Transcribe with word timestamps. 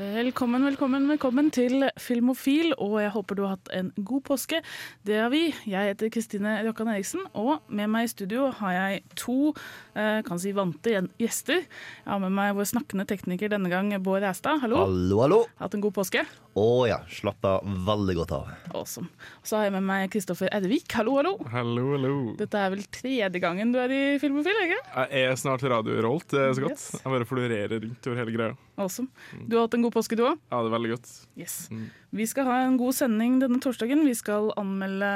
Velkommen, 0.00 0.62
velkommen, 0.64 1.04
velkommen 1.10 1.50
til 1.52 1.82
Filmofil, 2.00 2.70
og 2.80 2.94
jeg 3.02 3.10
håper 3.12 3.36
du 3.36 3.42
har 3.44 3.58
hatt 3.58 3.68
en 3.76 3.90
god 4.00 4.22
påske. 4.24 4.62
Det 5.04 5.18
har 5.20 5.28
vi. 5.28 5.50
Jeg 5.68 5.90
heter 5.90 6.08
Kristine 6.14 6.54
Rokkan 6.64 6.88
Eriksen, 6.88 7.26
og 7.36 7.66
med 7.68 7.90
meg 7.92 8.06
i 8.06 8.12
studio 8.14 8.46
har 8.62 8.72
jeg 8.72 9.02
to 9.20 9.52
eh, 9.92 10.22
kan 10.24 10.40
si 10.40 10.54
vante 10.56 10.94
gjester. 11.20 11.66
Jeg 11.66 12.08
har 12.08 12.22
med 12.22 12.32
meg 12.32 12.56
vår 12.56 12.70
snakkende 12.72 13.04
tekniker 13.10 13.52
denne 13.52 13.68
gang, 13.68 13.92
Bård 14.00 14.24
Ræstad. 14.24 14.62
Hallo. 14.64 14.86
Hallo, 14.86 15.20
hallo. 15.26 15.42
Hatt 15.60 15.76
en 15.76 15.84
god 15.84 15.98
påske? 16.00 16.24
Å 16.58 16.66
ja, 16.88 16.96
slappa 17.06 17.60
veldig 17.62 18.14
godt 18.18 18.32
av. 18.34 18.48
Awesome. 18.74 19.06
Så 19.46 19.54
har 19.54 19.68
jeg 19.68 19.74
med 19.76 19.84
meg 19.86 20.08
Kristoffer 20.10 20.50
Ervik. 20.50 20.88
Hallo, 20.98 21.14
hallo. 21.20 21.36
Hallo, 21.52 21.84
hallo. 21.92 22.14
Dette 22.40 22.58
er 22.58 22.72
vel 22.74 22.82
tredje 22.90 23.42
gangen 23.42 23.70
du 23.70 23.78
er 23.78 23.94
i 23.94 24.00
Filmofil, 24.18 24.58
ikke 24.64 24.80
Jeg 25.12 25.28
er 25.30 25.38
snart 25.38 25.62
radiorolt, 25.62 26.26
det 26.32 26.42
er 26.42 26.56
så 26.58 26.64
godt. 26.64 26.74
Yes. 26.74 26.88
Jeg 26.98 27.14
bare 27.14 27.28
florerer 27.30 27.76
rundt 27.76 28.10
over 28.10 28.18
hele 28.18 28.34
greia. 28.34 28.56
Awesome. 28.80 29.12
Du 29.46 29.54
har 29.56 29.68
hatt 29.68 29.78
en 29.78 29.86
god 29.86 29.94
påske, 29.94 30.18
du 30.18 30.24
òg? 30.26 30.42
Ja, 30.50 30.64
det 30.64 30.72
er 30.72 30.74
veldig 30.74 30.92
godt. 30.96 31.12
Yes. 31.38 31.56
Mm. 31.70 31.86
Vi 32.18 32.26
skal 32.32 32.50
ha 32.50 32.58
en 32.64 32.80
god 32.80 32.98
sending 32.98 33.38
denne 33.44 33.62
torsdagen. 33.62 34.02
Vi 34.08 34.16
skal 34.18 34.50
anmelde 34.58 35.12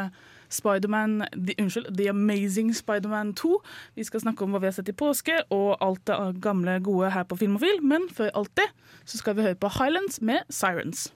Spiderman 0.49 1.23
Unnskyld, 1.59 1.97
The 1.97 2.09
Amazing 2.11 2.75
Spiderman 2.77 3.35
2. 3.35 3.59
Vi 3.95 4.05
skal 4.05 4.21
snakke 4.21 4.45
om 4.45 4.55
hva 4.55 4.63
vi 4.63 4.71
har 4.71 4.77
sett 4.77 4.89
i 4.89 4.97
påske, 4.97 5.41
og 5.51 5.77
alt 5.85 6.05
det 6.07 6.19
gamle, 6.43 6.81
gode 6.85 7.11
her 7.11 7.25
på 7.29 7.37
Filmofil. 7.37 7.83
Men 7.83 8.09
før 8.13 8.31
alt 8.35 8.57
det 8.57 8.69
så 9.05 9.19
skal 9.19 9.37
vi 9.37 9.49
høre 9.49 9.61
på 9.61 9.73
Highlands 9.79 10.21
med 10.23 10.45
Sirens. 10.51 11.13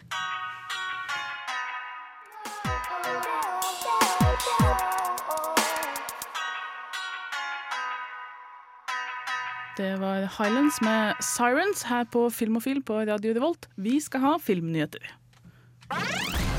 Det 9.78 10.00
var 10.00 10.42
Highlands 10.42 10.80
med 10.82 11.14
Sirens 11.22 11.82
her 11.82 12.04
på 12.04 12.30
Filmofil 12.30 12.82
på 12.82 12.98
Radio 12.98 13.34
Revolt. 13.34 13.68
Vi 13.76 14.00
skal 14.00 14.20
ha 14.20 14.36
filmnyheter. 14.42 15.14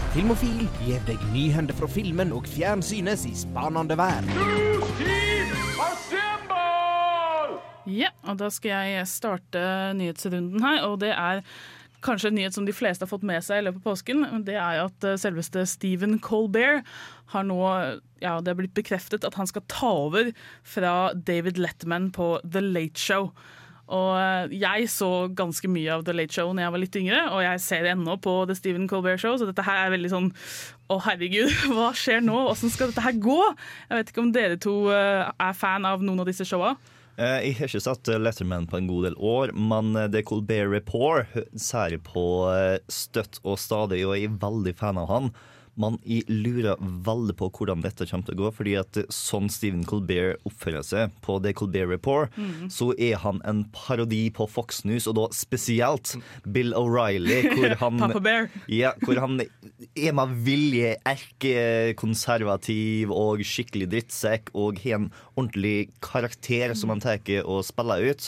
Filmofil 0.10 0.64
gir 0.82 1.02
deg 1.06 1.22
nyhender 1.30 1.76
fra 1.78 1.88
filmen 1.92 2.32
og 2.34 2.48
fjernsynets 2.50 3.28
i 3.30 3.34
spanende 3.38 3.94
vær. 4.00 4.26
Ja, 7.90 8.10
og 8.26 8.40
da 8.42 8.50
skal 8.54 8.90
jeg 8.90 9.10
starte 9.10 9.62
nyhetsrunden 9.98 10.66
her, 10.66 10.82
og 10.88 10.98
det 11.04 11.12
er 11.14 11.44
kanskje 12.06 12.32
en 12.32 12.38
nyhet 12.40 12.58
som 12.58 12.66
de 12.66 12.74
fleste 12.74 13.06
har 13.06 13.12
fått 13.12 13.28
med 13.28 13.44
seg 13.46 13.62
i 13.62 13.68
løpet 13.68 13.84
av 13.84 13.86
påsken. 13.92 14.26
Det 14.48 14.58
er 14.58 14.82
at 14.88 15.06
eh, 15.06 15.18
selveste 15.20 15.66
Stephen 15.70 16.18
Colbert 16.24 16.88
har 17.36 17.46
nå 17.46 17.60
Ja, 18.24 18.40
det 18.42 18.52
er 18.52 18.60
blitt 18.60 18.76
bekreftet 18.78 19.28
at 19.28 19.38
han 19.38 19.48
skal 19.48 19.66
ta 19.72 19.94
over 20.08 20.34
fra 20.66 21.14
David 21.14 21.62
Letterman 21.62 22.10
på 22.16 22.38
The 22.44 22.64
Late 22.66 23.00
Show. 23.00 23.30
Og 23.90 24.12
eh, 24.22 24.52
jeg 24.62 24.86
så 24.94 25.08
ganske 25.34 25.70
mye 25.72 25.96
av 25.96 26.04
The 26.06 26.14
Late 26.14 26.36
Show 26.36 26.52
når 26.54 26.62
jeg 26.68 26.74
var 26.76 26.82
litt 26.84 26.98
yngre, 27.00 27.22
og 27.34 27.42
jeg 27.42 27.62
ser 27.64 27.86
det 27.88 27.96
ennå 27.96 28.16
på 28.22 28.36
The 28.50 28.56
Stephen 28.58 28.86
Colbert 28.92 29.22
Show, 29.24 29.34
så 29.42 29.48
dette 29.50 29.66
her 29.66 29.88
er 29.88 29.94
veldig 29.96 30.12
sånn 30.14 30.28
Å, 30.94 31.00
herregud, 31.08 31.50
hva 31.74 31.90
skjer 31.98 32.22
nå? 32.26 32.38
Åssen 32.52 32.70
skal 32.74 32.92
dette 32.94 33.04
her 33.08 33.18
gå? 33.22 33.40
Jeg 33.90 34.00
vet 34.04 34.14
ikke 34.14 34.24
om 34.28 34.32
dere 34.36 34.60
to 34.62 34.76
eh, 34.94 35.26
er 35.34 35.58
fan 35.58 35.90
av 35.90 36.06
noen 36.06 36.22
av 36.22 36.30
disse 36.30 36.46
showa. 36.46 36.76
Eh, 37.18 37.50
Jeg 37.50 37.58
har 37.60 37.70
ikke 37.72 37.82
sett 37.90 38.14
eh, 38.14 38.22
Letterman 38.22 38.70
på 38.70 38.78
en 38.80 38.90
god 38.90 39.10
del 39.10 39.18
år, 39.18 39.54
men 39.58 39.94
The 40.14 40.22
Colbert 40.26 40.70
Report 40.72 41.38
ser 41.60 41.98
på 42.06 42.26
støtt 42.94 43.42
og 43.44 43.58
stadig, 43.62 44.06
og 44.06 44.14
jeg 44.18 44.30
er 44.30 44.38
veldig 44.46 44.76
fan 44.80 45.02
av 45.02 45.10
han. 45.14 45.34
Jeg 45.80 46.26
lurer 46.28 46.76
veldig 46.80 47.36
på 47.40 47.48
hvordan 47.56 47.84
dette 47.86 48.08
kommer 48.10 48.26
til 48.28 48.36
å 48.36 48.40
gå, 48.42 48.50
fordi 48.58 48.74
at 48.80 48.98
eh, 49.00 49.08
sånn 49.14 49.48
Stephen 49.52 49.86
Colbert 49.88 50.40
oppfører 50.48 50.84
seg 50.86 51.04
på 51.26 51.38
The 51.44 51.52
Colbert 51.58 51.90
Report, 51.92 52.28
så 52.72 52.86
er 53.00 53.16
han 53.24 53.38
en 53.48 53.60
parodi 53.76 54.26
på 54.36 54.44
Fox 54.50 54.84
News, 54.88 55.08
og 55.08 55.14
da 55.20 55.26
spesielt 55.36 56.08
Bill 56.44 56.74
O'Reilly, 56.78 57.40
hvor 57.56 57.70
han 57.84 57.96
Papa 58.04 58.22
Bear. 58.24 58.44
Ja, 58.72 58.92
hvor 59.06 59.18
han 59.24 59.34
er 59.40 60.14
med 60.18 60.28
vilje 60.46 60.92
erkekonservativ 61.08 63.14
og 63.16 63.44
skikkelig 63.48 63.88
drittsekk 63.94 64.44
og 64.58 64.80
har 64.84 64.94
en 65.00 65.10
ordentlig 65.36 65.90
karakter 66.04 66.68
som 66.78 66.90
han 66.94 67.02
tar 67.04 67.20
og 67.46 67.64
spiller 67.68 68.00
ut. 68.12 68.24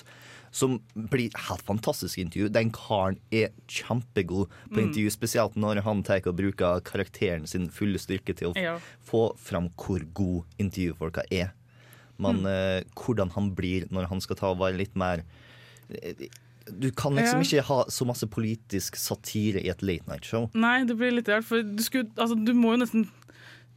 Som 0.52 0.82
blir 0.94 1.32
helt 1.48 1.62
fantastisk 1.64 2.18
intervju. 2.20 2.50
Den 2.52 2.72
karen 2.76 3.18
er 3.32 3.54
kjempegod 3.72 4.50
på 4.74 4.82
intervju, 4.82 5.10
spesielt 5.16 5.56
når 5.56 5.80
han 5.86 6.04
tar 6.04 6.26
og 6.28 6.36
bruker 6.36 6.82
karakteren 6.84 7.48
sin 7.48 7.70
fulle 7.72 7.98
styrke 8.00 8.36
til 8.36 8.52
å 8.52 8.58
Ja. 8.60 8.74
få 9.08 9.38
fram 9.40 9.70
hvor 9.80 10.04
god 10.14 10.44
intervjufolka 10.60 11.24
er. 11.32 11.54
Men 12.20 12.46
eh, 12.46 12.84
hvordan 12.96 13.32
han 13.32 13.56
blir 13.56 13.88
når 13.90 14.10
han 14.12 14.20
skal 14.22 14.36
ta 14.36 14.52
og 14.52 14.60
være 14.60 14.78
litt 14.78 14.96
mer 14.96 15.24
eh, 15.90 16.28
Du 16.70 16.92
kan 16.92 17.16
liksom 17.16 17.42
ikke 17.42 17.64
ha 17.66 17.86
så 17.90 18.06
masse 18.06 18.28
politisk 18.30 18.96
satire 18.96 19.60
i 19.64 19.70
et 19.72 19.82
late 19.82 20.06
night 20.08 20.24
show. 20.26 20.50
Nei, 20.54 20.84
det 20.86 20.96
blir 21.00 21.12
litt 21.16 21.28
rart, 21.28 21.44
for 21.48 21.64
du, 21.66 21.82
skulle, 21.84 22.12
altså, 22.18 22.36
du 22.38 22.54
må 22.54 22.76
jo 22.76 22.84
nesten 22.84 23.08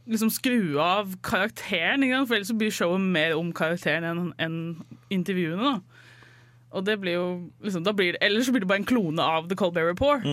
liksom 0.05 0.29
skru 0.29 0.77
av 0.79 1.15
karakteren, 1.25 2.05
for 2.27 2.35
ellers 2.37 2.51
så 2.51 2.57
blir 2.59 2.69
showet 2.69 3.01
mer 3.01 3.33
om 3.39 3.49
karakteren 3.57 4.05
enn 4.05 4.33
enn 4.37 4.57
intervjuene. 5.09 5.57
da. 5.63 5.81
Og 6.75 6.83
det 6.85 6.97
blir 6.99 7.15
jo 7.15 7.25
liksom, 7.63 7.85
blir 7.95 8.17
det, 8.17 8.21
Ellers 8.25 8.49
blir 8.51 8.65
det 8.65 8.67
bare 8.67 8.81
en 8.83 8.87
klone 8.89 9.23
av 9.23 9.47
The 9.47 9.55
Colbert 9.55 9.87
Report. 9.87 10.25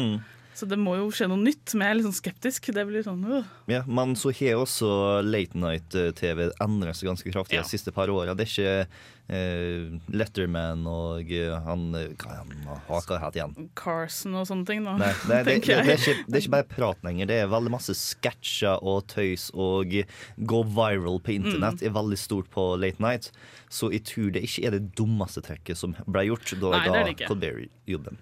Så 0.54 0.66
det 0.68 0.76
må 0.78 0.96
jo 0.98 1.06
skje 1.14 1.26
noe 1.30 1.40
nytt, 1.40 1.72
men 1.74 1.86
jeg 1.86 1.90
er 1.94 1.96
litt 1.98 2.06
sånn 2.10 2.18
skeptisk. 2.18 2.66
Det 2.76 2.82
blir 2.88 3.04
sånn, 3.06 3.22
øh. 3.24 3.46
Ja, 3.72 3.82
Men 3.88 4.12
så 4.20 4.32
har 4.36 4.60
også 4.60 5.22
late 5.24 5.56
night-TV 5.56 6.50
endret 6.60 6.98
seg 6.98 7.08
ganske 7.08 7.32
kraftig 7.32 7.56
Ja. 7.56 7.62
de 7.64 7.72
siste 7.72 7.92
par 7.94 8.12
åra. 8.12 8.34
Det 8.36 8.44
er 8.44 8.52
ikke 8.52 8.86
eh, 9.32 9.98
Letterman 10.12 10.84
og 10.86 11.30
eh, 11.32 11.54
han 11.64 11.86
eh, 11.96 12.10
Hva 12.20 12.36
han 12.42 12.52
haka 12.88 13.18
het 13.22 13.38
igjen? 13.38 13.70
Carson 13.78 14.36
og 14.36 14.44
sånne 14.50 14.68
ting. 14.68 14.84
Da, 14.84 14.96
Nei, 15.00 15.12
det, 15.24 15.38
det, 15.48 15.56
det, 15.64 15.78
det, 15.86 15.94
er 15.94 16.02
ikke, 16.02 16.16
det 16.28 16.36
er 16.36 16.44
ikke 16.44 16.54
bare 16.58 16.69
prat 16.74 17.06
lenger. 17.08 17.30
Det 17.32 17.38
er 17.40 17.52
veldig 17.52 17.72
masse 17.72 17.96
sketsjer 17.96 18.82
og 18.82 19.06
tøys 19.12 19.48
og 19.54 19.96
gå 20.36 20.62
viral 20.76 21.20
på 21.24 21.36
internett 21.38 21.80
Mm. 21.82 21.86
er 21.88 21.94
veldig 21.96 22.19
stort 22.19 22.50
på 22.52 22.76
late 22.76 23.00
night. 23.00 23.30
Så 23.72 23.88
jeg 23.92 24.04
tror 24.04 24.30
det 24.34 24.42
ikke 24.44 24.66
er 24.69 24.76
det 24.76 24.92
dummeste 24.98 25.40
trekket 25.40 25.78
som 25.80 25.96
ble 26.06 26.26
gjort 26.28 26.52
da 26.60 26.74
Nei, 26.76 27.14
gjorde 27.16 28.10
den 28.12 28.20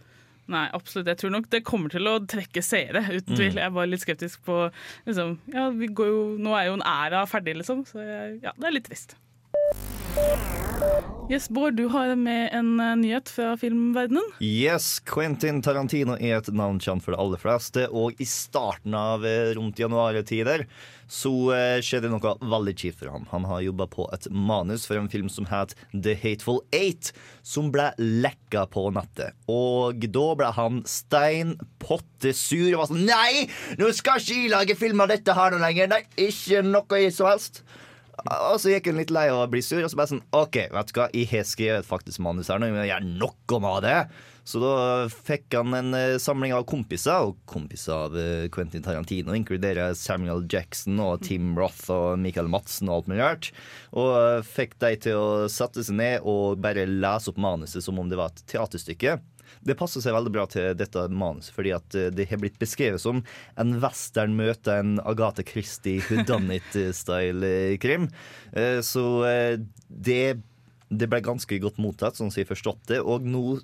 Nei, 0.50 0.66
absolutt. 0.74 1.08
Jeg 1.10 1.20
tror 1.20 1.34
nok 1.36 1.48
det 1.52 1.62
kommer 1.66 1.92
til 1.92 2.10
å 2.10 2.18
trekke 2.26 2.62
seere, 2.64 3.04
uten 3.06 3.36
tvil. 3.36 3.54
Jeg 3.54 3.66
er 3.68 3.74
bare 3.74 3.90
litt 3.92 4.02
skeptisk 4.02 4.42
på 4.48 4.64
liksom, 5.06 5.36
ja, 5.54 5.68
vi 5.74 5.90
går 5.94 6.10
jo, 6.10 6.22
Nå 6.42 6.54
er 6.58 6.70
jo 6.70 6.78
en 6.80 6.86
æra 6.86 7.22
ferdig, 7.30 7.60
liksom. 7.60 7.84
Så 7.88 8.02
jeg, 8.02 8.40
ja, 8.42 8.54
det 8.58 8.70
er 8.70 8.74
litt 8.74 8.88
trist. 8.90 9.14
Yes, 11.30 11.46
Bård, 11.52 11.76
du 11.78 11.84
har 11.92 12.10
med 12.18 12.48
en 12.56 12.72
eh, 12.82 12.96
nyhet 12.98 13.30
fra 13.30 13.52
filmverdenen. 13.60 14.32
Yes, 14.42 14.96
Quentin 15.06 15.60
Tarantino 15.62 16.16
er 16.18 16.40
et 16.40 16.48
navn 16.50 16.80
kjent 16.82 17.04
for 17.04 17.14
de 17.14 17.20
aller 17.22 17.38
fleste, 17.38 17.84
og 17.94 18.18
i 18.18 18.26
starten 18.26 18.96
av 18.98 19.22
eh, 19.28 19.52
rundt 19.54 19.78
januartider 19.78 20.66
så 21.10 21.32
eh, 21.56 21.81
skjedde 21.82 22.10
noe 22.12 22.34
veldig 22.38 22.75
kjipt 22.78 23.00
for 23.00 23.10
ham. 23.10 23.26
Han 23.32 23.47
har 23.50 23.65
jobba 23.65 23.88
på 23.91 24.06
et 24.15 24.28
manus 24.31 24.87
for 24.87 25.00
en 25.00 25.10
film 25.10 25.28
som 25.32 25.48
het 25.50 25.75
The 25.91 26.15
Hateful 26.15 26.62
Eight, 26.76 27.10
som 27.43 27.72
ble 27.75 27.91
lekka 27.98 28.66
på 28.71 28.87
nettet. 28.94 29.34
Og 29.50 30.06
da 30.15 30.26
ble 30.38 30.54
han 30.56 30.81
stein 30.88 31.56
pottesur 31.82 32.71
og 32.71 32.82
var 32.84 32.91
sånn 32.93 33.06
Nei, 33.10 33.47
nå 33.81 33.91
skal 33.97 34.22
ikke 34.22 34.38
jeg 34.38 34.53
lage 34.53 34.78
film 34.78 35.03
av 35.03 35.10
dette 35.10 35.34
her 35.34 35.50
nå 35.50 35.59
lenger! 35.62 35.91
Nei, 35.91 36.04
ikke 36.31 36.62
noe 36.66 37.03
i 37.03 37.10
som 37.15 37.31
helst! 37.31 37.65
Og 38.21 38.59
så 38.60 38.75
gikk 38.75 38.91
hun 38.91 39.00
litt 39.00 39.12
lei 39.15 39.31
av 39.32 39.47
å 39.47 39.50
bli 39.50 39.62
sur, 39.65 39.81
og 39.81 39.91
så 39.91 39.97
bare 39.97 40.12
sånn 40.12 40.25
OK, 40.37 40.59
vet 40.72 40.91
du 40.91 40.98
hva, 40.98 41.06
jeg 41.16 41.30
har 41.30 41.47
skrevet 41.48 41.89
faktisk 41.89 42.21
manus 42.22 42.51
her 42.53 42.60
nå, 42.60 42.68
jeg 42.68 42.91
gjøre 42.92 43.15
noe 43.16 43.60
med 43.65 43.86
det. 43.86 43.97
Så 44.45 44.60
da 44.63 45.09
fikk 45.13 45.54
han 45.54 45.75
en 45.77 45.95
eh, 45.95 46.19
samling 46.21 46.54
av 46.57 46.65
kompiser, 46.69 47.28
og 47.28 47.39
kompiser 47.51 47.95
av 47.95 48.19
eh, 48.19 48.48
Quentin 48.53 48.83
Tarantino 48.84 49.34
inkluderer 49.37 49.95
Samuel 49.98 50.47
Jackson 50.51 51.01
og 51.03 51.22
Tim 51.27 51.59
Roth 51.59 51.91
og 51.92 52.19
Michael 52.22 52.48
Madsen 52.51 52.91
og 52.91 52.97
alt 52.97 53.10
mulig 53.10 53.22
rart. 53.22 53.51
Og 53.92 54.10
eh, 54.16 54.47
fikk 54.47 54.78
de 54.83 54.95
til 55.07 55.16
å 55.21 55.48
sette 55.53 55.84
seg 55.87 55.97
ned 56.01 56.28
og 56.28 56.60
bare 56.65 56.89
lese 56.89 57.31
opp 57.33 57.41
manuset 57.41 57.84
som 57.84 57.98
om 58.01 58.09
det 58.10 58.19
var 58.21 58.28
et 58.33 58.45
teaterstykke. 58.51 59.19
Det 59.66 59.75
passer 59.77 60.03
seg 60.03 60.15
veldig 60.15 60.33
bra 60.33 60.45
til 60.48 60.77
dette 60.78 61.09
manuset, 61.10 61.53
fordi 61.53 61.72
at 61.75 61.97
det 62.15 62.28
har 62.31 62.39
blitt 62.41 62.60
beskrevet 62.60 63.03
som 63.03 63.25
en 63.59 63.72
western 63.83 64.37
møter 64.39 64.78
en 64.78 65.01
Agatha 65.03 65.42
Christie 65.45 65.98
whodunit-style-krim. 66.07 68.07
Så 68.87 69.04
det, 69.91 70.22
det 70.87 71.10
ble 71.10 71.21
ganske 71.27 71.59
godt 71.66 71.83
mottatt, 71.83 72.16
sånn 72.16 72.31
som 72.31 72.45
jeg 72.45 72.53
forstått 72.53 72.92
det. 72.92 73.01
Og 73.03 73.27
nå, 73.27 73.59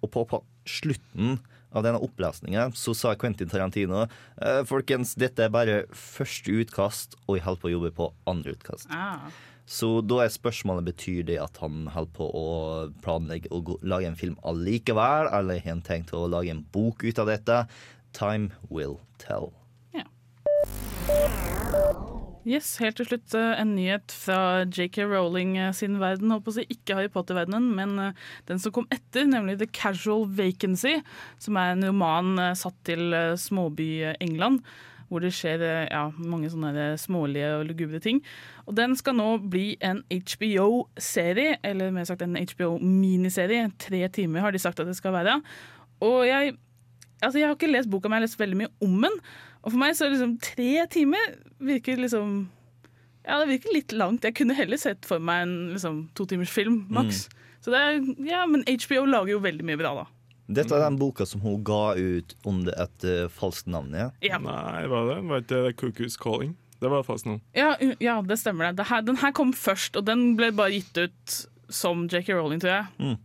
og 0.00 0.12
på, 0.12 0.26
på 0.30 0.42
slutten 0.68 1.38
av 1.72 1.86
denne 1.86 2.00
opplesningen 2.04 2.74
så 2.76 2.94
sa 2.96 3.14
Quentin 3.18 3.50
Tarantino 3.50 4.04
eh, 4.04 4.60
Folkens, 4.68 5.14
dette 5.18 5.46
er 5.46 5.54
bare 5.54 5.78
første 5.96 6.52
utkast, 6.62 7.16
og 7.26 7.38
jeg 7.38 7.46
holder 7.46 7.62
på 7.62 7.70
å 7.70 7.74
jobbe 7.76 7.94
på 7.96 8.10
andre 8.28 8.54
utkast. 8.56 8.92
Ah. 8.92 9.32
Så 9.72 10.02
da 10.04 10.24
er 10.24 10.32
spørsmålet 10.34 10.90
betyr 10.90 11.22
det 11.30 11.38
at 11.40 11.60
han 11.62 11.86
holder 11.94 12.12
på 12.18 12.28
å 12.28 12.46
planlegge 13.04 13.52
å 13.54 13.78
lage 13.86 14.10
en 14.10 14.18
film 14.18 14.36
allikevel, 14.44 15.30
eller 15.32 15.62
har 15.62 15.78
han 15.78 15.84
tenkt 15.86 16.12
å 16.16 16.26
lage 16.28 16.52
en 16.52 16.64
bok 16.74 17.06
ut 17.06 17.22
av 17.22 17.30
dette? 17.30 17.64
Time 18.12 18.52
will 18.68 18.98
tell. 19.22 19.52
Yes, 22.42 22.80
Helt 22.82 22.96
til 22.98 23.06
slutt 23.06 23.34
eh, 23.38 23.52
en 23.54 23.76
nyhet 23.76 24.10
fra 24.18 24.64
JK 24.66 25.04
Rowling 25.06 25.52
eh, 25.62 25.68
sin 25.78 26.00
verden. 26.02 26.32
Håper 26.34 26.56
si 26.56 26.64
Ikke 26.74 26.96
Harry 26.98 27.10
Potter-verdenen, 27.12 27.68
men 27.76 27.92
eh, 28.02 28.16
den 28.48 28.58
som 28.58 28.74
kom 28.74 28.88
etter, 28.90 29.28
nemlig 29.30 29.60
The 29.60 29.68
Casual 29.70 30.26
Vacancy. 30.26 30.96
Som 31.38 31.60
er 31.60 31.76
en 31.76 31.86
roman 31.86 32.32
satt 32.58 32.74
til 32.88 33.14
småby-England. 33.38 34.58
Hvor 35.06 35.22
det 35.22 35.30
skjer 35.36 35.62
ja, 35.92 36.02
mange 36.18 36.50
sånne 36.50 36.88
smålige 36.98 37.52
og 37.60 37.66
lugubre 37.68 38.00
ting. 38.02 38.18
Og 38.66 38.74
Den 38.74 38.98
skal 38.98 39.14
nå 39.20 39.28
bli 39.52 39.76
en 39.84 40.02
HBO-serie, 40.10 41.60
eller 41.62 41.94
mer 41.94 42.08
sagt 42.10 42.24
en 42.26 42.34
HBO-miniserie. 42.40 43.70
Tre 43.86 44.02
timer 44.18 44.42
har 44.42 44.56
de 44.56 44.64
sagt 44.64 44.82
at 44.82 44.90
det 44.90 44.98
skal 44.98 45.14
være. 45.14 45.38
Og 46.02 46.24
jeg, 46.26 46.56
altså 47.20 47.38
jeg 47.38 47.46
har 47.46 47.54
ikke 47.54 47.70
lest 47.70 47.92
boka, 47.92 48.10
men 48.10 48.18
jeg 48.18 48.24
har 48.24 48.30
lest 48.32 48.42
veldig 48.42 48.62
mye 48.64 48.74
om 48.82 48.98
den. 49.06 49.22
Og 49.62 49.70
for 49.70 49.78
meg 49.78 49.94
så 49.98 50.08
liksom 50.10 50.36
tre 50.42 50.86
timer 50.90 51.36
virker 51.62 52.00
liksom 52.00 52.48
Ja, 53.22 53.36
det 53.38 53.52
virker 53.52 53.74
litt 53.76 53.92
langt. 53.94 54.24
Jeg 54.26 54.34
kunne 54.34 54.56
heller 54.58 54.80
sett 54.80 55.06
for 55.06 55.22
meg 55.22 55.44
en 55.44 55.54
liksom, 55.76 56.00
to 56.18 56.26
timers 56.26 56.50
film, 56.50 56.80
maks. 56.90 57.28
Så 57.62 57.70
det 57.70 57.78
er, 57.78 58.00
ja, 58.26 58.40
Men 58.50 58.64
HBO 58.66 59.04
lager 59.06 59.36
jo 59.36 59.42
veldig 59.44 59.66
mye 59.68 59.78
bra, 59.78 59.92
da. 60.00 60.08
Dette 60.52 60.74
er 60.74 60.82
den 60.82 60.98
boka 60.98 61.24
som 61.24 61.40
hun 61.44 61.62
ga 61.64 61.94
ut 61.94 62.34
under 62.44 62.74
et 62.82 63.06
uh, 63.06 63.28
falskt 63.30 63.70
navn. 63.70 63.94
ja? 63.94 64.10
Ja, 64.20 64.40
Nei, 64.42 64.82
var 64.90 65.06
det? 65.12 65.20
Var 65.30 65.44
ikke 65.44 65.60
det 65.68 65.76
Cuckoo's 65.78 66.18
Calling? 66.18 66.56
Det 66.82 66.90
var 66.90 67.06
falskt 67.06 67.28
navn. 67.30 67.40
ja, 67.54 67.76
ja 68.02 68.18
det 68.26 68.40
stemmer. 68.42 68.72
det. 68.72 68.82
Dette, 68.82 69.00
den 69.06 69.20
her 69.22 69.30
kom 69.38 69.54
først, 69.54 69.96
og 69.96 70.04
den 70.10 70.32
ble 70.36 70.50
bare 70.50 70.74
gitt 70.74 70.98
ut 70.98 71.36
som 71.72 72.08
JK 72.10 72.34
Rowling, 72.34 72.60
tror 72.60 72.74
jeg. 72.74 72.86
Mm. 72.98 73.16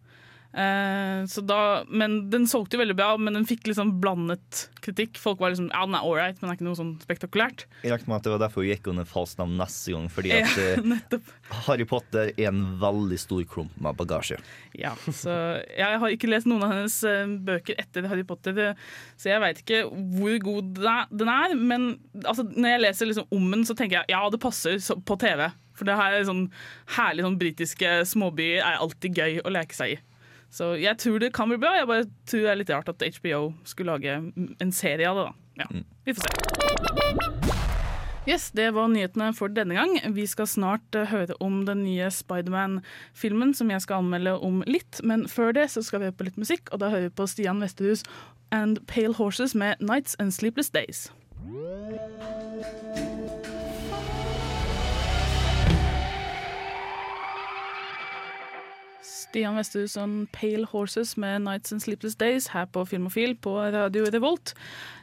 Eh, 0.54 1.26
så 1.26 1.42
da, 1.42 1.84
men 1.88 2.30
Den 2.30 2.48
solgte 2.50 2.78
jo 2.78 2.82
veldig 2.82 2.96
bra, 2.98 3.10
men 3.22 3.36
den 3.36 3.46
fikk 3.48 3.68
liksom 3.68 3.98
blandet 4.02 4.68
kritikk. 4.82 5.20
Folk 5.20 5.42
var 5.44 5.52
liksom, 5.52 5.70
ja, 5.74 5.84
den 5.86 5.98
er 5.98 6.08
ålreit, 6.08 6.40
men 6.40 6.48
det 6.48 6.54
er 6.54 6.60
ikke 6.60 6.68
noe 6.70 6.80
sånn 6.80 6.94
spektakulært. 7.04 7.66
Jeg 7.84 7.94
regner 7.94 8.12
med 8.12 8.18
at 8.18 8.28
det 8.28 8.34
var 8.34 8.44
derfor 8.46 8.64
hun 8.64 8.72
gikk 8.72 8.90
under 8.92 9.10
falskt 9.10 9.42
navn 9.42 9.58
neste 9.60 9.94
gang. 9.94 10.08
Fordi 10.14 10.34
at 10.38 10.58
uh. 11.18 11.34
Harry 11.68 11.88
Potter 11.90 12.32
er 12.34 12.50
en 12.52 12.64
veldig 12.82 13.20
stor 13.22 13.44
klump 13.52 13.76
med 13.84 14.00
bagasje. 14.00 14.40
Ja, 14.78 14.96
så 15.10 15.36
Jeg 15.74 16.02
har 16.02 16.14
ikke 16.14 16.30
lest 16.30 16.50
noen 16.50 16.66
av 16.66 16.74
hennes 16.74 16.98
eh, 17.08 17.38
bøker 17.48 17.78
etter 17.82 18.08
Harry 18.10 18.26
Potter, 18.28 18.58
eh, 18.62 18.82
så 19.20 19.32
jeg 19.34 19.44
veit 19.44 19.62
ikke 19.64 19.84
hvor 20.18 20.42
god 20.48 20.84
den 21.12 21.32
er. 21.34 21.56
Men 21.58 21.90
altså, 22.24 22.48
når 22.48 22.76
jeg 22.76 22.86
leser 22.86 23.12
liksom 23.12 23.32
om 23.38 23.48
den, 23.54 23.66
så 23.68 23.78
tenker 23.78 24.02
jeg 24.02 24.16
ja, 24.16 24.26
det 24.32 24.42
passer 24.42 24.82
på 25.06 25.20
TV. 25.22 25.48
For 25.78 25.86
det 25.86 25.98
her 26.00 26.16
er 26.18 26.26
sånn 26.26 26.48
herlig 26.98 27.26
sånn 27.26 27.40
britiske 27.40 27.98
småbyer 28.10 28.64
er 28.66 28.82
alltid 28.82 29.20
gøy 29.22 29.42
å 29.46 29.54
leke 29.54 29.78
seg 29.78 29.98
i. 29.98 29.98
Så 30.57 30.71
jeg 30.81 30.98
tror 30.98 31.21
det 31.21 31.33
kan 31.38 31.51
bli 31.51 31.59
bra. 31.62 31.75
Jeg 31.77 31.89
bare 31.89 32.07
tror 32.30 32.45
det 32.45 32.54
er 32.54 32.62
litt 32.63 32.74
rart 32.74 32.89
at 32.89 33.04
HBO 33.19 33.42
skulle 33.68 33.94
lage 33.94 34.18
en 34.57 34.74
serie 34.74 35.09
av 35.09 35.19
det. 35.19 35.27
da. 35.27 35.33
Ja, 35.62 35.83
Vi 36.07 36.13
får 36.18 36.21
se. 36.25 37.48
Yes, 38.27 38.51
Det 38.51 38.74
var 38.75 38.89
nyhetene 38.92 39.30
for 39.33 39.48
denne 39.48 39.77
gang. 39.77 39.94
Vi 40.13 40.25
skal 40.27 40.48
snart 40.51 40.95
eh, 40.95 41.06
høre 41.07 41.38
om 41.39 41.62
den 41.65 41.86
nye 41.86 42.09
Spiderman-filmen 42.12 43.54
som 43.56 43.71
jeg 43.71 43.86
skal 43.86 44.01
anmelde 44.04 44.33
om 44.44 44.63
litt. 44.68 45.00
Men 45.04 45.27
før 45.31 45.54
det 45.56 45.69
så 45.71 45.83
skal 45.86 46.01
vi 46.01 46.09
høre 46.09 46.18
på 46.19 46.27
litt 46.27 46.42
musikk, 46.42 46.68
og 46.74 46.81
da 46.83 46.89
hører 46.92 47.07
vi 47.07 47.15
på 47.21 47.27
Stian 47.31 47.63
Vesterhus 47.63 48.03
and 48.51 48.83
Pale 48.88 49.15
Horses 49.15 49.56
med 49.56 49.80
'Nights 49.80 50.19
and 50.19 50.36
Sleepless 50.36 50.69
Days'. 50.75 51.07
Stian 59.38 59.54
Vesterhus 59.54 59.94
og 60.01 60.13
Pale 60.34 60.66
Horses 60.66 61.12
med 61.22 61.44
'Nights 61.44 61.72
and 61.72 61.81
Sleepless 61.84 62.16
Days' 62.18 62.50
her 62.54 62.66
på 62.66 62.86
Filmofil 62.89 63.36
på 63.38 63.51
Radio 63.62 64.07
Revolt. 64.10 64.56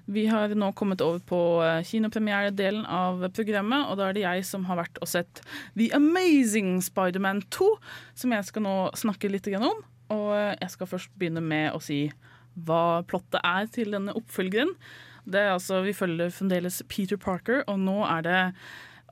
Vi 0.06 0.26
har 0.26 0.48
nå 0.48 0.72
kommet 0.72 1.00
over 1.00 1.20
på 1.22 1.62
eh, 1.62 1.84
kinopremieredelen 1.86 2.82
av 2.84 3.22
programmet, 3.30 3.86
og 3.86 3.96
da 3.96 4.08
er 4.08 4.12
det 4.12 4.24
jeg 4.24 4.44
som 4.44 4.64
har 4.64 4.80
vært 4.80 4.98
og 4.98 5.06
sett 5.06 5.44
The 5.78 5.92
Amazing 5.94 6.82
Spiderman 6.82 7.44
2, 7.54 7.78
som 8.14 8.32
jeg 8.32 8.44
skal 8.44 8.66
nå 8.66 8.90
snakke 8.98 9.30
litt 9.30 9.46
om. 9.54 9.84
Og 10.10 10.34
eh, 10.34 10.56
jeg 10.60 10.70
skal 10.70 10.90
først 10.90 11.14
begynne 11.14 11.40
med 11.40 11.70
å 11.70 11.78
si 11.78 12.10
hva 12.58 13.04
plottet 13.06 13.38
er 13.38 13.70
til 13.70 13.94
denne 13.94 14.18
oppfølgeren. 14.18 14.74
Det 15.30 15.40
er 15.40 15.54
altså, 15.54 15.84
Vi 15.86 15.92
følger 15.92 16.34
fremdeles 16.34 16.82
Peter 16.88 17.16
Parker, 17.16 17.62
og 17.68 17.78
nå 17.78 18.02
er 18.02 18.22
det 18.22 18.52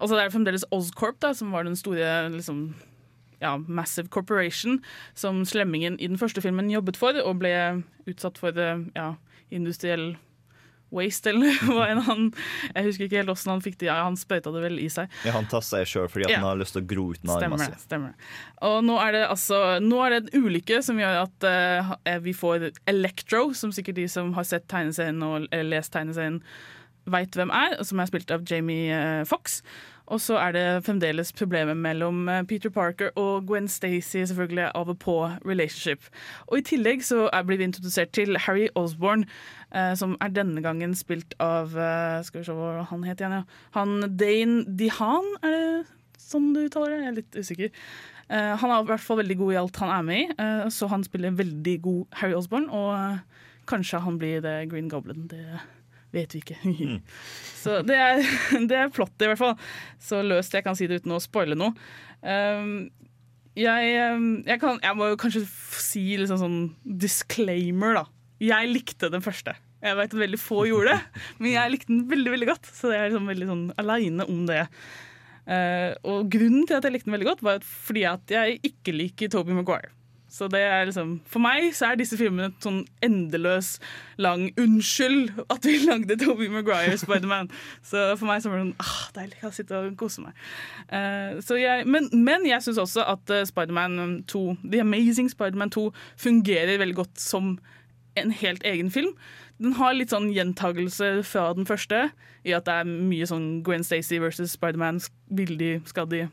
Altså 0.03 0.17
det 0.17 0.25
er 0.25 0.31
fremdeles 0.35 0.65
Oscorp, 0.73 1.21
da, 1.23 1.31
som 1.33 1.53
var 1.53 1.63
den 1.63 1.77
store 1.77 2.29
liksom, 2.33 2.75
ja, 3.43 3.57
Massive 3.67 4.09
Corporation, 4.15 4.81
som 5.19 5.43
slemmingen 5.49 5.99
i 6.01 6.09
den 6.11 6.21
første 6.21 6.43
filmen 6.45 6.71
jobbet 6.73 6.99
for, 7.01 7.19
og 7.23 7.41
ble 7.43 7.55
utsatt 8.09 8.39
for 8.41 8.57
eh, 8.59 8.87
ja, 8.97 9.13
industriell 9.53 10.13
waste, 10.93 11.31
eller 11.33 11.57
hva 11.73 11.87
enn 11.89 12.03
han 12.05 12.27
Jeg 12.75 12.85
husker 12.85 13.07
ikke 13.07 13.21
helt 13.23 13.33
åssen 13.33 13.53
han 13.55 13.63
fikk 13.65 13.79
det. 13.81 13.89
Ja, 13.89 14.03
han 14.05 14.19
sprøyta 14.21 14.53
det 14.53 14.61
vel 14.65 14.77
i 14.83 14.89
seg. 14.93 15.13
Ja, 15.25 15.33
han 15.39 15.49
tar 15.49 15.65
seg 15.65 15.87
sjøl 15.89 16.11
fordi 16.13 16.29
Ja. 16.29 16.41
han 16.43 16.51
har 16.51 16.61
lyst 16.61 16.77
til 16.77 16.83
å 16.85 16.89
gro 16.91 17.07
ut 17.15 17.23
en 17.25 17.33
masse. 17.55 17.71
Det. 17.73 17.81
stemmer 17.87 18.13
det. 18.13 18.29
Og 18.69 18.83
nå 18.85 18.99
er 19.01 19.17
det 19.17 19.23
altså 19.31 19.63
Nå 19.81 20.03
er 20.05 20.15
det 20.15 20.21
en 20.27 20.45
ulykke 20.45 20.83
som 20.85 21.01
gjør 21.01 21.23
at 21.25 21.49
uh, 21.49 22.13
vi 22.25 22.37
får 22.37 22.69
Electro, 22.93 23.49
som 23.57 23.73
sikkert 23.73 23.99
de 24.03 24.07
som 24.13 24.35
har 24.37 24.45
sett 24.49 24.69
tegneserien 24.71 25.25
og 25.25 25.49
lest 25.65 25.95
tegneserien, 25.97 26.43
veit 27.09 27.35
hvem 27.35 27.51
er, 27.51 27.81
som 27.89 27.99
er 27.99 28.13
spilt 28.13 28.31
av 28.31 28.45
Jamie 28.47 28.93
uh, 28.93 29.25
Fox. 29.29 29.63
Og 30.13 30.21
så 30.21 30.37
er 30.37 30.53
det 30.57 30.65
fremdeles 30.85 31.33
problemet 31.33 31.79
mellom 31.81 32.29
eh, 32.29 32.43
Peter 32.49 32.73
Parker 32.73 33.11
og 33.17 33.47
Gwen 33.49 33.69
Stacy, 33.73 34.21
selvfølgelig 34.29 34.69
av 34.77 34.93
og 34.93 34.99
på 35.01 35.17
relationship. 35.49 36.05
Og 36.51 36.61
i 36.61 36.67
tillegg 36.73 37.05
så 37.07 37.27
blir 37.49 37.63
vi 37.63 37.71
introdusert 37.71 38.13
til 38.13 38.37
Harry 38.45 38.69
Osborn, 38.77 39.25
eh, 39.75 39.95
som 39.97 40.19
er 40.21 40.35
denne 40.37 40.61
gangen 40.65 40.95
spilt 40.99 41.35
av 41.41 41.73
eh, 41.73 42.21
Skal 42.27 42.43
vi 42.43 42.47
se 42.51 42.57
hva 42.57 42.85
han 42.91 43.09
heter 43.09 43.27
igjen, 43.27 43.41
ja. 43.41 43.67
Han 43.79 44.17
Dane 44.21 44.65
Dihan, 44.69 45.33
er 45.43 45.57
det 45.57 45.67
sånn 46.21 46.53
du 46.55 46.65
uttaler 46.67 46.95
det? 46.95 47.03
Jeg 47.03 47.11
er 47.11 47.21
litt 47.21 47.39
usikker. 47.41 47.77
Eh, 48.33 48.55
han 48.57 48.73
er 48.73 48.81
i 48.81 48.89
hvert 48.89 49.05
fall 49.05 49.21
veldig 49.21 49.39
god 49.41 49.53
i 49.53 49.61
alt 49.61 49.79
han 49.83 49.93
er 49.93 50.05
med 50.07 50.21
i, 50.23 50.27
eh, 50.41 50.67
så 50.73 50.89
han 50.89 51.05
spiller 51.05 51.37
veldig 51.37 51.77
god 51.85 52.19
Harry 52.21 52.37
Osborn. 52.37 52.69
Og 52.71 52.91
eh, 52.97 53.49
kanskje 53.69 54.01
han 54.05 54.19
blir 54.21 54.41
The 54.45 54.67
Green 54.71 54.89
Goblin. 54.93 55.29
Det 55.31 55.45
vet 56.15 56.35
vi 56.35 56.43
ikke. 56.43 56.59
så 57.63 57.81
det 57.87 57.99
er, 57.99 58.23
det 58.71 58.79
er 58.79 58.95
plottet, 58.95 59.27
i 59.27 59.31
hvert 59.33 59.43
fall. 59.43 59.55
Så 60.03 60.23
løst 60.27 60.55
jeg 60.57 60.67
kan 60.67 60.79
si 60.79 60.89
det 60.91 61.03
uten 61.03 61.17
å 61.17 61.23
spoile 61.23 61.59
noe. 61.59 61.75
Um, 62.23 62.91
jeg, 63.59 63.93
um, 64.15 64.41
jeg, 64.47 64.61
kan, 64.63 64.81
jeg 64.81 64.97
må 64.97 65.11
jo 65.11 65.21
kanskje 65.21 65.45
si 65.83 66.05
liksom 66.17 66.41
sånn 66.41 66.59
disclaimer, 66.85 67.99
da. 68.01 68.07
Jeg 68.43 68.73
likte 68.73 69.11
den 69.13 69.25
første. 69.25 69.55
Jeg 69.83 69.99
vet 69.99 70.13
at 70.15 70.21
veldig 70.21 70.41
få 70.41 70.65
gjorde 70.71 70.95
det, 70.95 71.25
men 71.39 71.57
jeg 71.57 71.75
likte 71.75 71.93
den 71.93 72.05
veldig 72.11 72.37
veldig 72.37 72.53
godt. 72.53 72.71
Så 72.71 72.93
jeg 72.95 73.01
er 73.01 73.11
liksom 73.11 73.33
veldig 73.33 73.51
sånn 73.51 73.65
aleine 73.83 74.29
om 74.31 74.45
det. 74.49 74.67
Uh, 75.43 75.91
og 76.07 76.31
grunnen 76.31 76.69
til 76.69 76.79
at 76.79 76.87
jeg 76.87 76.95
likte 76.95 77.11
den 77.11 77.19
veldig 77.19 77.33
godt, 77.33 77.45
var 77.45 77.67
fordi 77.67 78.07
at 78.09 78.37
jeg 78.37 78.61
ikke 78.73 78.95
liker 78.95 79.33
Toby 79.33 79.57
Maguire. 79.59 79.91
Så 80.33 80.49
det 80.49 80.63
er 80.65 80.87
liksom, 80.89 81.19
For 81.29 81.43
meg 81.45 81.75
så 81.77 81.91
er 81.91 81.99
disse 82.01 82.17
filmene 82.17 82.49
et 82.49 82.65
sånn 82.65 82.81
endeløs 83.05 83.75
lang 84.23 84.47
unnskyld 84.61 85.43
at 85.53 85.69
vi 85.69 85.75
lagde 85.91 86.17
Toby 86.21 86.49
Maguire 86.53 86.97
Spiderman. 87.01 87.51
Så 87.85 88.15
for 88.17 88.31
meg 88.31 88.41
så 88.41 88.53
var 88.53 88.63
det 88.63 88.65
sånn 88.71 88.81
ah, 88.81 89.03
deilig 89.19 89.45
å 89.45 89.53
sitte 89.53 89.77
og 89.77 89.93
kose 90.01 90.25
meg. 90.25 90.41
Uh, 90.89 91.37
jeg, 91.61 91.85
men, 91.85 92.09
men 92.17 92.49
jeg 92.49 92.65
syns 92.65 92.81
også 92.81 93.05
at 93.13 93.35
uh, 93.35 93.45
Spiderman 93.49 94.23
2, 94.31 94.43
The 94.65 94.81
Amazing 94.87 95.29
Spiderman 95.33 95.73
2 95.75 95.91
fungerer 96.25 96.81
veldig 96.81 97.01
godt 97.03 97.21
som 97.21 97.59
en 98.17 98.33
helt 98.41 98.65
egen 98.69 98.91
film. 98.93 99.13
Den 99.61 99.77
har 99.77 99.95
litt 99.95 100.13
sånn 100.13 100.33
gjentagelse 100.33 101.19
fra 101.29 101.51
den 101.57 101.69
første, 101.69 102.07
i 102.49 102.55
at 102.57 102.67
det 102.67 102.81
er 102.81 102.89
mye 102.89 103.29
sånn 103.29 103.61
Gwen 103.67 103.85
Stacy 103.87 104.19
versus 104.23 104.57
Spiderman. 104.57 105.01
Vil 105.29 105.59
de, 105.61 105.75
skal 105.89 106.09
de 106.09 106.27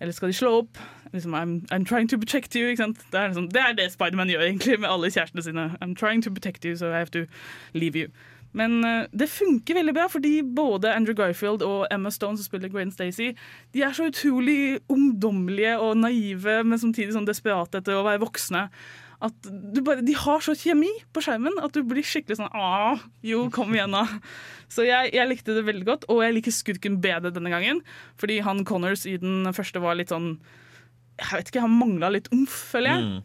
Eller 0.00 0.14
skal 0.14 0.30
de 0.30 0.36
slå 0.38 0.60
opp? 0.62 0.78
Liksom, 1.14 1.34
I'm, 1.34 1.62
I'm 1.70 1.84
trying 1.84 2.08
to 2.08 2.18
protect 2.18 2.56
you. 2.56 2.74
Det 2.74 2.80
er, 3.14 3.26
liksom, 3.30 3.48
det, 3.48 3.60
er 3.60 3.72
det 3.72 3.92
Spiderman 3.92 4.28
gjør 4.28 4.48
egentlig 4.48 4.80
med 4.80 4.90
alle 4.90 5.10
kjærestene 5.14 5.42
sine. 5.46 5.66
I'm 5.80 5.94
trying 5.94 6.22
to 6.26 6.30
protect 6.30 6.64
you, 6.64 6.76
so 6.76 6.90
I 6.90 6.98
have 6.98 7.14
to 7.14 7.26
leave 7.72 7.94
you. 7.94 8.08
Men 8.54 8.84
uh, 8.84 9.06
det 9.10 9.28
funker 9.30 9.78
veldig 9.78 9.94
bra, 9.94 10.08
fordi 10.10 10.42
både 10.56 10.92
Andrew 10.94 11.14
Garfield 11.14 11.62
og 11.62 11.86
Emma 11.90 12.10
Stone, 12.10 12.38
som 12.38 12.46
spiller 12.46 12.70
Gwen 12.70 12.90
Stacy, 12.90 13.32
de 13.74 13.82
er 13.82 13.94
så 13.94 14.08
utrolig 14.10 14.78
ungdommelige 14.88 15.78
og 15.78 15.96
naive, 16.02 16.60
men 16.66 16.78
samtidig 16.78 17.14
sånn 17.14 17.26
desperate 17.26 17.78
etter 17.78 17.98
å 17.98 18.04
være 18.06 18.22
voksne. 18.22 18.68
At 19.22 19.48
bare, 19.86 20.02
De 20.02 20.14
har 20.18 20.42
så 20.42 20.52
kjemi 20.58 20.90
på 21.14 21.22
skjermen 21.24 21.62
at 21.62 21.74
du 21.74 21.84
blir 21.86 22.04
skikkelig 22.04 22.40
sånn 22.40 22.50
ah, 22.52 22.98
Jo, 23.24 23.46
kom 23.54 23.72
igjen, 23.72 23.94
da. 23.94 24.02
Så 24.68 24.84
jeg, 24.84 25.14
jeg 25.14 25.30
likte 25.30 25.54
det 25.54 25.62
veldig 25.66 25.86
godt, 25.86 26.04
og 26.10 26.24
jeg 26.24 26.34
liker 26.34 26.54
skurken 26.54 26.98
bedre 27.02 27.32
denne 27.32 27.52
gangen. 27.54 27.80
Fordi 28.20 28.40
han 28.44 28.66
Connors 28.68 29.06
i 29.08 29.16
den 29.22 29.46
første 29.54 29.82
var 29.82 29.96
litt 29.98 30.12
sånn 30.12 30.34
Jeg 31.20 31.38
vet 31.38 31.48
ikke, 31.52 31.60
han 31.62 31.70
mangla 31.78 32.08
litt 32.10 32.28
omf, 32.34 32.54
føler 32.74 32.90
jeg. 32.90 33.22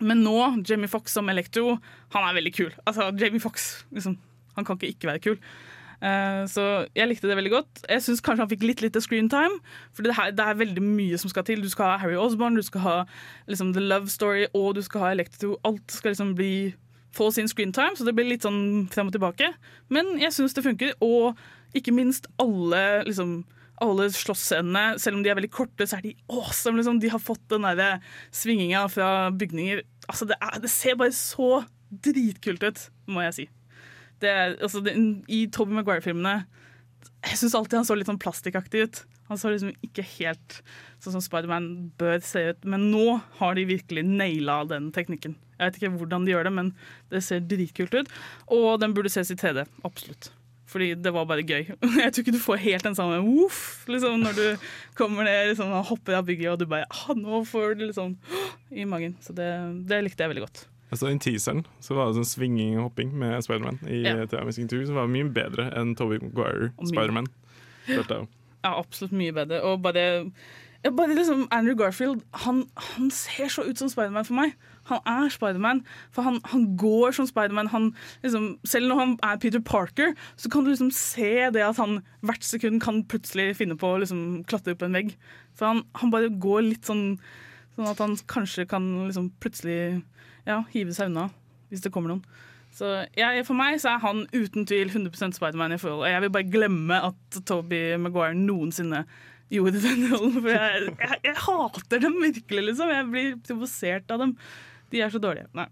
Men 0.00 0.22
nå, 0.24 0.36
Jamie 0.64 0.88
Fox 0.88 1.12
som 1.12 1.28
Electro, 1.28 1.74
han 2.14 2.24
er 2.28 2.38
veldig 2.38 2.52
kul. 2.56 2.70
Altså, 2.88 3.10
Jamie 3.20 3.40
Fox, 3.40 3.84
liksom, 3.92 4.14
han 4.56 4.64
kan 4.64 4.78
ikke 4.78 4.94
ikke 4.94 5.10
være 5.10 5.20
kul. 5.26 5.36
Uh, 6.00 6.46
så 6.48 6.86
jeg 6.96 7.10
likte 7.10 7.28
det 7.28 7.36
veldig 7.36 7.50
godt. 7.52 7.82
Jeg 7.90 8.00
syns 8.06 8.22
kanskje 8.24 8.46
han 8.46 8.48
fikk 8.48 8.62
litt 8.64 8.80
lite 8.80 9.02
screentime, 9.04 9.58
for 9.92 10.02
det, 10.06 10.14
her- 10.16 10.30
det 10.32 10.40
er 10.46 10.56
veldig 10.56 10.80
mye 10.86 11.18
som 11.20 11.28
skal 11.28 11.44
til. 11.44 11.60
Du 11.60 11.68
skal 11.68 11.90
ha 11.92 11.98
Harry 12.00 12.16
Osborn, 12.16 12.56
du 12.56 12.62
skal 12.64 12.80
ha 12.86 12.94
liksom, 13.46 13.74
The 13.76 13.84
Love 13.84 14.08
Story, 14.08 14.46
og 14.56 14.74
du 14.78 14.82
skal 14.82 15.00
ha 15.04 15.10
Electro. 15.12 15.58
Alt 15.68 15.92
skal 15.92 16.14
liksom 16.14 16.32
bli 16.38 16.72
få 17.12 17.28
sin 17.36 17.48
screentime, 17.52 17.92
så 17.98 18.06
det 18.08 18.14
blir 18.16 18.30
litt 18.30 18.46
sånn 18.48 18.88
frem 18.88 19.10
og 19.10 19.12
tilbake. 19.12 19.52
Men 19.92 20.14
jeg 20.22 20.32
syns 20.32 20.56
det 20.56 20.64
funker, 20.64 20.96
og 21.04 21.36
ikke 21.76 21.92
minst 21.92 22.30
alle 22.40 23.02
liksom 23.04 23.42
alle 23.84 24.08
slåssscenene, 24.12 24.98
selv 25.00 25.18
om 25.18 25.24
de 25.24 25.30
er 25.32 25.38
veldig 25.38 25.52
korte, 25.54 25.86
så 25.88 25.98
er 25.98 26.08
de 26.08 26.16
awesome. 26.28 26.78
Liksom. 26.78 27.00
De 27.02 27.12
har 27.12 27.22
fått 27.22 27.42
den 27.52 27.66
der 27.78 28.00
svinginga 28.34 28.84
fra 28.92 29.30
bygninger. 29.32 29.82
Altså, 30.06 30.28
det, 30.28 30.36
er, 30.40 30.58
det 30.62 30.72
ser 30.72 30.98
bare 31.00 31.14
så 31.16 31.62
dritkult 31.90 32.64
ut, 32.66 32.82
må 33.10 33.24
jeg 33.28 33.36
si. 33.36 33.46
Det 34.20 34.32
altså, 34.60 34.82
det, 34.84 34.94
I 35.32 35.46
Tobey 35.48 35.72
Maguire-filmene 35.78 36.42
Jeg 37.24 37.38
syns 37.40 37.54
alltid 37.56 37.78
han 37.78 37.86
så 37.88 37.94
litt 37.96 38.08
sånn 38.10 38.20
plastikkaktig 38.20 38.82
ut. 38.84 38.98
Han 39.30 39.38
så 39.40 39.52
liksom 39.52 39.70
ikke 39.86 40.04
helt 40.18 40.58
sånn 41.00 41.14
som 41.14 41.22
Spiderman 41.24 41.70
bør 42.00 42.18
se 42.24 42.42
ut. 42.50 42.66
Men 42.68 42.90
nå 42.92 43.20
har 43.38 43.56
de 43.56 43.68
virkelig 43.68 44.04
naila 44.08 44.64
den 44.68 44.90
teknikken. 44.96 45.38
Jeg 45.56 45.68
vet 45.68 45.78
ikke 45.80 45.92
hvordan 46.00 46.26
de 46.26 46.34
gjør 46.34 46.48
det, 46.48 46.54
men 46.56 46.72
det 47.12 47.22
ser 47.24 47.44
dritkult 47.44 47.94
ut. 47.96 48.12
Og 48.52 48.74
den 48.82 48.96
burde 48.96 49.12
ses 49.12 49.32
i 49.32 49.38
3D. 49.38 49.64
Absolutt. 49.86 50.32
Fordi 50.70 50.92
det 51.02 51.10
var 51.14 51.26
bare 51.26 51.42
gøy. 51.42 51.66
Jeg 52.02 52.12
tror 52.14 52.22
ikke 52.22 52.34
du 52.36 52.42
får 52.42 52.60
helt 52.62 52.86
den 52.86 52.96
samme 52.98 53.18
voff 53.26 53.88
liksom, 53.90 54.22
når 54.22 54.36
du 54.38 54.66
kommer 54.98 55.26
ned 55.26 55.52
liksom, 55.52 55.72
og 55.74 55.88
hopper 55.90 56.20
av 56.20 56.28
bygget, 56.28 56.52
og 56.52 56.60
du 56.60 56.68
bare 56.70 56.86
ah, 56.86 57.10
Nå 57.18 57.42
får 57.48 57.74
du 57.80 57.88
liksom 57.88 58.14
i 58.82 58.86
magen. 58.88 59.16
Så 59.24 59.34
det, 59.36 59.48
det 59.90 60.04
likte 60.06 60.22
jeg 60.24 60.34
veldig 60.34 60.46
godt. 60.46 60.64
Altså 60.90 61.10
I 61.10 61.18
teaseren 61.22 61.62
så 61.82 61.94
var 61.94 62.08
det 62.10 62.18
sånn 62.18 62.26
svinging 62.26 62.78
og 62.78 62.88
hopping 62.88 63.12
med 63.18 63.38
Spiderman 63.46 63.78
i 63.86 64.00
Ja. 64.02 64.16
The 64.26 64.40
Amazing 64.42 64.70
2, 64.70 64.84
som 64.88 64.98
var 64.98 65.10
mye 65.10 65.28
bedre 65.30 65.68
enn 65.78 65.94
Tobey 65.98 66.18
Maguire. 66.22 66.72
Spiderman. 66.82 67.30
Ja, 68.60 68.74
absolutt 68.74 69.14
mye 69.16 69.34
bedre. 69.34 69.62
Og 69.66 69.78
bare, 69.84 70.06
bare 70.84 71.14
liksom 71.14 71.46
Andrew 71.54 71.78
Garfield, 71.78 72.24
han, 72.44 72.64
han 72.90 73.10
ser 73.14 73.50
så 73.54 73.64
ut 73.66 73.78
som 73.78 73.90
Spiderman 73.92 74.26
for 74.26 74.38
meg. 74.38 74.56
Han 74.90 75.02
er 75.08 75.32
Spiderman, 75.32 75.82
for 76.14 76.26
han, 76.26 76.40
han 76.52 76.66
går 76.80 77.16
som 77.16 77.28
Spiderman. 77.28 77.70
Liksom, 78.24 78.52
selv 78.68 78.90
når 78.90 79.02
han 79.02 79.14
er 79.26 79.40
Peter 79.42 79.62
Parker, 79.64 80.14
så 80.36 80.50
kan 80.52 80.66
du 80.66 80.72
liksom 80.72 80.90
se 80.94 81.50
det 81.54 81.64
at 81.66 81.80
han 81.80 82.00
hvert 82.26 82.46
sekund 82.46 82.82
kan 82.84 83.04
plutselig 83.10 83.54
finne 83.58 83.78
på 83.80 83.94
å 83.94 84.02
liksom, 84.02 84.42
klatre 84.50 84.76
opp 84.76 84.84
en 84.86 84.98
vegg. 84.98 85.14
For 85.58 85.72
han, 85.72 85.84
han 86.02 86.12
bare 86.12 86.32
går 86.42 86.66
litt 86.72 86.90
sånn 86.90 87.14
Sånn 87.76 87.86
at 87.86 88.00
han 88.02 88.16
kanskje 88.28 88.66
kan 88.68 88.86
liksom 89.06 89.28
plutselig 89.40 90.02
ja, 90.44 90.58
hive 90.72 90.92
seg 90.92 91.08
unna 91.08 91.28
hvis 91.70 91.84
det 91.84 91.92
kommer 91.94 92.10
noen. 92.10 92.24
Så 92.74 92.88
jeg, 93.18 93.44
For 93.46 93.58
meg 93.58 93.80
så 93.82 93.94
er 93.94 94.02
han 94.04 94.24
uten 94.34 94.66
tvil 94.68 94.90
100% 94.90 95.36
Spiderman 95.36 95.74
i 95.74 95.78
forhold. 95.80 96.04
Og 96.04 96.10
jeg 96.10 96.24
vil 96.24 96.32
bare 96.34 96.50
glemme 96.50 96.98
at 97.10 97.38
Toby 97.46 97.80
Maguire 97.98 98.36
noensinne 98.38 99.04
gjorde 99.50 99.82
den 99.82 100.06
rollen. 100.12 100.36
For 100.38 100.50
jeg, 100.52 100.90
jeg, 101.02 101.20
jeg 101.26 101.36
hater 101.46 102.02
dem 102.04 102.18
virkelig, 102.22 102.66
liksom. 102.70 102.92
Jeg 102.94 103.08
blir 103.10 103.38
provosert 103.46 104.14
av 104.14 104.22
dem. 104.24 104.36
De 104.90 105.00
er 105.00 105.12
så 105.12 105.20
dårlige. 105.22 105.48
Nei. 105.54 105.66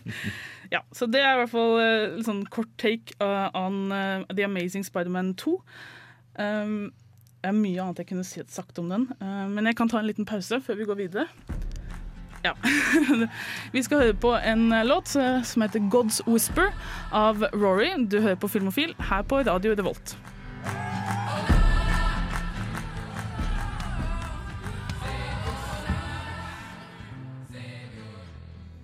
ja, 0.74 0.82
så 0.96 1.08
det 1.10 1.20
er 1.20 1.34
i 1.34 1.40
hvert 1.42 1.52
fall 1.52 1.80
En 1.82 2.24
sånn 2.26 2.44
kort 2.52 2.70
take 2.80 3.16
uh, 3.20 3.48
on 3.58 3.90
uh, 3.92 4.26
The 4.32 4.46
Amazing 4.48 4.86
Spiderman 4.86 5.34
2. 5.40 5.56
Um, 6.40 6.90
det 7.40 7.50
er 7.50 7.56
mye 7.56 7.80
annet 7.82 8.02
jeg 8.02 8.10
kunne 8.10 8.26
sagt 8.28 8.78
om 8.80 8.90
den, 8.92 9.08
uh, 9.20 9.46
men 9.48 9.68
jeg 9.68 9.76
kan 9.78 9.88
ta 9.88 10.00
en 10.00 10.08
liten 10.08 10.28
pause 10.28 10.60
før 10.64 10.80
vi 10.80 10.88
går 10.88 11.00
videre. 11.06 11.28
Ja. 12.44 12.54
Vi 13.72 13.82
skal 13.82 13.98
høre 13.98 14.14
på 14.14 14.32
en 14.32 14.72
eh, 14.72 14.84
låt 14.84 15.16
eh, 15.16 15.42
som 15.42 15.62
heter 15.62 15.80
'God's 15.80 16.20
Whisper' 16.26 16.72
av 17.12 17.44
Rory. 17.52 17.92
Du 18.08 18.20
hører 18.20 18.34
på 18.34 18.48
Filmofil 18.48 18.94
her 18.98 19.22
på 19.22 19.42
Radio 19.42 19.74
Revolt. 19.74 20.16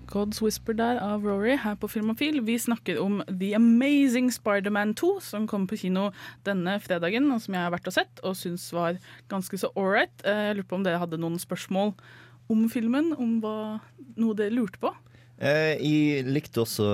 God's 0.07 0.39
Whisper 0.41 0.75
der 0.77 0.99
av 1.03 1.25
Rory 1.27 1.57
her 1.59 1.75
på 1.79 1.89
Filmofil. 1.91 2.39
Vi 2.47 2.55
snakker 2.59 2.99
om 3.01 3.19
The 3.27 3.53
Amazing 3.57 4.29
Spider-Man 4.31 4.93
2, 4.95 5.09
som 5.23 5.47
kommer 5.47 5.67
på 5.71 5.79
kino 5.83 6.09
denne 6.47 6.77
fredagen, 6.83 7.27
og 7.33 7.41
som 7.43 7.57
jeg 7.57 7.65
har 7.65 7.73
vært 7.75 7.89
og 7.91 7.97
sett 7.97 8.21
og 8.23 8.37
syns 8.39 8.69
var 8.75 9.01
ganske 9.31 9.59
så 9.59 9.71
ålreit. 9.75 10.15
Jeg 10.23 10.57
lurer 10.57 10.69
på 10.69 10.79
om 10.79 10.87
dere 10.87 11.01
hadde 11.01 11.19
noen 11.19 11.39
spørsmål 11.41 11.93
om 12.47 12.63
filmen, 12.71 13.11
om 13.19 13.37
hva, 13.43 13.57
noe 14.15 14.37
dere 14.37 14.55
lurte 14.55 14.79
på? 14.81 14.93
Eh, 15.37 15.75
jeg 15.77 16.23
likte 16.25 16.63
også 16.63 16.87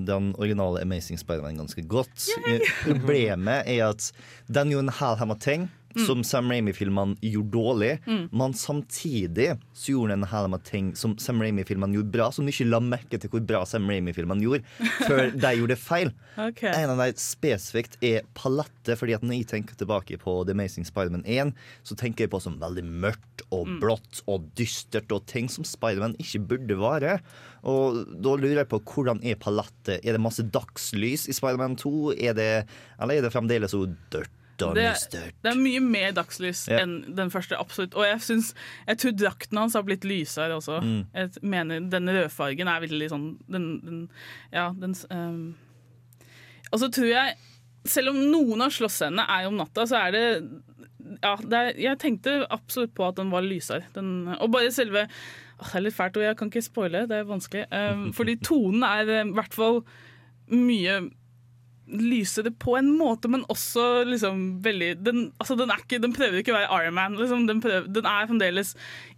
den 0.00 0.32
originale 0.40 0.82
Amazing 0.82 1.20
Spiderman 1.20 1.60
ganske 1.60 1.84
godt. 1.86 2.30
Eh, 2.48 2.64
Problemet 2.88 3.68
er 3.68 3.90
at 3.92 4.08
den 4.48 4.72
gjorde 4.72 4.88
en 4.88 4.96
hel 4.98 5.20
haug 5.20 5.30
med 5.30 5.44
ting 5.44 5.68
som 6.06 6.22
Sam 6.26 6.50
Raimi-filmene 6.52 7.16
gjorde 7.24 7.54
dårlig, 7.54 7.90
men 8.30 8.54
samtidig 8.56 9.50
så 9.72 9.92
gjorde 9.94 10.14
han 10.16 10.24
en 10.24 10.30
hel 10.30 10.48
med 10.52 10.64
ting 10.66 10.90
som 10.98 11.16
Sam 11.20 11.42
Raimi-filmene 11.42 11.98
gjorde 11.98 12.14
bra, 12.14 12.28
som 12.34 12.48
ikke 12.48 12.68
la 12.68 12.80
merke 12.84 13.20
til 13.20 13.32
hvor 13.32 13.44
bra 13.48 13.64
Sam 13.68 13.88
Raimi-filmene 13.90 14.44
gjorde, 14.44 14.64
før 15.08 15.32
de 15.34 15.52
gjorde 15.60 15.78
feil. 15.80 16.12
Okay. 16.38 16.72
En 16.72 16.94
av 16.94 17.02
de 17.02 17.22
spesifikt 17.22 17.98
er 18.04 18.26
palettet, 18.38 18.94
fordi 19.00 19.16
at 19.16 19.26
når 19.26 19.40
jeg 19.40 19.50
tenker 19.54 19.78
tilbake 19.78 20.20
på 20.22 20.38
The 20.48 20.56
Amazing 20.56 20.86
Spiderman 20.88 21.26
1, 21.26 21.54
så 21.86 21.98
tenker 21.98 22.26
jeg 22.26 22.34
på 22.34 22.42
som 22.42 22.58
veldig 22.60 22.86
mørkt 22.86 23.44
og 23.54 23.68
blått 23.80 24.22
og 24.28 24.48
dystert 24.58 25.12
og 25.14 25.26
ting 25.30 25.48
som 25.52 25.66
Spiderman 25.66 26.16
ikke 26.20 26.42
burde 26.52 26.78
være. 26.80 27.18
Og 27.68 28.02
da 28.22 28.34
lurer 28.38 28.62
jeg 28.62 28.70
på 28.70 28.82
hvordan 28.92 29.22
er 29.26 29.38
palettet? 29.40 30.02
Er 30.02 30.14
det 30.14 30.22
masse 30.22 30.44
dagslys 30.44 31.26
i 31.28 31.36
Spiderman 31.36 31.78
2? 31.80 31.94
Er 32.14 32.36
det, 32.38 32.50
eller 32.98 33.18
er 33.18 33.26
det 33.26 33.34
fremdeles 33.34 33.74
så 33.74 33.84
dørt 34.12 34.32
Det, 34.58 34.86
det 35.42 35.50
er 35.52 35.60
mye 35.60 35.80
mer 35.84 36.12
dagslys 36.16 36.64
Ja. 36.70 36.82
enn 36.82 37.14
den 37.16 37.30
første, 37.30 37.58
absolutt. 37.58 37.94
Og 37.94 38.06
jeg, 38.06 38.20
synes, 38.26 38.52
jeg 38.88 38.98
tror 38.98 39.16
drakten 39.16 39.60
hans 39.60 39.76
har 39.78 39.84
blitt 39.86 40.06
lysere 40.08 40.56
også. 40.58 40.80
Mm. 40.82 41.00
Jeg 41.14 41.30
mener 41.42 41.80
Den 41.92 42.10
rødfargen 42.10 42.68
er 42.68 42.82
veldig 42.84 43.10
sånn 43.12 43.28
den, 43.48 43.68
den, 43.84 44.00
Ja, 44.52 44.70
den 44.74 44.96
um. 45.14 45.42
Og 46.72 46.82
så 46.82 46.90
tror 46.92 47.08
jeg, 47.08 47.36
selv 47.88 48.10
om 48.12 48.18
noen 48.32 48.60
av 48.66 48.74
slåssscenene 48.74 49.24
er 49.38 49.46
om 49.48 49.56
natta, 49.56 49.86
så 49.88 50.02
er 50.08 50.12
det 50.12 50.24
ja, 51.22 51.36
det 51.40 51.58
er, 51.58 51.70
jeg 51.80 51.98
tenkte 52.02 52.34
absolutt 52.52 52.92
på 52.96 53.06
at 53.06 53.16
den 53.16 53.30
var 53.32 53.46
lysere. 53.46 53.86
Den, 53.94 54.28
og 54.36 54.50
bare 54.52 54.72
selve 54.74 55.06
Det 55.58 55.70
er 55.74 55.82
litt 55.82 55.96
fælt, 55.96 56.18
og 56.20 56.22
jeg 56.22 56.36
kan 56.38 56.50
ikke 56.52 56.62
spoile, 56.62 57.06
det 57.10 57.16
er 57.16 57.24
vanskelig. 57.26 57.64
Um, 57.72 58.04
fordi 58.14 58.36
tonen 58.46 58.84
er 58.86 59.08
eh, 59.10 59.24
i 59.26 59.32
hvert 59.34 59.56
fall 59.56 59.80
mye 60.54 61.00
lysere 61.88 62.52
på 62.60 62.74
en 62.78 62.90
måte, 62.98 63.30
men 63.32 63.44
også 63.52 64.04
liksom 64.08 64.60
veldig 64.64 64.90
Den, 65.04 65.20
altså, 65.40 65.56
den, 65.58 65.72
ikke, 65.72 66.00
den 66.02 66.14
prøver 66.16 66.40
ikke 66.40 66.52
å 66.52 66.58
være 66.58 66.80
Iron 66.82 66.96
Man. 66.98 67.16
Liksom. 67.20 67.46
Den, 67.48 67.62
prøver, 67.64 67.88
den 67.94 68.08
er 68.08 68.28
fremdeles 68.28 68.74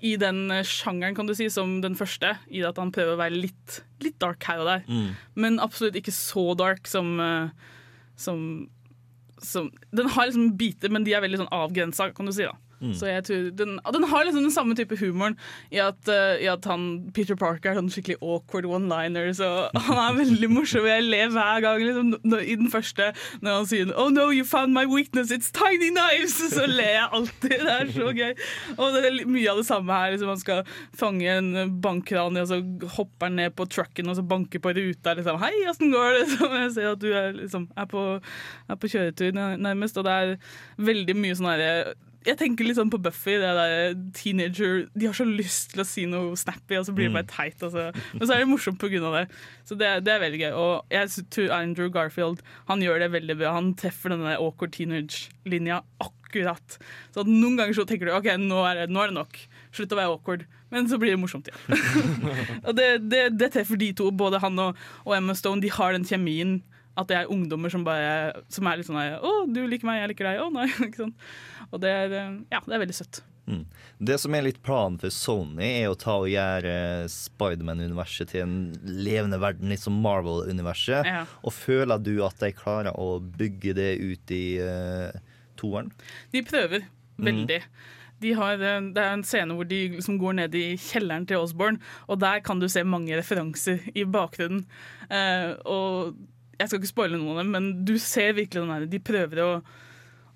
i 0.07 0.15
den 0.21 0.43
eh, 0.55 0.65
sjangeren 0.67 1.17
kan 1.19 1.31
du 1.31 1.35
si, 1.37 1.49
som 1.53 1.79
den 1.85 1.99
første, 1.99 2.37
i 2.49 2.63
at 2.67 2.79
han 2.81 2.93
prøver 2.95 3.17
å 3.17 3.21
være 3.21 3.43
litt, 3.49 3.81
litt 4.05 4.19
dark 4.23 4.47
her 4.49 4.63
og 4.63 4.71
der. 4.71 4.87
Men 5.35 5.61
absolutt 5.63 5.99
ikke 5.99 6.15
så 6.15 6.51
dark 6.59 6.91
som, 6.91 7.17
eh, 7.21 7.71
som, 8.21 8.43
som 9.43 9.71
Den 9.91 10.13
har 10.15 10.31
liksom 10.31 10.55
biter, 10.61 10.93
men 10.93 11.07
de 11.07 11.17
er 11.17 11.25
veldig 11.25 11.45
sånn 11.45 11.55
avgrensa, 11.55 12.13
kan 12.15 12.31
du 12.31 12.35
si. 12.37 12.49
da 12.49 12.57
Så 12.97 13.11
jeg 13.11 13.25
tror 13.29 13.49
den, 13.59 13.77
den 13.95 14.07
har 14.09 14.25
liksom 14.25 14.45
den 14.47 14.55
samme 14.55 14.75
type 14.79 14.97
humoren 14.97 15.37
i 15.73 15.81
at, 15.85 16.01
uh, 16.09 16.37
i 16.41 16.49
at 16.49 16.65
han, 16.65 16.87
Peter 17.17 17.37
Parker 17.37 17.73
er 17.73 17.79
sånn 17.79 17.91
skikkelig 17.93 18.17
awkward 18.25 18.69
one-liner. 18.69 19.29
Så 19.37 19.49
han 19.77 20.01
er 20.01 20.17
veldig 20.17 20.51
morsom. 20.53 20.89
Jeg 20.89 21.05
ler 21.05 21.33
hver 21.35 21.61
gang 21.65 21.85
liksom, 21.85 22.15
i 22.41 22.57
den 22.57 22.71
første 22.73 23.11
når 23.45 23.59
han 23.59 23.69
sier 23.69 23.93
Oh 24.01 24.09
no, 24.13 24.31
you 24.33 24.47
found 24.49 24.73
my 24.77 24.87
weakness, 24.89 25.31
it's 25.35 25.53
tiny 25.53 25.91
knives! 25.93 26.39
Så 26.57 26.67
ler 26.67 26.95
jeg 26.97 27.09
alltid. 27.13 27.57
Det 27.61 27.73
er 27.75 27.91
så 27.93 28.11
gøy. 28.17 28.33
Og 28.77 28.95
det 28.95 29.03
er 29.07 29.19
mye 29.29 29.53
av 29.53 29.61
det 29.61 29.67
samme 29.69 29.97
her. 29.97 30.15
Liksom, 30.15 30.33
han 30.33 30.41
skal 30.41 30.73
fange 30.97 31.37
en 31.37 31.77
bankran, 31.83 32.39
og 32.41 32.49
så 32.49 32.61
hopper 32.97 33.29
han 33.29 33.39
ned 33.39 33.55
på 33.59 33.67
trucken 33.71 34.11
og 34.11 34.17
så 34.19 34.25
banker 34.27 34.63
på 34.63 34.73
ruta. 34.77 35.15
Liksom. 35.19 35.39
Hei, 35.43 35.53
åssen 35.71 35.93
går 35.95 36.17
det? 36.17 36.27
Så 36.35 36.49
jeg 36.55 36.71
ser 36.75 36.93
at 36.93 37.03
du 37.03 37.09
er, 37.13 37.33
liksom, 37.37 37.67
er, 37.77 37.89
på, 37.91 38.05
er 38.71 38.79
på 38.81 38.91
kjøretur 38.91 39.35
nærmest. 39.37 39.99
Og 40.01 40.07
det 40.07 40.15
er 40.15 40.37
veldig 40.91 41.17
mye 41.19 41.37
sånn 41.39 41.51
herre 41.53 41.73
jeg 42.27 42.37
tenker 42.37 42.67
litt 42.67 42.77
sånn 42.77 42.91
på 42.93 43.01
Buffy, 43.01 43.39
det 43.41 43.51
der 43.57 43.95
teenager 44.17 44.83
De 44.93 45.07
har 45.09 45.17
så 45.17 45.25
lyst 45.25 45.73
til 45.73 45.81
å 45.81 45.87
si 45.89 46.05
noe 46.11 46.37
snappy, 46.37 46.77
og 46.77 46.85
så 46.85 46.93
blir 46.97 47.09
det 47.09 47.17
bare 47.17 47.29
teit. 47.31 47.63
Altså. 47.65 47.87
men 48.13 48.27
så 48.27 48.35
er 48.35 48.43
det 48.43 48.51
morsomt 48.51 48.83
av 48.85 49.17
det. 49.17 49.25
Så 49.65 49.79
det, 49.81 49.89
det 50.05 50.13
er 50.13 50.23
veldig 50.27 50.41
gøy. 50.43 50.51
Og 50.61 50.93
jeg 50.93 51.27
tror 51.33 51.55
Andrew 51.57 51.89
Garfield 51.93 52.43
han 52.69 52.85
gjør 52.85 53.01
det 53.01 53.13
veldig 53.15 53.37
bra. 53.41 53.55
Han 53.57 53.73
treffer 53.79 54.13
denne 54.13 54.37
awkward 54.37 54.75
teenage-linja 54.77 55.81
akkurat. 56.05 56.77
Så 57.15 57.25
at 57.25 57.31
noen 57.31 57.57
ganger 57.57 57.79
så 57.79 57.87
tenker 57.89 58.11
du 58.11 58.17
OK, 58.19 58.29
nå 58.43 58.61
er 58.69 58.83
det, 58.83 58.89
nå 58.93 59.01
er 59.01 59.13
det 59.13 59.17
nok. 59.17 59.41
Slutt 59.73 59.95
å 59.97 60.01
være 60.01 60.13
awkward. 60.13 60.45
Men 60.71 60.91
så 60.91 61.01
blir 61.01 61.15
det 61.15 61.23
morsomt 61.23 61.49
igjen. 61.49 61.81
og 62.67 62.75
det, 62.77 62.91
det, 63.09 63.23
det 63.41 63.53
treffer 63.57 63.81
de 63.81 63.95
to. 63.97 64.11
Både 64.13 64.43
han 64.45 64.61
og, 64.61 64.77
og 65.07 65.17
Emma 65.17 65.35
Stone. 65.39 65.65
De 65.65 65.73
har 65.73 65.97
den 65.97 66.05
kjemien 66.07 66.61
At 66.99 67.09
det 67.09 67.17
er 67.17 67.31
ungdommer 67.31 67.71
som 67.73 67.85
bare 67.87 68.43
Som 68.53 68.67
er 68.67 68.81
litt 68.81 68.89
sånn 68.89 68.99
'Å, 68.99 69.33
du 69.49 69.63
liker 69.65 69.89
meg, 69.89 70.03
jeg 70.03 70.13
liker 70.13 70.29
deg.' 70.29 70.43
Å, 70.45 70.51
nei. 70.53 70.69
ikke 70.87 71.07
sant? 71.07 71.31
Og 71.71 71.83
det 71.83 71.91
er, 71.91 72.15
eh, 72.19 72.39
ja, 72.53 72.63
det 72.67 72.77
er 72.77 72.85
veldig 72.85 72.99
søtt. 73.01 73.23
Det 73.99 74.17
som 74.21 74.35
er 74.35 74.45
litt 74.47 74.61
planen 74.65 74.99
for 75.01 75.13
Sony, 75.13 75.67
er 75.83 75.91
å 75.91 75.99
ta 75.99 76.17
og 76.23 76.31
gjøre 76.31 77.09
Spiderman-universet 77.13 78.33
til 78.33 78.45
en 78.45 78.57
levende 78.85 79.41
verden, 79.43 79.73
litt 79.73 79.83
som 79.85 79.99
Marvel-universet. 80.05 81.09
Ja. 81.09 81.25
Og 81.45 81.55
føler 81.57 82.01
du 82.03 82.15
at 82.27 82.41
de 82.43 82.53
klarer 82.57 82.97
å 82.97 83.19
bygge 83.21 83.75
det 83.77 83.91
ut 84.01 84.35
i 84.35 84.45
uh, 84.63 85.11
toeren? 85.61 85.91
De 86.35 86.45
prøver 86.47 86.87
veldig. 87.21 87.61
De 88.21 88.35
har, 88.37 88.61
eh, 88.61 88.81
det 88.93 89.01
er 89.01 89.15
en 89.17 89.27
scene 89.27 89.57
hvor 89.57 89.69
de 89.69 89.83
liksom 89.97 90.19
går 90.21 90.37
ned 90.43 90.57
i 90.57 90.67
kjelleren 90.81 91.27
til 91.29 91.41
Osborne, 91.45 91.81
og 92.09 92.21
der 92.21 92.43
kan 92.45 92.61
du 92.61 92.69
se 92.69 92.85
mange 92.85 93.17
referanser 93.17 93.87
i 93.95 94.05
bakgrunnen. 94.05 94.67
Uh, 95.09 95.57
og 95.65 96.19
jeg 96.61 96.69
skal 96.69 96.81
ikke 96.81 96.93
spoile 96.93 97.21
noen 97.21 97.39
av 97.39 97.43
dem, 97.43 97.55
men 97.57 97.71
du 97.89 97.95
ser 98.01 98.37
virkelig 98.37 98.63
den 98.63 98.75
der, 98.75 98.91
de 98.93 99.01
prøver 99.05 99.41
å, 99.45 99.53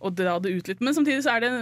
å 0.05 0.13
dra 0.13 0.39
det 0.43 0.53
ut 0.55 0.71
litt. 0.71 0.85
Men 0.85 0.97
samtidig 0.97 1.25
så 1.25 1.37
er 1.37 1.45
det 1.45 1.53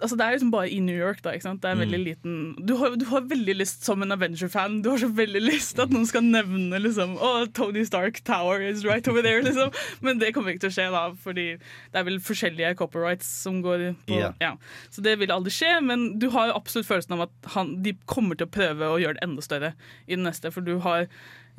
Altså 0.00 0.16
det 0.16 0.24
er 0.24 0.30
liksom 0.34 0.50
bare 0.52 0.70
i 0.70 0.78
New 0.80 0.96
York. 0.96 1.22
da, 1.24 1.32
ikke 1.36 1.44
sant? 1.44 1.62
Det 1.62 1.70
er 1.70 1.80
veldig 1.80 1.98
liten 2.00 2.36
Du 2.66 2.74
har, 2.80 2.94
du 2.96 3.04
har 3.10 3.26
veldig 3.28 3.56
lyst, 3.56 3.84
som 3.84 4.02
en 4.02 4.12
Avenger-fan, 4.12 4.82
du 4.82 4.90
har 4.90 4.98
så 5.02 5.10
veldig 5.12 5.42
lyst 5.42 5.80
at 5.82 5.92
noen 5.92 6.06
skal 6.08 6.24
nevne 6.24 6.80
liksom 6.80 7.16
oh, 7.20 7.44
Tony 7.56 7.84
Stark 7.84 8.22
Tower 8.24 8.62
is 8.64 8.84
right 8.86 9.06
over 9.08 9.22
there, 9.22 9.42
liksom. 9.44 9.72
Men 10.00 10.20
det 10.22 10.32
kommer 10.34 10.54
ikke 10.54 10.66
til 10.66 10.72
å 10.72 10.76
skje, 10.78 10.86
da, 10.94 11.02
fordi 11.24 11.46
det 11.58 12.00
er 12.00 12.06
vel 12.08 12.20
forskjellige 12.24 12.74
copyrights 12.80 13.28
som 13.44 13.60
går 13.64 13.90
på 14.08 14.16
yeah. 14.16 14.32
ja. 14.40 14.54
Så 14.90 15.04
det 15.04 15.18
vil 15.20 15.34
aldri 15.34 15.52
skje, 15.54 15.74
men 15.84 16.08
du 16.22 16.30
har 16.34 16.50
jo 16.50 16.56
absolutt 16.56 16.88
følelsen 16.88 17.18
av 17.18 17.26
at 17.28 17.52
han, 17.56 17.76
de 17.84 17.94
kommer 18.10 18.38
til 18.38 18.48
å 18.48 18.54
prøve 18.56 18.88
å 18.88 18.98
gjøre 19.02 19.18
det 19.20 19.26
enda 19.28 19.44
større 19.44 19.74
i 20.06 20.16
den 20.16 20.26
neste, 20.28 20.52
for 20.54 20.64
du 20.64 20.78
har 20.84 21.10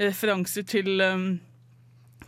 referanser 0.01 0.66
til 0.66 1.01
um, 1.04 1.30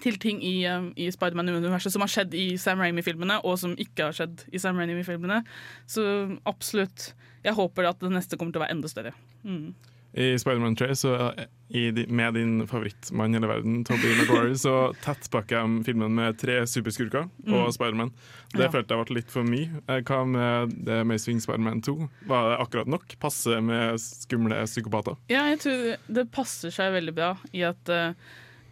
til 0.04 0.18
ting 0.20 0.42
i, 0.44 0.56
um, 0.68 0.90
i 1.00 1.08
Spiderman-universet 1.14 1.94
som 1.96 2.04
har 2.04 2.12
skjedd 2.12 2.36
i 2.36 2.50
Sam 2.62 2.84
Raimi-filmene, 2.84 3.40
og 3.48 3.56
som 3.62 3.74
ikke 3.80 4.10
har 4.10 4.18
skjedd 4.20 4.44
i 4.52 4.60
Sam 4.62 4.78
Raimi-filmene. 4.82 5.42
Så 5.88 6.04
absolutt. 6.50 7.14
Jeg 7.44 7.56
håper 7.58 7.90
at 7.90 8.00
det 8.04 8.12
neste 8.14 8.38
kommer 8.40 8.54
til 8.56 8.62
å 8.62 8.66
være 8.68 8.76
enda 8.78 8.92
større. 8.92 9.16
Mm. 9.48 9.74
I 10.14 10.28
Spiderman 10.38 10.76
3, 10.78 10.88
så 10.94 11.12
eh, 11.32 11.48
i, 11.74 11.88
med 12.14 12.36
din 12.38 12.52
favorittmann 12.70 13.34
i 13.34 13.40
hele 13.40 13.48
verden, 13.50 13.80
Tobey 13.88 14.12
Maguire, 14.20 14.52
så 14.62 14.92
tettpakker 15.02 15.58
jeg 15.58 15.80
filmen 15.88 16.14
med 16.14 16.38
tre 16.38 16.60
superskurker 16.70 17.26
og 17.50 17.72
Spiderman. 17.74 18.12
Det 18.14 18.60
Mm. 18.60 18.62
Ja. 18.62 18.70
følte 18.70 18.94
jeg 18.94 19.08
ble 19.08 19.16
litt 19.18 19.32
for 19.34 19.48
mye. 19.50 19.82
Eh, 19.90 20.04
Hva 20.06 20.20
med 20.30 20.76
The 20.86 21.00
Amazing 21.02 21.40
Spiderman 21.42 21.82
2? 21.82 21.96
Var 22.30 22.52
det 22.52 22.60
akkurat 22.62 22.92
nok? 22.94 23.16
Passe 23.24 23.58
med 23.66 23.98
skumle 24.04 24.60
psykopater? 24.70 25.18
Ja, 25.34 25.48
jeg 25.50 25.64
tror 25.66 25.82
det 26.20 26.28
passer 26.36 26.70
seg 26.76 26.94
veldig 26.94 27.16
bra 27.18 27.32
i 27.50 27.66
at 27.66 27.90
eh, 27.90 28.14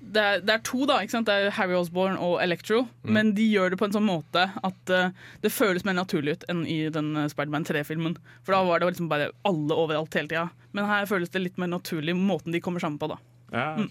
det, 0.01 0.22
er, 0.22 0.41
det 0.41 0.53
er 0.58 0.62
to, 0.65 0.81
da. 0.89 0.98
ikke 1.05 1.13
sant? 1.13 1.27
Det 1.29 1.36
er 1.38 1.53
Harry 1.55 1.75
Osborn 1.77 2.17
og 2.20 2.39
Electro. 2.43 2.81
Men 3.05 3.34
de 3.38 3.46
gjør 3.48 3.72
det 3.74 3.77
på 3.81 3.86
en 3.88 3.93
sånn 3.96 4.08
måte 4.08 4.48
at 4.65 4.91
uh, 4.93 5.12
det 5.43 5.51
føles 5.53 5.86
mer 5.88 5.96
naturlig 5.98 6.39
ut 6.39 6.46
enn 6.51 6.63
i 6.67 6.79
den 6.93 7.13
uh, 7.15 7.27
Spiderman 7.31 7.65
3-filmen. 7.67 8.15
For 8.43 8.55
da 8.58 8.63
var 8.67 8.81
det 8.81 8.89
liksom 8.91 9.10
bare 9.12 9.29
alle 9.48 9.77
overalt 9.77 10.17
hele 10.17 10.31
tida. 10.31 10.48
Men 10.75 10.89
her 10.89 11.05
føles 11.10 11.29
det 11.34 11.43
litt 11.46 11.60
mer 11.62 11.70
naturlig 11.72 12.15
måten 12.17 12.51
de 12.55 12.62
kommer 12.63 12.84
sammen 12.84 13.00
på, 13.01 13.12
da. 13.13 13.20
Ja, 13.51 13.67
Mm. 13.81 13.89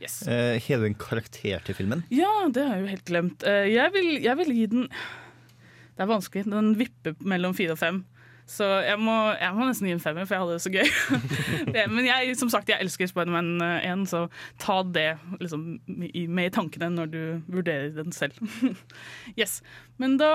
Yes. 0.00 0.20
uh, 0.28 0.56
Hele 0.62 0.84
du 0.84 0.86
en 0.92 0.94
karakter 1.00 1.62
til 1.66 1.74
filmen? 1.74 2.04
Ja, 2.14 2.28
det 2.54 2.62
har 2.64 2.76
jeg 2.76 2.84
jo 2.84 2.90
helt 2.94 3.08
glemt. 3.08 3.42
Uh, 3.46 3.64
Jeg 3.66 3.92
vil, 3.96 4.10
jeg 4.22 4.38
vil 4.38 4.52
gi 4.54 4.66
den 4.72 4.84
Det 5.96 6.04
er 6.04 6.10
vanskelig. 6.10 6.44
Den 6.52 6.74
vipper 6.78 7.16
mellom 7.24 7.54
fire 7.56 7.74
og 7.74 7.80
fem. 7.80 8.04
Så 8.46 8.66
jeg 8.86 8.98
må, 9.02 9.14
jeg 9.34 9.54
må 9.56 9.66
nesten 9.66 9.88
gi 9.88 9.94
en 9.96 10.02
femmer, 10.02 10.26
for 10.26 10.36
jeg 10.36 10.44
hadde 10.44 10.54
det 10.54 10.62
så 10.62 10.70
gøy. 10.70 10.90
men 11.96 12.06
jeg, 12.06 12.36
som 12.38 12.50
sagt, 12.52 12.70
jeg 12.70 12.78
elsker 12.84 13.10
Spiderman 13.10 13.58
1, 13.58 14.04
så 14.06 14.26
ta 14.62 14.78
det 14.86 15.08
liksom, 15.40 15.64
med 15.90 16.44
i 16.44 16.54
tankene 16.54 16.92
når 16.94 17.10
du 17.10 17.20
vurderer 17.50 17.90
den 17.96 18.14
selv. 18.14 18.38
yes. 19.40 19.58
Men 19.98 20.14
da 20.20 20.30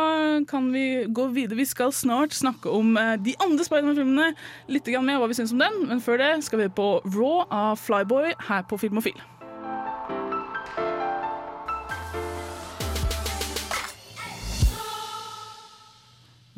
kan 0.50 0.72
vi 0.74 1.06
gå 1.08 1.30
videre. 1.32 1.62
Vi 1.62 1.70
skal 1.70 1.96
snart 1.96 2.36
snakke 2.36 2.70
om 2.70 2.98
eh, 3.00 3.16
de 3.16 3.38
andre 3.40 3.68
Spiderman-filmene. 3.68 4.34
Litt 4.68 4.92
mer 5.00 5.22
hva 5.22 5.32
vi 5.32 5.38
syns 5.40 5.56
om 5.56 5.62
den, 5.64 5.86
men 5.88 6.04
før 6.04 6.20
det 6.20 6.34
skal 6.44 6.66
vi 6.66 6.72
på 6.82 6.94
Raw 7.16 7.46
av 7.48 7.80
Flyboy 7.80 8.34
her 8.50 8.68
på 8.68 8.82
Filmofil. 8.82 9.31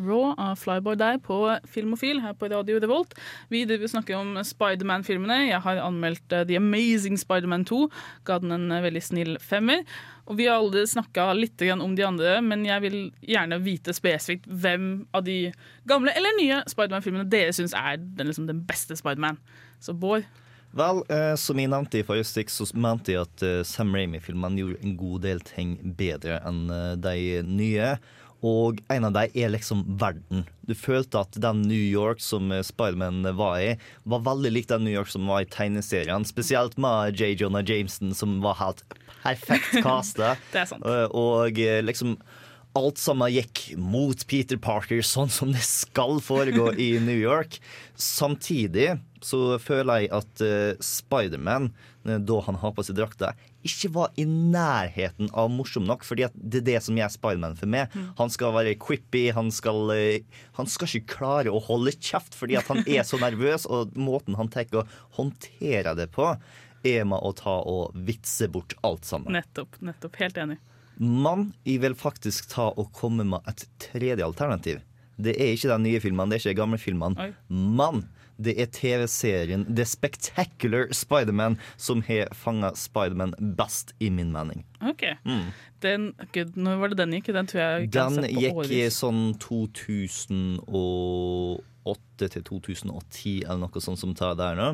Raw 0.04 0.34
av 0.38 0.58
Flyboy 0.60 0.98
der 1.00 1.20
på 1.24 1.38
Filmofil 1.70 2.22
her 2.24 2.36
på 2.38 2.50
Radio 2.52 2.80
Revolt. 2.82 3.16
Vi 3.50 3.64
snakker 3.66 4.18
om 4.20 4.36
Spiderman-filmene. 4.44 5.50
Jeg 5.50 5.62
har 5.64 5.82
anmeldt 5.84 6.34
eh, 6.34 6.46
The 6.50 6.58
Amazing 6.60 7.18
Spiderman 7.22 7.66
2. 7.66 7.88
Ga 8.28 8.40
den 8.44 8.54
en 8.56 8.72
eh, 8.72 8.84
veldig 8.84 9.04
snill 9.04 9.38
femmer. 9.42 9.84
Og 10.28 10.38
vi 10.40 10.48
har 10.48 10.62
aldri 10.62 10.86
snakka 10.88 11.32
litt 11.36 11.62
om 11.74 11.96
de 11.98 12.06
andre, 12.08 12.38
men 12.42 12.64
jeg 12.66 12.84
vil 12.86 12.98
gjerne 13.28 13.60
vite 13.64 13.96
spesifikt 13.96 14.48
hvem 14.48 15.06
av 15.16 15.26
de 15.28 15.52
gamle 15.90 16.14
eller 16.16 16.38
nye 16.40 16.62
Spiderman-filmene 16.72 17.28
dere 17.28 17.52
syns 17.56 17.76
er 17.76 18.00
den, 18.00 18.30
liksom, 18.30 18.48
den 18.48 18.64
beste 18.68 18.96
Spiderman. 19.00 19.42
Så 19.84 19.96
Bård, 19.96 20.28
Vel, 20.74 21.04
eh, 21.14 21.36
som 21.38 21.60
jeg 21.62 21.70
nevnte 21.70 22.00
i 22.00 22.06
forrige 22.08 22.26
stikk, 22.26 22.50
så 22.50 22.66
mente 22.74 23.14
jeg 23.14 23.28
at 23.28 23.44
Sam 23.70 23.92
Raimi-filmene 23.94 24.58
gjorde 24.58 24.80
en 24.82 24.96
god 24.98 25.26
del 25.28 25.44
ting 25.46 25.76
bedre 26.00 26.40
enn 26.50 26.64
de 27.04 27.44
nye. 27.46 27.92
Og 28.44 28.82
en 28.92 29.06
av 29.08 29.14
dem 29.16 29.36
er 29.40 29.54
liksom 29.54 29.86
verden. 30.02 30.44
Du 30.68 30.74
følte 30.76 31.22
at 31.24 31.38
den 31.40 31.62
New 31.64 31.80
York 31.80 32.20
som 32.24 32.52
Spiderman 32.64 33.24
var 33.40 33.58
i, 33.64 33.70
var 34.04 34.26
veldig 34.26 34.52
lik 34.52 34.68
den 34.68 34.84
New 34.84 34.92
York 34.94 35.08
som 35.14 35.30
var 35.32 35.46
i 35.46 35.50
tegneserien. 35.50 36.28
Spesielt 36.28 36.76
med 36.82 37.16
J. 37.20 37.34
Jonah 37.40 37.64
Jameson, 37.64 38.12
som 38.16 38.42
var 38.44 38.60
helt 38.60 38.84
perfekt 39.24 39.78
casta. 39.86 40.36
Eh, 40.54 41.08
Og 41.16 41.60
eh, 41.64 41.80
liksom 41.84 42.18
Alt 42.74 42.98
sammen 42.98 43.30
gikk 43.30 43.76
mot 43.78 44.18
Peter 44.26 44.58
Parker, 44.58 45.04
sånn 45.06 45.30
som 45.30 45.52
det 45.54 45.62
skal 45.62 46.18
foregå 46.26 46.72
i 46.82 46.96
New 47.06 47.20
York. 47.20 47.60
Samtidig 47.94 48.96
så 49.22 49.60
føler 49.62 50.02
jeg 50.02 50.10
at 50.18 50.42
uh, 50.42 50.82
Spiderman, 50.82 51.70
da 52.04 52.40
han 52.46 52.58
har 52.60 52.74
på 52.76 52.84
seg 52.86 52.98
drakta, 52.98 53.32
ikke 53.64 53.92
var 53.96 54.12
i 54.20 54.26
nærheten 54.28 55.30
av 55.32 55.52
morsom 55.54 55.86
nok. 55.88 56.04
fordi 56.04 56.28
det 56.34 56.62
er 56.62 56.68
det 56.68 56.80
som 56.84 56.98
gjør 57.00 57.14
Spiderman 57.14 57.56
for 57.60 57.72
meg. 57.72 57.94
Han 58.20 58.34
skal 58.34 58.54
være 58.56 58.76
quippy, 58.80 59.32
han 59.36 59.52
skal, 59.52 59.92
eh, 59.96 60.44
han 60.60 60.68
skal 60.68 60.88
ikke 60.88 61.16
klare 61.16 61.54
å 61.54 61.64
holde 61.64 61.96
kjeft 61.96 62.36
fordi 62.36 62.58
at 62.60 62.68
han 62.68 62.84
er 62.84 63.04
så 63.08 63.20
nervøs, 63.22 63.66
og 63.70 63.96
måten 63.96 64.36
han 64.36 64.52
tenker 64.52 64.84
å 64.84 64.88
håndtere 65.18 65.96
det 65.96 66.12
på, 66.12 66.34
er 66.84 67.06
med 67.08 67.24
å 67.24 67.32
ta 67.36 67.62
og 67.64 67.96
vitse 67.96 68.50
bort 68.52 68.76
alt 68.84 69.08
sammen. 69.08 69.32
Nettopp. 69.34 69.80
nettopp, 69.80 70.16
Helt 70.20 70.38
enig. 70.38 70.60
Men 71.00 71.54
jeg 71.66 71.82
vil 71.82 71.96
faktisk 71.98 72.52
ta 72.52 72.68
og 72.70 72.92
komme 72.94 73.26
med 73.26 73.48
et 73.50 73.66
tredje 73.82 74.26
alternativ. 74.26 74.84
Det 75.18 75.34
er 75.38 75.54
ikke 75.54 75.72
de 75.72 75.78
nye 75.88 76.02
filmene, 76.02 76.30
det 76.30 76.38
er 76.38 76.44
ikke 76.44 76.54
de 76.54 76.62
gamle 76.62 76.80
filmene. 76.82 77.34
Men 77.50 78.04
det 78.38 78.62
er 78.62 78.66
TV-serien 78.74 79.66
The 79.76 79.86
Spectacular 79.86 80.88
Spiderman 80.96 81.58
som 81.78 82.02
har 82.08 82.28
fanga 82.38 82.72
Spiderman 82.76 83.34
best, 83.58 83.94
i 84.00 84.10
min 84.10 84.32
mening. 84.34 84.66
OK. 84.82 85.04
Den, 85.84 86.14
gud, 86.32 86.56
når 86.56 86.76
var 86.80 86.88
det 86.94 86.98
den 87.02 87.12
gikk? 87.18 87.28
Den 87.36 87.48
tror 87.48 87.60
jeg 87.62 87.82
ikke 87.84 87.98
jeg 87.98 88.04
har 88.04 88.10
Mm. 88.10 88.16
Den 88.16 88.24
sett 88.24 88.34
på 88.34 88.40
gikk 88.64 88.72
i 88.72 88.90
sånn 88.94 89.34
2008 89.44 91.64
til 92.18 92.44
2010 92.44 93.44
eller 93.44 93.60
noe 93.66 93.82
sånt 93.84 94.00
som 94.00 94.14
tar 94.16 94.36
der 94.40 94.56
nå. 94.56 94.68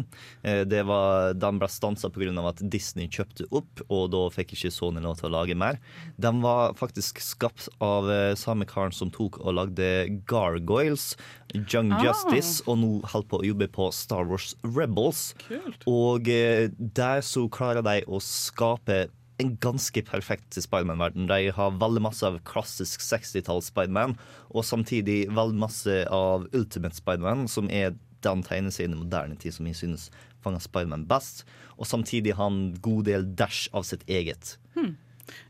Eh, 0.43 0.63
Det 0.69 0.84
var, 0.86 1.34
den 1.34 1.58
ble 1.60 1.67
stansa 1.67 2.10
pga. 2.10 2.48
at 2.48 2.62
Disney 2.69 3.08
kjøpte 3.08 3.48
opp, 3.52 3.82
og 3.89 4.12
da 4.12 4.30
fikk 4.30 4.54
ikke 4.54 4.72
Sony 4.72 5.02
lov 5.02 5.17
til 5.17 5.30
å 5.30 5.34
lage 5.39 5.56
mer. 5.56 5.80
Den 6.19 6.41
var 6.41 6.74
faktisk 6.74 7.19
skapt 7.19 7.69
av 7.82 8.10
eh, 8.10 8.36
samme 8.36 8.65
karen 8.65 8.91
som 8.91 9.10
tok 9.10 9.39
og 9.39 9.54
lagde 9.56 10.22
Gargoyles, 10.28 11.15
Young 11.56 11.91
Ah. 11.93 12.04
Justice, 12.04 12.62
og 12.67 12.78
nå 12.78 13.02
holder 13.10 13.28
på 13.30 13.39
å 13.41 13.45
jobbe 13.48 13.67
på 13.74 13.91
Star 13.93 14.26
Wars 14.30 14.56
Rebels. 14.63 15.34
Kult. 15.48 15.84
Og 15.88 16.28
eh, 16.30 16.69
der 16.78 17.22
så 17.26 17.48
klarer 17.50 17.82
de 17.82 18.04
å 18.08 18.19
skape 18.22 19.08
en 19.39 19.56
ganske 19.63 20.02
perfekt 20.04 20.58
Spiderman-verden. 20.60 21.28
De 21.30 21.52
har 21.56 21.78
veldig 21.80 22.04
masse 22.04 22.28
av 22.28 22.39
klassisk 22.47 23.04
60-talls 23.06 23.71
Spiderman, 23.71 24.17
og 24.52 24.67
samtidig 24.67 25.30
veldig 25.32 25.60
masse 25.62 25.99
av 26.12 26.47
Ultimate 26.52 26.97
Spiderman, 26.99 27.47
som 27.47 27.69
er 27.71 27.95
den 28.25 28.43
tegneserien 28.43 28.97
i 28.97 28.99
moderne 28.99 29.38
tid 29.39 29.56
som 29.56 29.67
jeg 29.69 29.80
synes 29.80 30.10
fanger 30.43 30.63
Spiderman 30.63 31.08
best. 31.08 31.45
Og 31.80 31.88
samtidig 31.88 32.36
har 32.36 32.49
han 32.49 32.60
en 32.60 32.82
god 32.84 33.08
del 33.08 33.30
dash 33.39 33.71
av 33.71 33.88
sitt 33.88 34.04
eget. 34.12 34.58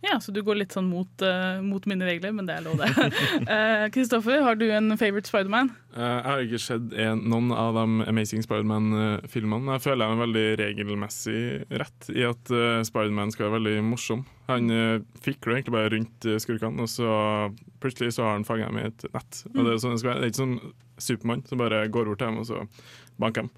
Ja, 0.06 0.20
så 0.24 0.34
du 0.36 0.42
går 0.46 0.62
litt 0.62 0.76
sånn 0.76 0.88
mot, 0.89 1.12
uh, 1.24 1.60
mot 1.65 1.86
mine 1.89 2.08
regler, 2.08 2.34
men 2.36 2.48
det 2.50 2.58
er 2.58 2.65
lov, 2.65 2.80
det. 2.82 2.89
Kristoffer, 2.96 3.89
Kristoffer, 3.96 4.42
har 4.46 4.60
du 4.60 4.65
en 4.72 4.98
favorite 4.98 5.30
Spiderman? 5.30 5.72
Uh, 5.96 6.04
Jeg 6.04 6.28
har 6.30 6.44
ikke 6.46 6.62
sett 6.63 6.98
en, 7.06 7.24
noen 7.32 7.54
av 7.56 7.78
de 7.78 8.10
Amazing 8.10 8.46
Spiderman-filmene. 8.46 9.78
Jeg 9.78 9.86
føler 9.86 10.06
jeg 10.06 10.18
er 10.18 10.24
veldig 10.24 10.46
regelmessig 10.63 11.39
rett 11.84 12.12
i 12.15 12.28
at 12.28 12.54
uh, 12.54 12.82
Spiderman 12.88 13.34
skal 13.36 13.48
være 13.48 13.60
veldig 13.60 13.88
morsom. 13.92 14.26
Han 14.50 14.74
uh, 14.74 15.00
fikler 15.26 15.60
egentlig 15.60 15.76
bare 15.76 15.92
rundt 15.94 16.26
eh, 16.26 16.39
skurkene, 16.42 16.86
og 16.86 16.89
så 16.89 17.10
plutselig 17.84 18.15
så 18.15 18.26
har 18.26 18.39
han 18.39 18.48
fanget 18.48 18.72
dem 18.72 18.80
i 18.82 18.88
et 18.88 19.10
nett. 19.13 19.44
Og 19.54 19.60
det 19.62 19.76
er 19.76 19.84
sånn 19.84 19.94
det 19.94 20.02
skal 20.02 20.13
være. 20.13 20.24
Det 20.24 20.30
er 20.30 20.34
ikke 20.34 20.44
sånn 20.44 20.58
Supermann 21.00 21.46
som 21.48 21.62
bare 21.62 21.84
går 21.88 22.10
bort 22.10 22.22
til 22.22 22.32
dem 22.32 22.42
og 22.42 22.48
så 22.50 22.63
banker 23.22 23.46
dem. 23.46 23.52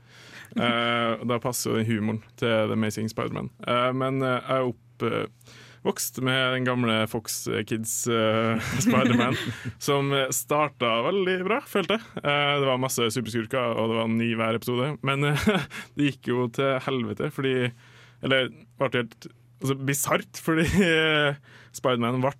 Eh, 0.60 1.26
da 1.28 1.40
passer 1.40 1.72
jo 1.72 1.80
den 1.80 1.88
humoren 1.88 2.22
til 2.40 2.68
The 2.68 2.76
Amazing 2.76 3.10
Spiderman. 3.12 3.52
Uh, 3.64 3.92
men 3.96 4.20
eh, 4.26 4.40
jeg 4.40 4.58
er 4.58 4.72
opp, 4.74 5.06
eh, 5.08 5.58
vokst 5.86 6.20
med 6.22 6.54
den 6.56 6.68
gamle 6.68 6.96
Fox 7.10 7.44
Kids 7.70 7.94
uh, 8.12 8.60
Spiderman, 8.84 9.38
som 9.82 10.12
starta 10.34 10.92
veldig 11.08 11.38
bra, 11.48 11.62
følte 11.68 11.98
jeg. 11.98 12.08
Uh, 12.22 12.56
det 12.62 12.68
var 12.70 12.82
masse 12.82 13.08
superskurker, 13.16 13.74
og 13.76 13.92
det 13.92 14.00
var 14.02 14.12
ny 14.14 14.32
hver 14.40 14.60
episode. 14.60 14.92
Men 15.08 15.32
uh, 15.34 15.48
det 15.98 16.12
gikk 16.12 16.32
jo 16.34 16.50
til 16.54 16.78
helvete, 16.86 17.32
fordi 17.34 17.56
Eller 18.22 18.52
ble 18.78 18.92
helt 18.94 19.26
altså, 19.62 19.80
bisart, 19.82 20.38
fordi 20.46 20.68
Spiderman 21.74 22.22
ble 22.22 22.36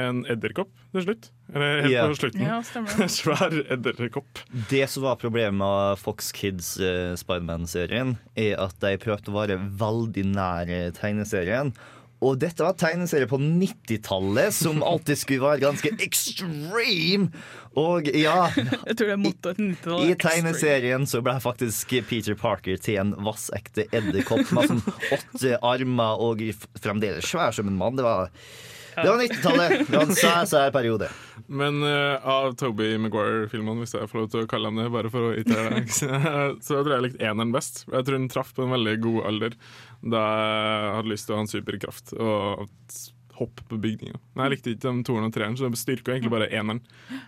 en 0.00 0.22
edderkopp 0.32 0.70
til 0.94 1.04
slutt. 1.04 1.28
Eller 1.52 1.82
helt 1.84 1.92
Ja. 1.92 2.06
på 2.08 2.16
slutten. 2.16 2.42
Ja, 2.42 2.58
det. 2.64 3.08
Svær 3.20 3.54
edderkopp. 3.70 4.40
Det 4.70 4.88
som 4.90 5.04
var 5.04 5.20
problemet 5.20 5.58
med 5.60 5.98
Fox 6.00 6.32
Kids 6.32 6.74
uh, 6.80 7.12
Spiderman-serien, 7.14 8.16
er 8.34 8.56
at 8.58 8.78
de 8.80 8.96
prøvde 8.98 9.30
å 9.30 9.36
være 9.36 9.58
veldig 9.78 10.24
nær 10.32 10.72
tegneserien. 10.96 11.74
Og 12.22 12.38
dette 12.38 12.62
var 12.62 12.76
tegneserie 12.78 13.26
på 13.30 13.38
90-tallet 13.42 14.54
som 14.54 14.82
alltid 14.90 15.18
skulle 15.18 15.46
være 15.46 15.64
ganske 15.64 15.92
extreme. 15.98 17.32
Og 17.78 18.08
ja, 18.14 18.50
Jeg 18.88 18.98
tror 18.98 19.08
det 19.08 19.14
er 19.14 19.22
mottoet 19.22 19.58
til 19.58 19.70
90-tallet. 19.72 20.10
i 20.12 20.18
tegneserien 20.22 21.08
så 21.08 21.22
ble 21.24 21.38
faktisk 21.42 21.96
Peter 22.08 22.36
Parker 22.38 22.78
til 22.82 23.00
en 23.02 23.14
vassekte 23.26 23.88
edderkopp 23.90 24.52
med 24.54 24.74
sånn 24.74 24.84
åtte 25.16 25.56
armer 25.64 26.22
og 26.22 26.44
fremdeles 26.82 27.32
svær 27.32 27.56
som 27.56 27.70
en 27.70 27.78
mann. 27.80 27.98
Det 27.98 28.04
var, 28.06 28.30
det 28.98 29.08
var 29.08 29.22
90-tallet. 29.24 29.76
Det 29.88 29.96
var 29.96 30.06
en 30.06 30.18
sær, 30.20 30.42
sær 30.52 30.74
periode. 30.74 31.08
Men 31.52 31.80
uh, 31.82 32.20
av 32.28 32.52
Toby 32.60 32.92
Maguire-filmene, 33.02 33.82
hvis 33.82 33.96
jeg 33.96 34.10
får 34.10 34.20
lov 34.20 34.28
til 34.32 34.44
å 34.44 34.50
kalle 34.50 34.70
ham 34.70 34.78
det, 34.78 34.90
bare 34.94 35.10
for 35.12 35.30
å 35.30 35.32
irritere 35.34 35.72
deg, 35.80 35.88
så 35.92 36.76
tror 36.76 36.92
jeg 36.92 36.98
jeg 36.98 37.06
likte 37.08 37.24
eneren 37.24 37.56
best. 37.56 37.82
Jeg 37.88 38.06
tror 38.06 38.20
den 38.20 38.30
traff 38.32 38.52
på 38.56 38.66
en 38.66 38.76
veldig 38.76 38.98
god 39.02 39.24
alder 39.32 39.56
da 40.02 40.20
jeg 40.26 40.94
hadde 40.98 41.12
lyst 41.14 41.26
til 41.28 41.34
å 41.34 41.40
ha 41.40 41.42
en 41.46 41.52
superkraft 41.52 42.12
og 42.18 42.68
hoppe 43.32 43.62
på 43.66 43.78
bygninga. 43.80 44.18
Men 44.36 44.44
jeg 44.44 44.52
likte 44.52 44.70
ikke 44.74 44.90
de 44.92 45.02
toeren 45.08 45.24
og 45.26 45.32
treeren, 45.34 45.54
så 45.56 45.70
det 45.72 45.78
styrker 45.80 46.12
egentlig 46.14 46.30
bare 46.34 46.50
eneren, 46.52 46.82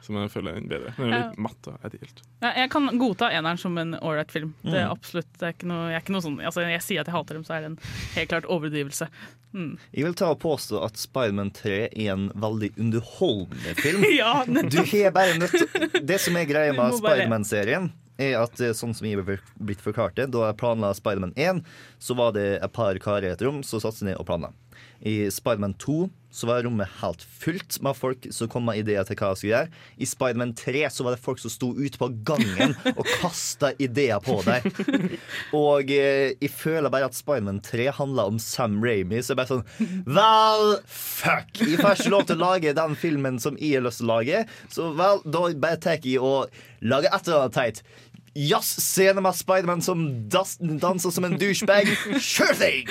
som 0.05 0.19
jeg 0.21 0.31
føler 0.35 0.59
er 0.61 0.67
bedre. 0.69 0.93
Den 0.99 1.07
er 1.09 1.23
litt 1.31 1.39
matt 1.47 1.69
og 1.71 1.87
ideelt. 1.89 2.21
Ja, 2.45 2.51
jeg 2.61 2.71
kan 2.75 2.91
godta 3.01 3.31
eneren 3.35 3.59
som 3.59 3.79
en 3.81 3.97
ålreit 3.97 4.31
film. 4.35 4.53
Det 4.63 4.75
Mm. 4.75 4.77
er 4.83 4.91
absolutt, 4.93 5.31
det 5.41 5.47
er 5.49 5.55
ikke 5.57 5.71
noe, 5.71 5.89
jeg, 5.89 5.97
er 5.97 6.05
ikke 6.05 6.13
noe 6.15 6.27
sånn, 6.27 6.37
altså, 6.45 6.61
jeg 6.69 6.83
sier 6.85 7.01
at 7.01 7.09
jeg 7.09 7.17
hater 7.17 7.35
dem, 7.41 7.45
så 7.49 7.55
er 7.57 7.61
det 7.65 7.71
en 7.73 7.79
helt 8.19 8.29
klart 8.35 8.45
overdrivelse. 8.53 9.09
Mm. 9.55 9.73
Jeg 9.97 10.05
vil 10.05 10.15
ta 10.15 10.29
og 10.35 10.41
påstå 10.45 10.85
at 10.85 10.97
Spiderman 11.01 11.51
3 11.57 11.75
er 11.95 12.13
en 12.13 12.29
veldig 12.35 12.73
underholdende 12.79 13.75
film. 13.81 14.05
Ja, 14.21 14.45
Du 14.45 14.79
har 14.85 15.11
bare 15.15 15.39
nødt 15.39 16.07
Det 16.07 16.21
som 16.21 16.37
er 16.37 16.45
greia 16.45 16.73
med 16.77 16.99
Spiderman-serien, 17.01 17.91
er 18.21 18.37
at 18.41 18.61
eh, 18.63 18.75
sånn 18.77 18.95
som 18.97 19.07
jeg 19.09 19.21
har 19.21 19.41
blitt 19.59 19.85
forklart 19.85 20.19
det, 20.19 20.31
da 20.35 20.49
jeg 20.49 20.59
planla 20.61 20.93
Spiderman 20.97 21.35
1, 21.37 21.63
så 21.99 22.17
var 22.19 22.35
det 22.37 22.49
et 22.61 22.75
par 22.75 22.99
karer 23.03 23.31
i 23.31 23.35
et 23.35 23.45
rom 23.45 23.63
som 23.67 23.83
satte 23.83 24.03
seg 24.03 24.13
ned 24.13 24.21
og 24.21 24.29
planla. 24.29 24.53
I 25.05 25.31
Spiderman 25.31 25.75
2 25.75 26.09
så 26.35 26.49
var 26.49 26.65
rommet 26.67 26.91
helt 26.99 27.23
fullt 27.23 27.77
med 27.85 27.95
folk 27.95 28.25
som 28.35 28.49
kom 28.51 28.65
med 28.67 28.81
ideer 28.81 29.05
til 29.07 29.15
hva 29.21 29.29
jeg 29.31 29.39
skulle 29.39 29.53
gjøre. 29.53 29.83
I 30.03 30.07
Spiderman 30.11 30.55
3 30.59 30.81
så 30.91 31.05
var 31.07 31.15
det 31.15 31.23
folk 31.23 31.39
som 31.39 31.53
sto 31.53 31.69
ute 31.77 32.01
på 32.01 32.09
gangen 32.27 32.75
og 32.91 33.05
kasta 33.21 33.71
ideer 33.79 34.19
på 34.25 34.41
deg. 34.43 34.67
Og 35.55 35.93
eh, 35.95 36.33
jeg 36.41 36.51
føler 36.51 36.91
bare 36.91 37.07
at 37.07 37.15
Spiderman 37.15 37.61
3 37.63 37.87
handla 38.01 38.27
om 38.33 38.41
Sam 38.43 38.81
Ramy. 38.83 39.21
Så 39.23 39.35
jeg 39.35 39.43
bare 39.45 39.53
sånn 39.53 40.03
Vel, 40.09 40.67
fuck! 40.91 41.55
Jeg 41.63 41.79
får 41.79 42.01
ikke 42.01 42.15
lov 42.17 42.27
til 42.27 42.41
å 42.41 42.49
lage 42.49 42.75
den 42.81 42.99
filmen 42.99 43.39
som 43.43 43.61
jeg 43.61 43.79
har 43.79 43.87
lyst 43.87 44.03
til 44.03 44.11
å 44.11 44.17
lage. 44.17 44.43
Så 44.75 44.91
vel, 44.99 45.23
da 45.23 45.47
bare 45.55 45.83
tar 45.87 46.01
jeg 46.03 46.19
og 46.19 46.51
lager 46.83 47.15
et 47.15 47.29
eller 47.29 47.45
annet 47.45 47.61
teit. 47.61 47.85
Jazzscene 48.35 49.23
med 49.23 49.37
Spiderman 49.39 49.83
som 49.85 50.01
das 50.29 50.57
danser 50.59 51.13
som 51.15 51.25
en 51.29 51.37
douchebag. 51.39 51.87
Sure 52.19 52.55
thing! 52.59 52.89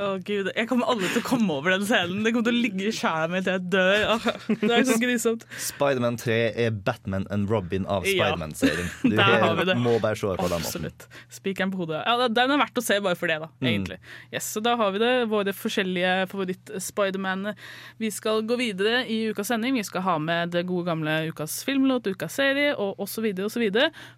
Å 0.00 0.14
gud, 0.24 0.48
Jeg 0.56 0.68
kommer 0.70 0.88
aldri 0.88 1.10
til 1.12 1.20
å 1.20 1.26
komme 1.26 1.52
over 1.58 1.74
den 1.74 1.84
scenen. 1.88 2.22
Det 2.24 2.32
kommer 2.32 2.46
til 2.48 2.56
å 2.56 2.62
ligge 2.64 2.86
i 2.88 2.92
sjela 2.96 3.26
mi 3.28 3.42
til 3.44 3.58
jeg 3.58 3.66
dør. 3.74 4.04
Oh, 4.14 4.54
det 4.62 4.70
er 4.78 4.86
så 4.88 4.96
grisomt. 5.02 5.44
Spiderman 5.60 6.16
3 6.20 6.38
er 6.64 6.70
Batman 6.86 7.26
and 7.34 7.50
Robin 7.52 7.84
av 7.92 8.06
Ja. 8.08 8.30
Spiderman-serien. 8.30 8.88
Du 9.04 9.16
Der 9.20 9.44
har 9.44 9.58
vi 9.60 9.66
det. 9.68 9.76
må 9.84 9.98
bare 10.00 10.16
se 10.16 10.32
på 10.40 10.48
den. 10.48 10.64
Absolutt. 10.64 11.06
Spikeren 11.32 11.74
på 11.74 11.82
hodet. 11.84 12.00
Ja, 12.08 12.28
Den 12.32 12.54
er 12.56 12.62
verdt 12.64 12.80
å 12.80 12.84
se 12.84 12.96
bare 13.04 13.20
for 13.20 13.28
det, 13.28 13.36
da. 13.44 13.50
Mm. 13.60 13.68
egentlig. 13.74 14.00
Yes, 14.32 14.48
så 14.56 14.64
Da 14.64 14.76
har 14.80 14.96
vi 14.96 15.04
det. 15.04 15.12
Våre 15.28 15.52
forskjellige 15.56 16.14
favoritt-Spiderman. 16.32 17.52
Vi 18.00 18.10
skal 18.16 18.40
gå 18.48 18.56
videre 18.60 19.04
i 19.12 19.20
ukas 19.30 19.52
sending. 19.52 19.76
Vi 19.76 19.84
skal 19.84 20.06
ha 20.08 20.16
med 20.18 20.56
det 20.56 20.64
gode 20.72 20.88
gamle 20.88 21.18
ukas 21.28 21.60
filmlåt, 21.68 22.08
ukas 22.16 22.40
serie 22.40 22.72
og 22.74 22.96
osv. 23.04 23.28
osv. 23.44 23.68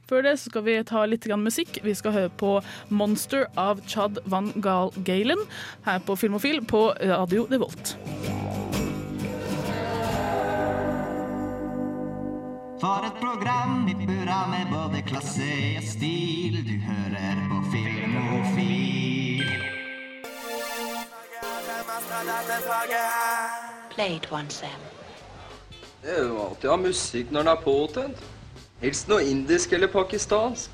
Før 0.09 0.23
det 0.27 0.37
så 0.38 0.53
skal 0.53 0.62
vi 0.62 0.67
ta 0.88 1.04
litt 1.09 1.26
grann 1.28 1.44
musikk. 1.46 1.81
Vi 1.85 1.94
skal 1.98 2.14
høre 2.16 2.33
på 2.40 2.59
Monster 2.88 3.46
av 3.59 3.83
Chad 3.88 4.20
Van 4.28 4.52
Gaal 4.64 4.92
Galen 5.07 5.40
her 5.87 6.02
på 6.04 6.16
Filmofil 6.18 6.62
på 6.68 6.88
Radio 7.00 7.46
Revolt. 7.50 7.96
For 12.78 13.02
et 13.02 13.16
program 13.18 13.88
i 13.90 13.94
burra 14.07 14.44
med 14.52 14.68
både 14.70 15.02
klasse 15.02 15.48
og 15.78 15.83
stil. 15.83 16.61
Du 16.62 16.76
hører 16.87 17.40
på 17.50 17.59
Filmofil. 17.72 19.42
Play 23.90 24.20
once, 24.31 24.61
Sam. 24.61 24.87
Det 26.02 26.14
er 26.14 26.26
jo 26.28 26.38
alltid 26.44 26.68
å 26.70 26.76
ha 26.76 26.81
musikk 26.81 27.33
når 27.35 27.48
den 27.48 27.50
er 27.50 27.62
påtent. 27.64 28.20
Helst 28.79 29.09
noe 29.11 29.25
indisk 29.27 29.73
eller 29.75 29.91
pakistansk. 29.91 30.71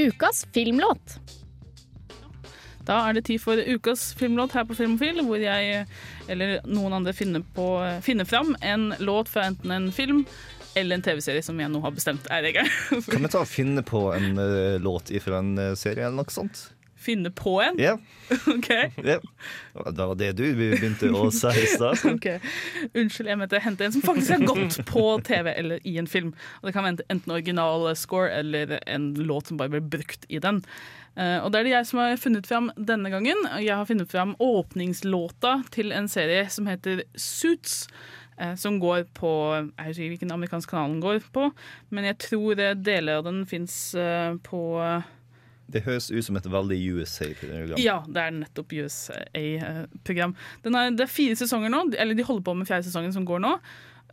Ukas 0.00 0.46
filmlåt. 0.54 1.18
Da 2.88 3.02
er 3.06 3.18
det 3.18 3.26
tid 3.28 3.42
for 3.42 3.60
ukas 3.60 4.14
filmlåt 4.16 4.54
her 4.56 4.64
på 4.64 4.74
Filmofil, 4.74 5.20
hvor 5.26 5.38
jeg 5.38 5.84
eller 6.32 6.64
noen 6.64 6.96
andre 6.96 7.12
finner, 7.14 7.44
på, 7.54 7.66
finner 8.02 8.24
fram 8.24 8.54
en 8.64 8.94
låt 9.04 9.28
fra 9.28 9.44
enten 9.50 9.74
en 9.74 9.90
film 9.92 10.24
eller 10.78 10.96
en 10.96 11.04
TV-serie 11.04 11.42
som 11.44 11.60
jeg 11.60 11.70
nå 11.70 11.82
har 11.84 11.92
bestemt 11.94 12.26
er 12.32 12.44
regelen. 12.46 13.04
Kan 13.10 13.26
vi 13.26 13.30
ta 13.30 13.44
og 13.44 13.50
finne 13.50 13.84
på 13.86 14.06
en 14.16 14.32
uh, 14.40 14.80
låt 14.82 15.12
fra 15.22 15.42
en 15.42 15.52
uh, 15.58 15.72
serie 15.78 16.06
eller 16.06 16.22
noe 16.22 16.32
sånt? 16.32 16.70
Finne 17.00 17.30
på 17.32 17.54
en? 17.64 17.78
Ja. 17.80 17.94
OK. 18.54 18.68
ja. 19.00 19.16
Det 19.16 20.06
var 20.06 20.14
det 20.20 20.32
du 20.36 20.42
begynte 20.54 21.08
å 21.16 21.30
si 21.32 21.48
i 21.62 21.66
stad. 21.72 21.96
Ok, 22.12 22.26
Unnskyld, 22.92 23.30
jeg 23.32 23.40
mente 23.40 23.60
hente 23.64 23.86
en 23.88 23.94
som 23.96 24.04
faktisk 24.04 24.34
har 24.34 24.44
gått 24.50 24.76
på 24.90 25.04
TV 25.24 25.48
eller 25.54 25.80
i 25.88 25.96
en 26.02 26.06
film. 26.10 26.34
Og 26.60 26.68
Det 26.68 26.74
kan 26.76 26.84
være 26.84 27.06
enten 27.08 27.32
original 27.32 27.88
score 27.96 28.28
eller 28.36 28.76
en 28.86 29.14
låt 29.16 29.48
som 29.48 29.56
bare 29.60 29.72
ble 29.72 29.80
brukt 29.96 30.28
i 30.28 30.38
den. 30.44 30.60
Eh, 31.16 31.38
og 31.42 31.50
Det 31.52 31.60
er 31.62 31.66
det 31.70 31.72
jeg 31.78 31.88
som 31.88 32.02
har 32.04 32.20
funnet 32.20 32.46
fram 32.46 32.68
denne 32.76 33.10
gangen. 33.10 33.40
Jeg 33.58 33.74
har 33.74 33.88
funnet 33.88 34.12
fram 34.12 34.36
åpningslåta 34.38 35.62
til 35.74 35.92
en 35.96 36.08
serie 36.08 36.44
som 36.52 36.68
heter 36.70 37.02
Suits. 37.16 37.86
eh, 38.38 38.54
Som 38.56 38.78
går 38.80 39.06
på 39.16 39.32
Jeg 39.56 39.86
husker 39.88 40.02
ikke 40.04 40.12
hvilken 40.18 40.32
amerikansk 40.36 40.70
kanal 40.70 40.90
den 40.94 41.00
går 41.02 41.20
på, 41.32 41.50
men 41.90 42.04
jeg 42.04 42.18
tror 42.28 42.60
eh, 42.60 42.74
deler 42.76 43.18
av 43.20 43.24
den 43.24 43.46
fins 43.46 43.94
på 44.46 44.62
Det 45.70 45.82
høres 45.86 46.10
ut 46.10 46.24
som 46.26 46.36
et 46.40 46.46
veldig 46.50 46.78
USA-program. 46.96 47.78
ja, 47.78 48.00
det 48.08 48.16
er 48.26 48.30
nettopp 48.40 48.72
USA-program. 48.80 50.34
Det 50.64 51.04
er 51.06 51.10
fire 51.10 51.36
sesonger 51.38 51.70
nå, 51.72 51.84
eller 51.98 52.14
de 52.18 52.26
holder 52.26 52.42
på 52.46 52.56
med 52.58 52.68
fjerde 52.70 52.88
sesongen 52.88 53.12
som 53.14 53.24
går 53.28 53.40
nå. 53.44 53.54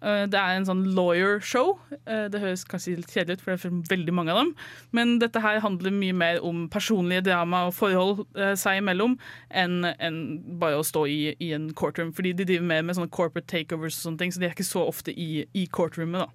Eh, 0.02 0.28
Det 0.30 0.38
er 0.38 0.58
en 0.60 0.66
sånn 0.68 0.84
lawyer-show. 0.94 1.80
Eh, 2.06 2.28
Det 2.30 2.40
høres 2.40 2.64
kanskje 2.70 2.98
litt 2.98 3.10
kjedelig 3.10 3.40
ut, 3.40 3.42
for 3.42 3.56
det 3.56 3.66
er 3.66 3.96
veldig 3.96 4.14
mange 4.14 4.30
av 4.30 4.38
dem. 4.44 4.56
Men 4.92 5.18
dette 5.20 5.42
her 5.42 5.60
handler 5.60 5.90
mye 5.92 6.14
mer 6.14 6.40
om 6.46 6.68
personlige 6.70 7.24
drama 7.26 7.66
og 7.68 7.74
forhold 7.74 8.26
eh, 8.36 8.54
seg 8.54 8.78
imellom 8.84 9.18
enn 9.50 9.84
enn 10.00 10.44
bare 10.60 10.78
å 10.78 10.86
stå 10.86 11.08
i, 11.10 11.36
i 11.42 11.52
en 11.54 11.72
courtroom. 11.74 12.14
Fordi 12.14 12.34
de 12.36 12.46
driver 12.46 12.66
mer 12.68 12.84
med 12.84 12.96
sånne 12.96 13.10
corporate 13.10 13.48
takeovers 13.48 13.98
og 13.98 14.12
sånne 14.12 14.20
ting, 14.20 14.32
så 14.32 14.40
de 14.40 14.46
er 14.46 14.54
ikke 14.54 14.64
så 14.70 14.86
ofte 14.88 15.12
i, 15.18 15.46
i 15.56 15.66
courtroomet. 15.66 16.28
da. 16.28 16.30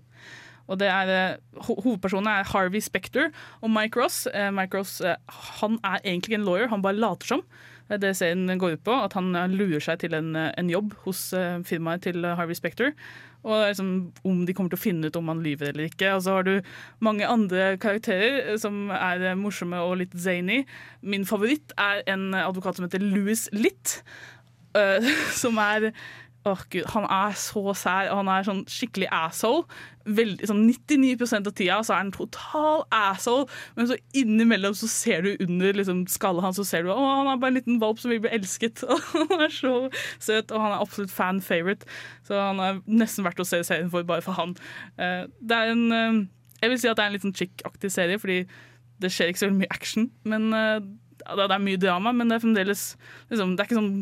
Og 0.69 0.79
det 0.79 0.89
er, 0.89 1.11
eh, 1.11 1.61
Hovedpersonene 1.67 2.39
er 2.41 2.49
Harvey 2.53 2.81
Spector 2.81 3.31
og 3.61 3.71
Mike 3.71 4.01
Ross. 4.01 4.27
Eh, 4.33 4.51
Mike 4.51 4.79
Ross 4.79 5.01
eh, 5.01 5.17
han 5.61 5.79
er 5.85 5.99
egentlig 6.05 6.39
en 6.39 6.47
lawyer, 6.47 6.69
han 6.69 6.83
bare 6.83 6.99
later 6.99 7.27
som. 7.27 7.45
Det 7.93 8.09
er 8.09 8.15
serien 8.17 8.59
går 8.59 8.79
ut 8.79 8.85
på, 8.87 8.95
at 9.05 9.13
han 9.13 9.35
lurer 9.53 9.83
seg 9.83 9.99
til 10.01 10.15
en, 10.17 10.33
en 10.37 10.71
jobb 10.71 10.95
hos 11.05 11.35
firmaet 11.69 12.07
til 12.07 12.25
Harvey 12.25 12.57
Spector. 12.57 12.95
Og 13.43 13.67
liksom, 13.67 14.13
om 14.25 14.45
de 14.47 14.55
kommer 14.55 14.73
til 14.73 14.79
å 14.79 14.83
finne 14.85 15.11
ut 15.11 15.19
om 15.19 15.29
han 15.29 15.43
lyver 15.43 15.73
eller 15.73 15.91
ikke. 15.91 16.13
Og 16.15 16.23
så 16.25 16.39
har 16.39 16.47
du 16.47 16.55
mange 17.03 17.27
andre 17.27 17.73
karakterer 17.83 18.55
som 18.63 18.87
er 18.95 19.35
morsomme 19.39 19.81
og 19.83 19.99
litt 20.01 20.15
zany. 20.15 20.63
Min 21.03 21.27
favoritt 21.29 21.75
er 21.81 22.05
en 22.11 22.31
advokat 22.39 22.79
som 22.79 22.87
heter 22.87 23.03
Louis 23.03 23.49
Litt, 23.53 23.99
eh, 24.79 25.11
som 25.43 25.59
er 25.63 25.91
Åh 26.45 26.63
gud, 26.71 26.87
Han 26.91 27.05
er 27.07 27.35
så 27.39 27.61
sær, 27.79 28.09
og 28.11 28.17
han 28.19 28.29
er 28.33 28.47
sånn 28.47 28.63
skikkelig 28.67 29.07
asshole. 29.15 29.63
Veldig, 30.03 30.49
sånn 30.51 30.65
99% 30.67 31.47
av 31.47 31.55
tida 31.55 31.77
så 31.87 31.95
er 31.95 32.01
han 32.01 32.11
total 32.17 32.81
asshole, 32.91 33.45
men 33.77 33.87
så 33.87 33.99
innimellom 34.19 34.75
så 34.75 34.89
ser 34.91 35.23
du 35.23 35.45
under 35.45 35.79
liksom, 35.79 36.01
skallet 36.11 36.43
hans 36.43 36.59
så 36.59 36.65
ser 36.67 36.83
du 36.83 36.91
at 36.91 36.99
han 36.99 37.31
er 37.31 37.39
bare 37.39 37.55
en 37.55 37.59
liten 37.61 37.79
valp 37.83 38.03
som 38.03 38.11
vil 38.11 38.25
bli 38.25 38.33
elsket. 38.35 38.83
Og 38.91 39.05
han 39.21 39.45
er 39.47 39.55
så 39.55 39.75
søt, 40.19 40.51
og 40.51 40.65
han 40.65 40.75
er 40.75 40.83
absolutt 40.83 41.15
fan 41.15 41.39
favorite. 41.45 41.87
Så 42.27 42.41
han 42.41 42.59
er 42.65 42.83
nesten 42.91 43.23
verdt 43.29 43.45
å 43.45 43.47
se 43.47 43.63
serien 43.69 43.93
for 43.93 44.03
bare 44.09 44.27
for 44.27 44.35
han. 44.41 44.57
Eh, 44.99 45.31
det 45.39 45.61
er 45.61 45.71
en 45.77 45.87
eh, 45.95 46.21
Jeg 46.63 46.71
vil 46.75 46.83
si 46.83 46.91
at 46.91 46.99
det 46.99 47.05
er 47.05 47.13
en 47.13 47.17
litt 47.17 47.29
sånn 47.29 47.39
chick-aktig 47.39 47.91
serie, 47.91 48.19
fordi 48.23 48.43
det 49.03 49.11
skjer 49.15 49.31
ikke 49.31 49.45
så 49.45 49.53
mye 49.55 49.71
action. 49.71 50.11
Men 50.27 50.51
eh, 50.59 50.83
det 51.23 51.47
er 51.47 51.63
mye 51.63 51.79
drama, 51.79 52.11
men 52.11 52.31
det 52.31 52.41
er 52.41 52.45
fremdeles 52.49 52.85
liksom, 53.31 53.55
Det 53.55 53.63
er 53.63 53.71
ikke 53.71 53.79
sånn 53.79 53.95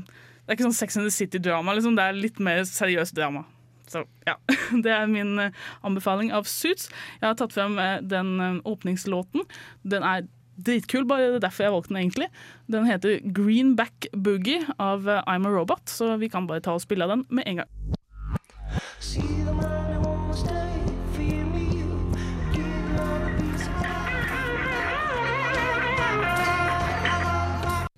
Det 0.51 0.57
er 0.57 0.59
ikke 0.59 0.67
sånn 0.67 0.81
Sex 0.81 0.97
and 0.99 1.07
the 1.07 1.15
City-drama, 1.15 1.77
liksom. 1.77 1.95
det 1.95 2.03
er 2.11 2.17
litt 2.19 2.41
mer 2.43 2.65
seriøst 2.67 3.15
drama. 3.15 3.45
Så 3.87 4.03
ja, 4.27 4.35
Det 4.85 4.91
er 4.91 5.07
min 5.07 5.39
eh, 5.39 5.55
anbefaling 5.87 6.33
av 6.35 6.49
Suits. 6.51 6.89
Jeg 7.21 7.29
har 7.29 7.39
tatt 7.39 7.55
frem 7.55 7.79
eh, 7.79 8.01
den 8.03 8.33
eh, 8.43 8.59
åpningslåten. 8.67 9.47
Den 9.87 10.03
er 10.03 10.27
dritkul, 10.59 11.07
bare 11.07 11.29
det 11.29 11.39
er 11.39 11.47
derfor 11.47 11.69
jeg 11.69 11.77
valgte 11.77 11.95
den 11.95 12.01
egentlig. 12.03 12.31
Den 12.67 12.91
heter 12.91 13.23
Greenback 13.31 14.11
Boogie 14.11 14.67
av 14.83 15.07
I'm 15.23 15.47
a 15.47 15.55
Robot, 15.55 15.87
så 15.87 16.17
vi 16.19 16.27
kan 16.35 16.51
bare 16.51 16.67
ta 16.67 16.75
og 16.75 16.83
spille 16.83 17.07
av 17.07 17.15
den 17.15 17.29
med 17.31 17.47
en 17.47 17.63
gang. 17.63 17.71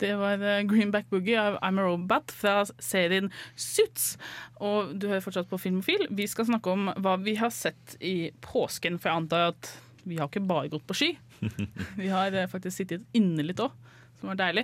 Det 0.03 0.11
var 0.19 0.43
eh, 0.43 0.61
Greenback 0.67 1.07
Boogie 1.13 1.39
av 1.39 1.61
I'm 1.63 1.79
a 1.79 1.87
Robot 1.87 2.33
fra 2.35 2.57
serien 2.83 3.31
Suits. 3.55 4.17
Og 4.61 4.93
du 4.99 5.07
hører 5.09 5.23
fortsatt 5.25 5.49
på 5.51 5.61
Filmofil. 5.63 6.09
Vi 6.11 6.27
skal 6.31 6.49
snakke 6.51 6.75
om 6.75 6.91
hva 6.99 7.17
vi 7.23 7.37
har 7.39 7.53
sett 7.55 7.97
i 8.03 8.31
påsken, 8.45 8.99
for 8.99 9.13
jeg 9.13 9.23
antar 9.25 9.49
at 9.53 9.73
vi 10.03 10.17
har 10.19 10.27
ikke 10.27 10.43
bare 10.51 10.71
gått 10.73 10.83
på 10.91 10.97
ski. 10.99 11.13
Vi 11.99 12.09
har 12.11 12.35
eh, 12.35 12.49
faktisk 12.51 12.77
sittet 12.83 13.05
inne 13.19 13.43
litt 13.47 13.59
òg, 13.63 13.71
som 14.19 14.29
var 14.33 14.37
deilig. 14.39 14.63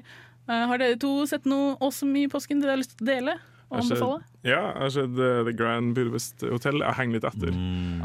Eh, 0.48 0.64
Har 0.70 0.79
dere 0.83 0.98
to 0.98 1.12
sett 1.31 1.46
noe 1.51 1.77
awesome 1.83 2.18
i 2.24 2.29
påsken 2.31 2.61
dere 2.62 2.74
har 2.77 2.81
lyst 2.83 2.96
til 2.98 3.07
å 3.07 3.09
dele? 3.12 3.35
Og 3.68 3.83
sett- 3.85 3.98
anbefale? 3.98 4.20
Ja, 4.46 4.61
jeg 4.72 4.83
har 4.83 4.92
sett 4.94 5.16
The 5.18 5.55
Grand 5.59 5.90
Budapest 5.98 6.42
Hotel. 6.46 6.79
Jeg 6.83 6.96
henger 6.98 7.18
litt 7.18 7.27
etter. 7.31 7.55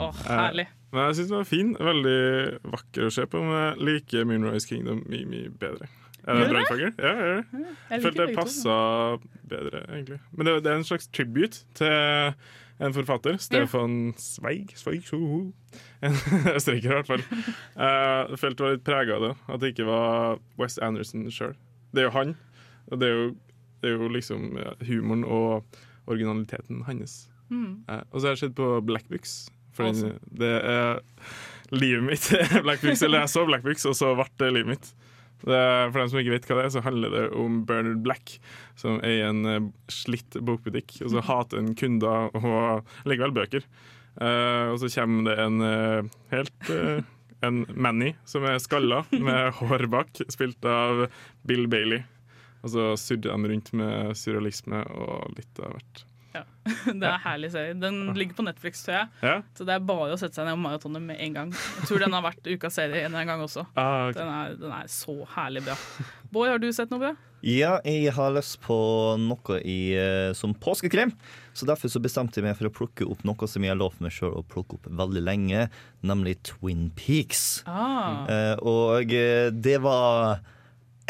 Å, 0.04 0.08
herlig. 0.28 0.66
Eh, 0.70 0.80
Men 0.94 1.06
jeg 1.10 1.18
syns 1.22 1.30
den 1.32 1.38
var 1.40 1.48
fin. 1.50 1.70
Veldig 1.90 2.18
vakker 2.74 3.06
å 3.10 3.14
se 3.18 3.26
på. 3.30 3.42
Men 3.46 3.56
jeg 3.64 3.86
liker 3.90 4.28
Moonrise 4.30 4.70
Kingdom 4.70 5.02
mye, 5.10 5.30
mye 5.34 5.54
bedre. 5.62 5.88
Er 6.24 6.34
det 6.34 6.40
Gjør 6.40 6.44
du 6.44 6.44
det? 6.44 6.54
brannfakkel? 6.54 6.92
Ja, 6.98 7.14
jeg 7.14 7.30
gjør. 7.30 7.72
Jeg 7.92 8.02
følte 8.04 8.26
det 8.28 8.36
passa 8.38 8.76
bedre, 9.52 9.82
egentlig. 9.92 10.20
Men 10.32 10.46
det, 10.48 10.54
det 10.64 10.72
er 10.72 10.78
en 10.80 10.86
slags 10.88 11.08
tribute 11.12 11.64
til 11.76 12.36
en 12.84 12.94
forfatter. 12.96 13.38
Stefan 13.44 13.98
Zweig. 14.18 14.72
Zweig. 14.80 15.04
En 16.04 16.16
østerriker, 16.56 16.92
i 16.92 16.96
hvert 17.00 17.08
fall. 17.08 17.22
Eh, 17.24 18.32
Jeg 18.34 18.40
følte 18.40 18.58
det 18.60 18.66
var 18.66 18.74
litt 18.76 18.84
prega 18.88 19.16
av 19.16 19.22
det. 19.24 19.34
At 19.50 19.62
det 19.64 19.70
ikke 19.74 19.86
var 19.88 20.40
West 20.60 20.80
Anderson 20.84 21.30
sjøl. 21.32 21.54
Det 21.96 22.04
er 22.04 22.10
jo 22.10 22.14
han. 22.18 22.34
Og 22.92 23.00
det 23.00 23.08
er 23.10 23.14
jo, 23.16 23.30
det 23.84 23.90
er 23.90 23.94
jo 24.02 24.10
liksom 24.12 24.50
ja, 24.60 24.74
humoren 24.90 25.24
og 25.24 25.78
originaliteten 26.12 26.84
hans. 26.88 27.30
Mm. 27.50 27.84
Eh, 27.90 28.02
og 28.12 28.20
så 28.20 28.28
har 28.28 28.36
jeg 28.36 28.44
sett 28.46 28.56
på 28.60 28.68
Black 28.86 29.08
Books. 29.12 29.38
For 29.74 29.88
Awesome. 29.90 30.20
det 30.38 30.52
er 30.70 31.00
livet 31.74 32.04
mitt. 32.06 32.28
Black 32.66 32.84
Books, 32.84 33.02
Eller 33.02 33.24
jeg 33.24 33.32
så 33.34 33.46
Black 33.50 33.64
Books, 33.66 33.86
og 33.90 33.96
så 33.98 34.12
ble 34.20 34.28
det 34.44 34.52
livet 34.60 34.74
mitt. 34.76 34.92
Det, 35.44 35.64
for 35.92 36.00
dem 36.00 36.12
som 36.12 36.22
ikke 36.22 36.36
vet 36.38 36.46
hva 36.48 36.58
det 36.60 36.68
er, 36.68 36.74
så 36.76 36.84
handler 36.86 37.12
det 37.14 37.24
om 37.40 37.64
Bernard 37.68 38.04
Black, 38.06 38.38
som 38.80 39.02
eier 39.04 39.28
en 39.28 39.50
eh, 39.50 39.66
slitt 39.92 40.38
bokbutikk. 40.40 41.02
Og 41.04 41.12
så 41.14 41.24
hater 41.28 41.60
han 41.60 41.74
kunder 41.80 42.32
og 42.40 43.10
likevel 43.10 43.36
bøker. 43.36 43.68
Uh, 44.14 44.70
og 44.70 44.78
så 44.78 44.92
kommer 44.94 45.26
det 45.26 45.36
en 45.42 45.56
uh, 45.66 46.10
helt 46.30 46.68
uh, 46.70 47.00
En 47.42 47.64
Manny 47.74 48.12
som 48.30 48.46
er 48.46 48.60
skalla, 48.62 49.02
med 49.12 49.58
hår 49.58 49.88
bak, 49.92 50.22
spilt 50.32 50.64
av 50.70 51.08
Bill 51.50 51.66
Bailey. 51.68 52.06
Og 52.64 52.72
så 52.72 52.86
surrer 52.96 53.26
de 53.26 53.52
rundt 53.52 53.74
med 53.76 54.14
surrealisme 54.16 54.86
og 54.96 55.34
litt 55.36 55.60
av 55.60 55.74
hvert. 55.76 56.06
Det 57.00 57.04
er 57.04 57.14
en 57.14 57.26
herlig 57.26 57.52
serie. 57.54 57.76
Den 57.78 58.00
ligger 58.18 58.38
på 58.38 58.46
Netflix, 58.48 58.84
tror 58.86 58.98
jeg. 58.98 59.12
Ja. 59.24 59.36
Så 59.58 59.68
det 59.68 59.76
er 59.76 59.84
bare 59.86 60.16
å 60.16 60.20
sette 60.20 60.40
seg 60.40 60.48
ned 60.48 60.58
og 60.58 60.64
maratone 60.64 61.02
med 61.04 61.20
en 61.22 61.38
gang. 61.38 61.54
Jeg 61.54 61.90
tror 61.90 62.04
den 62.06 62.16
har 62.16 62.26
vært 62.26 62.50
ukas 62.50 62.80
serie 62.80 63.04
en 63.04 63.12
eller 63.12 63.22
annen 63.22 63.34
gang 63.34 63.46
også. 63.46 63.68
Ah, 63.84 64.08
okay. 64.08 64.22
Den 64.22 64.30
er, 64.32 64.58
den 64.62 64.74
er 64.74 64.90
så 64.92 65.16
herlig 65.36 65.64
bra. 65.66 65.76
Bård, 66.32 66.54
har 66.54 66.62
du 66.62 66.70
sett 66.76 66.92
noe 66.94 67.02
bra? 67.02 67.14
Ja, 67.44 67.74
jeg 67.84 68.14
har 68.16 68.32
lyst 68.32 68.62
på 68.64 68.76
noe 69.20 69.58
i, 69.68 69.92
eh, 70.00 70.32
som 70.38 70.54
påskekrem. 70.56 71.12
Så 71.54 71.68
derfor 71.68 71.92
så 71.92 72.00
bestemte 72.02 72.40
jeg 72.40 72.48
meg 72.48 72.56
for 72.56 72.70
å 72.70 72.74
plukke 72.74 73.08
opp 73.12 73.26
noe 73.28 73.50
som 73.52 73.66
jeg 73.66 73.74
har 73.74 73.82
lovt 73.82 74.00
meg 74.02 74.16
sjøl 74.16 74.38
å 74.40 74.46
plukke 74.48 74.78
opp 74.78 74.88
veldig 74.88 75.26
lenge, 75.26 75.68
nemlig 76.08 76.38
Twin 76.48 76.88
Peaks. 76.96 77.62
Ah. 77.68 78.24
Eh, 78.32 78.56
og 78.64 79.12
eh, 79.12 79.52
det 79.52 79.76
var 79.84 80.40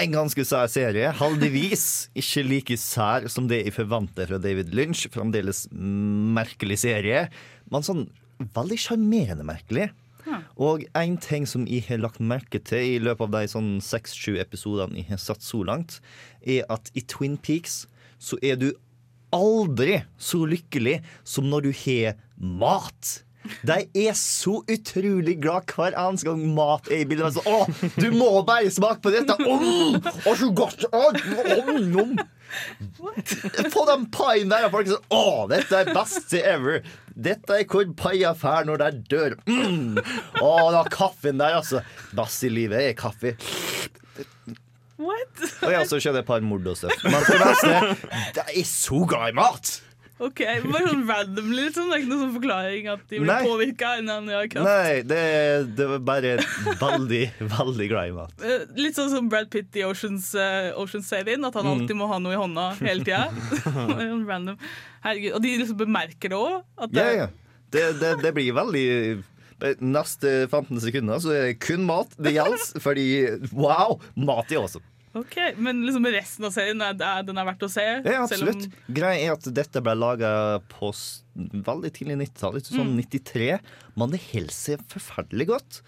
en 0.02 0.14
ganske 0.16 0.46
sær 0.48 0.70
serie. 0.72 1.12
Heldigvis 1.20 1.86
ikke 2.18 2.44
like 2.48 2.78
sær 2.82 3.28
som 3.32 3.48
det 3.50 3.64
jeg 3.64 3.76
forventer 3.76 4.30
fra 4.30 4.40
David 4.42 4.74
Lynch. 4.76 5.06
Fremdeles 5.14 5.68
merkelig 5.72 6.82
serie, 6.86 7.28
men 7.72 7.86
sånn 7.86 8.08
veldig 8.56 8.80
sjarmerende 8.82 9.46
merkelig. 9.48 9.92
Og 10.56 10.86
en 10.96 11.18
ting 11.20 11.46
som 11.50 11.66
jeg 11.68 11.84
har 11.90 12.00
lagt 12.02 12.22
merke 12.24 12.62
til 12.64 12.96
i 12.96 13.02
løpet 13.04 13.28
av 13.28 13.34
de 13.36 13.52
sånn 13.52 13.74
seks-sju 13.84 14.38
episodene 14.42 15.02
jeg 15.02 15.10
har 15.12 15.22
satt 15.22 15.44
så 15.44 15.64
langt, 15.68 16.00
er 16.42 16.64
at 16.72 16.90
i 16.96 17.04
Twin 17.04 17.36
Peaks 17.38 17.84
så 18.24 18.40
er 18.42 18.58
du 18.62 18.70
aldri 19.36 20.00
så 20.22 20.44
lykkelig 20.48 21.02
som 21.28 21.50
når 21.52 21.68
du 21.68 21.72
har 21.84 22.18
mat. 22.38 23.23
De 23.68 23.78
er 24.06 24.16
så 24.18 24.60
utrolig 24.72 25.36
glad 25.44 25.68
hver 25.74 25.96
eneste 26.00 26.30
gang 26.30 26.44
mat 26.56 26.88
er 26.92 27.04
i 27.04 27.08
bildet. 27.10 27.38
Sånn, 27.38 27.48
Å, 27.48 27.92
du 28.00 28.10
må 28.16 28.30
bare 28.48 28.72
smake 28.72 29.04
på 29.04 29.14
dette! 29.14 29.36
Om, 29.44 30.00
å, 30.00 30.36
så 30.40 30.50
godt! 30.56 30.86
Å, 30.90 31.04
om, 31.60 32.00
om. 32.04 32.16
Få 33.74 33.86
den 33.90 34.06
paien 34.14 34.52
der, 34.52 34.68
og 34.68 34.76
folk 34.76 34.92
sånn 34.92 35.16
Å, 35.18 35.24
dette 35.52 35.80
er 35.84 35.94
best 35.96 36.36
ever! 36.38 36.84
Dette 37.14 37.60
er 37.62 37.68
hvor 37.70 37.86
paia 37.98 38.32
fær 38.38 38.66
når 38.66 38.82
de 38.82 38.92
dør. 39.12 39.36
Mm. 39.46 40.00
Å, 40.42 40.54
da 40.74 40.84
kaffen 40.90 41.42
der, 41.42 41.60
altså. 41.60 41.84
Best 42.18 42.46
i 42.48 42.50
livet 42.54 42.88
er 42.88 42.96
kaffe. 42.98 43.36
What? 45.04 45.42
Og 45.64 45.72
jeg 45.74 45.80
også 45.84 46.00
skjedde 46.02 46.22
et 46.24 46.28
par 46.30 46.44
mord 46.46 46.68
og 46.70 46.78
stuff. 46.80 46.94
Men 47.06 47.22
for 47.26 47.38
det 47.38 47.50
meste, 47.50 48.14
de 48.38 48.46
er 48.62 48.70
så 48.70 49.04
glad 49.10 49.34
i 49.34 49.38
mat! 49.38 49.74
Ok, 50.24 50.40
Bare 50.72 50.88
sånn 50.90 51.04
randomly, 51.10 51.66
liksom. 51.68 51.90
Det 51.90 51.96
er 51.98 52.02
ikke 52.04 52.10
noen 52.12 52.22
sånn 52.24 52.36
forklaring 52.38 52.88
at 52.94 53.02
de 53.10 53.20
blir 53.24 53.48
påvirka. 53.48 53.90
Nei, 54.04 55.02
det, 55.10 55.22
det 55.78 55.88
var 55.90 56.04
bare 56.08 56.34
veldig, 56.82 57.22
veldig 57.58 57.88
glad 57.92 58.12
i 58.12 58.16
mat. 58.18 58.34
Eh, 58.46 58.64
Litt 58.80 58.96
sånn 59.00 59.12
som 59.12 59.28
Brad 59.32 59.50
Pitt 59.54 59.76
i 59.80 59.84
Oceans, 59.88 60.32
uh, 60.38 60.72
Oceans-serien, 60.82 61.44
at 61.48 61.54
han 61.60 61.66
Mm. 61.68 61.74
alltid 61.76 61.96
må 62.00 62.08
ha 62.12 62.18
noe 62.24 62.34
i 62.36 62.40
hånda 62.40 62.70
hele 62.82 63.04
tida. 63.04 63.28
Random. 64.32 64.58
Herregud. 65.04 65.34
Og 65.38 65.42
de 65.44 65.54
liksom 65.64 65.78
bemerker 65.84 66.34
det 66.34 66.40
òg. 66.40 66.64
Ja, 66.96 67.10
ja. 67.24 67.28
Det, 67.74 67.86
det, 68.00 68.16
det 68.22 68.34
blir 68.36 68.54
veldig 68.54 68.88
Neste 69.80 70.44
15 70.52 70.82
sekunder 70.84 71.22
så 71.24 71.32
er 71.32 71.46
det 71.48 71.60
kun 71.64 71.86
mat 71.88 72.12
det 72.20 72.34
gjelder, 72.36 72.82
fordi 72.84 73.06
wow, 73.56 73.94
mat 74.20 74.52
er 74.52 74.60
awesome. 74.60 74.84
Ok, 75.14 75.36
Men 75.62 75.84
liksom 75.86 76.08
resten 76.10 76.46
av 76.48 76.54
serien 76.56 76.80
er, 76.82 76.96
den 76.98 77.38
er 77.38 77.46
verdt 77.46 77.62
å 77.68 77.70
se? 77.70 77.84
Ja, 78.02 78.24
selv 78.26 78.48
om- 78.48 78.56
absolutt. 78.56 78.72
Greia 78.98 79.28
er 79.28 79.34
at 79.36 79.46
dette 79.54 79.82
ble 79.86 79.94
laga 79.94 80.32
på 80.72 80.90
veldig 81.38 81.92
tidlig 81.94 82.18
90-tall, 82.18 82.58
sånn 82.62 82.80
sånn 82.80 82.96
93, 82.98 83.60
men 83.98 84.10
det 84.14 84.20
holder 84.32 84.54
seg 84.54 84.82
forferdelig 84.90 85.48
godt. 85.52 85.80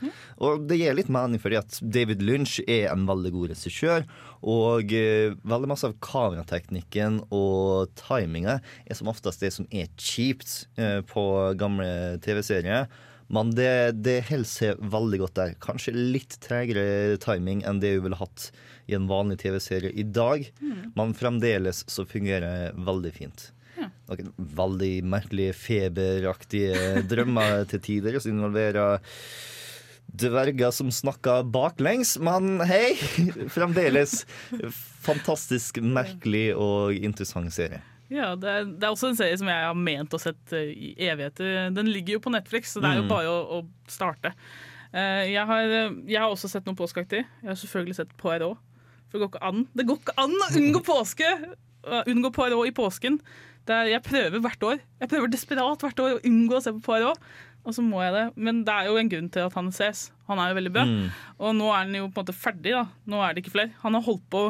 Og 0.41 0.67
det 0.69 0.77
gir 0.77 0.93
litt 0.97 1.09
mening 1.09 1.41
fordi 1.41 1.57
at 1.57 1.79
David 1.81 2.21
Lynch 2.21 2.59
er 2.67 2.91
en 2.91 3.05
veldig 3.09 3.31
god 3.33 3.49
regissør, 3.55 4.05
og 4.45 4.93
eh, 4.93 5.33
veldig 5.41 5.69
masse 5.73 5.89
av 5.89 5.97
kamerateknikken 6.05 7.23
og 7.33 7.89
timinga 7.97 8.59
er 8.85 8.93
som 8.97 9.09
oftest 9.09 9.41
det 9.41 9.53
som 9.53 9.65
er 9.71 9.89
kjipt 9.97 10.67
eh, 10.77 11.01
på 11.01 11.25
gamle 11.57 12.19
TV-serier. 12.25 12.88
Men 13.33 13.51
det, 13.57 13.97
det 14.05 14.19
holder 14.29 14.49
seg 14.49 14.85
veldig 14.93 15.19
godt 15.23 15.39
der. 15.39 15.55
Kanskje 15.63 15.95
litt 15.95 16.38
tregere 16.43 17.17
timing 17.23 17.63
enn 17.65 17.81
det 17.81 17.95
vi 17.95 18.03
ville 18.05 18.19
hatt 18.19 18.51
i 18.85 18.93
en 18.97 19.07
vanlig 19.09 19.39
TV-serie 19.41 19.89
i 19.97 20.05
dag, 20.05 20.45
men 20.93 21.15
fremdeles 21.17 21.81
så 21.89 22.05
fungerer 22.05 22.45
det 22.45 22.85
veldig 22.85 23.13
fint. 23.15 23.47
Noen 24.05 24.29
veldig 24.38 24.93
merkelige 25.09 25.55
feberaktige 25.57 27.01
drømmer 27.11 27.65
til 27.71 27.81
tider 27.89 28.19
som 28.21 28.35
involverer 28.35 29.01
dverger 30.05 30.71
som 30.71 30.91
snakker 30.93 31.47
baklengs, 31.51 32.15
men 32.21 32.61
hei! 32.69 32.93
Fremdeles 33.55 34.21
fantastisk 35.05 35.81
merkelig 35.81 36.51
og 36.53 36.95
interessant 36.95 37.51
serie. 37.55 37.81
Ja, 38.13 38.36
det 38.38 38.50
er, 38.52 38.65
det 38.70 38.84
er 38.86 38.91
også 38.94 39.10
en 39.10 39.18
serie 39.18 39.38
som 39.39 39.48
jeg 39.50 39.65
har 39.65 39.74
ment 39.78 40.13
å 40.13 40.20
sett 40.22 40.54
eh, 40.54 40.70
i 40.70 40.89
evigheter. 41.08 41.72
Den 41.74 41.88
ligger 41.89 42.18
jo 42.20 42.24
på 42.28 42.34
Netflix, 42.36 42.76
så 42.76 42.82
det 42.84 42.91
er 42.91 43.00
jo 43.00 43.06
Mm. 43.08 43.10
bare 43.10 43.32
å, 43.32 43.39
å 43.62 43.89
starte. 43.89 44.34
Eh, 44.94 45.32
Jeg 45.34 45.46
har, 45.50 45.63
eh, 45.65 45.96
jeg 46.08 46.20
har 46.22 46.30
også 46.30 46.50
sett 46.52 46.65
noen 46.70 46.78
påskeaktig. 46.78 47.24
Jeg 47.41 47.50
har 47.50 47.56
selvfølgelig 47.58 47.96
sett 47.96 48.13
Poirot. 48.22 48.58
For 49.10 49.18
det 49.18 49.26
går 49.26 49.32
ikke 49.34 49.48
an 49.48 49.68
Det 49.76 49.86
går 49.88 49.98
ikke 50.04 50.15
an 50.22 50.38
å 50.38 50.52
unngå 50.60 50.84
påske! 50.86 51.32
Unngå 51.86 52.32
Poirot 52.34 52.65
i 52.68 52.72
påsken. 52.74 53.20
Det 53.65 53.74
er, 53.74 53.86
jeg 53.96 54.04
prøver 54.06 54.39
hvert 54.41 54.63
år. 54.65 54.80
Jeg 55.02 55.10
prøver 55.10 55.30
desperat 55.30 55.82
hvert 55.82 56.00
år 56.02 56.15
å 56.15 56.22
unngå 56.26 56.56
å 56.58 56.62
se 56.62 56.72
på 56.74 56.82
Poirot. 56.82 57.18
Og 57.65 57.74
så 57.74 57.82
må 57.82 58.02
jeg 58.06 58.13
det. 58.13 58.24
Men 58.38 58.63
det 58.65 58.74
er 58.74 58.86
jo 58.89 58.98
en 58.98 59.10
grunn 59.10 59.30
til 59.34 59.46
at 59.46 59.54
han 59.58 59.72
ses. 59.74 60.12
Han 60.30 60.38
er 60.41 60.50
jo 60.52 60.58
veldig 60.60 60.74
bra. 60.74 60.84
Mm. 60.86 61.08
Og 61.39 61.56
nå 61.58 61.70
er 61.74 61.78
han 61.84 61.94
jo 61.98 62.08
på 62.10 62.22
en 62.22 62.26
måte 62.26 62.38
ferdig. 62.38 62.74
da 62.78 62.86
Nå 63.10 63.22
er 63.26 63.34
det 63.34 63.44
ikke 63.44 63.54
flere. 63.58 63.72
Han 63.82 63.94
har 63.98 64.02
holdt 64.06 64.26
på, 64.30 64.44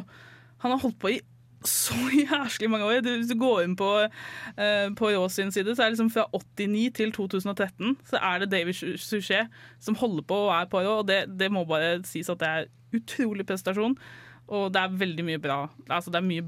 han 0.64 0.72
har 0.76 0.80
holdt 0.84 1.00
på 1.00 1.12
i 1.14 1.22
så 1.70 1.98
jævlig 2.24 2.70
mange 2.72 2.88
år. 2.90 3.02
Hvis 3.06 3.32
du 3.32 3.38
går 3.40 3.64
inn 3.66 3.76
på, 3.80 3.90
uh, 4.06 4.88
på 4.98 5.12
Rås 5.12 5.40
sin 5.40 5.52
side, 5.52 5.76
så 5.76 5.84
er 5.84 5.92
det 5.92 5.98
liksom 5.98 6.12
fra 6.14 6.28
89 6.34 6.92
til 6.96 7.16
2013 7.16 7.98
så 8.10 8.20
er 8.22 8.44
det 8.44 8.52
David 8.52 8.74
Suchet 8.98 9.52
som 9.80 9.96
holder 9.96 10.24
på 10.28 10.38
og 10.48 10.54
er 10.56 10.70
på 10.72 10.82
Rå, 10.84 11.00
og 11.02 11.08
det, 11.08 11.26
det 11.40 11.52
må 11.52 11.66
bare 11.66 12.00
sies 12.08 12.30
at 12.30 12.40
det 12.42 12.48
er 12.48 12.70
utrolig 12.96 13.46
prestasjon, 13.46 13.98
og 14.48 14.70
det 14.74 14.82
er 14.82 15.00
veldig 15.02 15.26
mye 15.26 15.42
bra. 15.42 15.60
Altså, 15.90 16.12
det 16.14 16.22
er 16.22 16.28
mye 16.30 16.46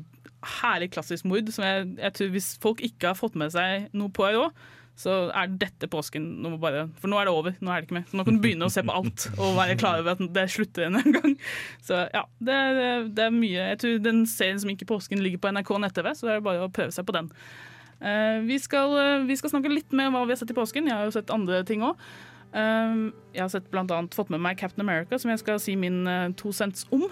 herlig 0.61 0.91
klassisk 0.93 1.25
mord 1.25 1.49
som 1.51 1.65
jeg, 1.65 1.87
jeg 1.97 2.13
tror 2.13 2.33
hvis 2.35 2.49
folk 2.61 2.81
ikke 2.85 3.11
har 3.11 3.17
fått 3.17 3.37
med 3.39 3.53
seg 3.53 3.87
noe 3.97 4.13
på 4.13 4.23
Poirot, 4.23 4.67
så 4.97 5.15
er 5.29 5.51
dette 5.61 5.85
påsken 5.93 6.23
nå 6.41 6.55
bare, 6.57 6.87
For 6.97 7.11
nå 7.11 7.19
er 7.21 7.27
det 7.27 7.33
over. 7.37 7.53
Nå 7.61 7.69
er 7.69 7.83
det 7.83 7.87
ikke 7.87 7.97
mer. 7.99 8.07
Nå 8.17 8.23
kan 8.25 8.39
du 8.39 8.41
begynne 8.41 8.65
å 8.65 8.73
se 8.73 8.81
på 8.81 8.95
alt 8.97 9.27
og 9.35 9.53
være 9.59 9.77
klar 9.77 10.01
over 10.01 10.15
at 10.15 10.23
det 10.33 10.47
slutter 10.49 10.87
en 10.87 10.97
gang. 11.13 11.35
Så 11.85 11.99
ja, 12.09 12.23
det 12.41 12.55
er, 12.57 13.05
det 13.13 13.27
er 13.27 13.35
mye 13.35 13.69
Jeg 13.73 13.79
tror 13.83 13.99
den 14.01 14.23
serien 14.29 14.61
som 14.61 14.71
gikk 14.73 14.87
i 14.87 14.89
påsken, 14.89 15.21
ligger 15.21 15.43
på 15.43 15.53
NRK 15.53 15.73
nett-TV, 15.85 16.13
så 16.17 16.29
det 16.29 16.37
er 16.37 16.47
bare 16.49 16.65
å 16.65 16.73
prøve 16.73 16.95
seg 16.95 17.05
på 17.05 17.13
den. 17.13 17.29
Eh, 17.99 18.39
vi, 18.49 18.57
skal, 18.61 18.93
eh, 18.97 19.27
vi 19.29 19.37
skal 19.37 19.53
snakke 19.53 19.71
litt 19.73 19.93
om 19.93 20.01
hva 20.01 20.25
vi 20.25 20.33
har 20.33 20.41
sett 20.41 20.53
i 20.53 20.57
påsken. 20.57 20.89
Jeg 20.89 20.97
har 20.97 21.05
jo 21.05 21.13
sett 21.13 21.33
andre 21.33 21.61
ting 21.67 21.85
òg. 21.85 22.01
Jeg 22.53 23.43
har 23.43 23.51
sett 23.51 23.67
blant 23.71 23.91
annet, 23.91 24.15
fått 24.15 24.31
med 24.33 24.41
meg 24.41 24.57
Captain 24.57 24.81
America, 24.85 25.19
som 25.19 25.31
jeg 25.31 25.41
skal 25.41 25.59
si 25.61 25.75
min 25.77 26.07
eh, 26.07 26.29
to 26.39 26.53
cents 26.55 26.87
om. 26.95 27.05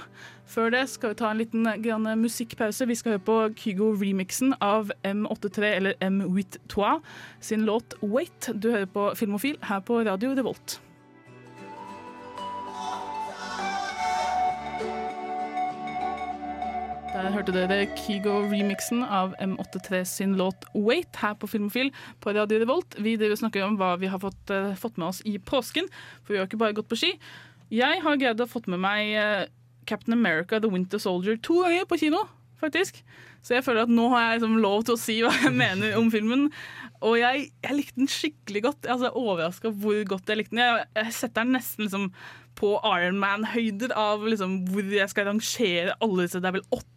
Før 0.50 0.72
det 0.74 0.86
skal 0.90 1.14
vi 1.14 1.20
ta 1.20 1.32
en 1.32 1.42
liten 1.42 1.68
eh, 1.70 1.78
grann 1.84 2.08
musikkpause. 2.22 2.88
Vi 2.90 2.98
skal 2.98 3.16
høre 3.16 3.26
på 3.28 3.38
Kygo-remixen 3.60 4.56
av 4.64 4.94
M83, 5.04 5.74
eller 5.76 6.00
M 6.06 6.24
With 6.34 6.62
Toi, 6.72 6.98
sin 7.40 7.68
låt 7.68 7.98
Wait. 8.02 8.50
Du 8.54 8.72
hører 8.72 8.90
på 8.90 9.12
Filmofil 9.20 9.60
her 9.70 9.86
på 9.86 10.02
Radio 10.08 10.34
Revolt. 10.38 10.80
Hørte 17.34 17.54
dere 17.56 17.86
Kygo-remixen 17.98 19.02
av 19.02 19.34
M83 19.42 20.02
sin 20.06 20.36
låt 20.38 20.66
'Wait' 20.74 21.18
her 21.22 21.34
på 21.34 21.48
Filmofil 21.48 21.92
på 22.22 22.34
Radio 22.36 22.60
Revolt. 22.60 22.96
Vi 23.00 23.16
snakker 23.18 23.64
om 23.66 23.78
hva 23.78 23.96
vi 23.98 24.08
har 24.08 24.20
fått, 24.20 24.50
uh, 24.52 24.76
fått 24.76 24.98
med 24.98 25.08
oss 25.08 25.22
i 25.26 25.38
påsken, 25.40 25.88
for 26.24 26.34
vi 26.34 26.38
har 26.38 26.46
ikke 26.48 26.60
bare 26.62 26.74
gått 26.74 26.90
på 26.90 26.98
ski. 26.98 27.14
Jeg 27.72 28.02
har 28.02 28.18
greid 28.18 28.42
å 28.42 28.48
fått 28.48 28.68
med 28.68 28.80
meg 28.80 29.16
uh, 29.16 29.46
Captain 29.86 30.14
America 30.14 30.60
The 30.60 30.70
Winter 30.70 30.98
Soldier 30.98 31.38
to 31.38 31.64
ganger 31.64 31.86
på 31.86 31.98
kino, 31.98 32.28
faktisk. 32.62 33.02
Så 33.42 33.54
jeg 33.56 33.64
føler 33.64 33.86
at 33.86 33.94
nå 33.94 34.10
har 34.10 34.22
jeg 34.22 34.40
liksom 34.40 34.58
lov 34.62 34.84
til 34.86 34.96
å 34.96 35.02
si 35.02 35.20
hva 35.22 35.34
jeg 35.34 35.54
mener 35.64 35.98
om 35.98 36.12
filmen. 36.12 36.50
Og 37.02 37.20
jeg, 37.20 37.52
jeg 37.64 37.78
likte 37.78 38.02
den 38.02 38.10
skikkelig 38.10 38.64
godt. 38.70 38.82
Jeg 38.84 38.90
er 38.90 38.98
altså, 38.98 39.14
overraska 39.14 39.70
hvor 39.70 40.02
godt 40.10 40.30
jeg 40.30 40.38
likte 40.42 40.56
den. 40.58 40.66
Jeg, 40.66 40.90
jeg 40.96 41.14
setter 41.14 41.44
den 41.44 41.56
nesten 41.58 41.86
liksom 41.86 42.12
på 42.56 42.76
Iron 42.88 43.20
Man-høyder 43.20 43.94
av 44.00 44.24
liksom 44.26 44.62
hvor 44.72 44.88
jeg 44.88 45.12
skal 45.12 45.30
rangere 45.30 45.96
alle 46.02 46.26
disse. 46.26 46.42
Det 46.42 46.50
er 46.50 46.60
vel 46.60 46.70
åtte 46.72 46.95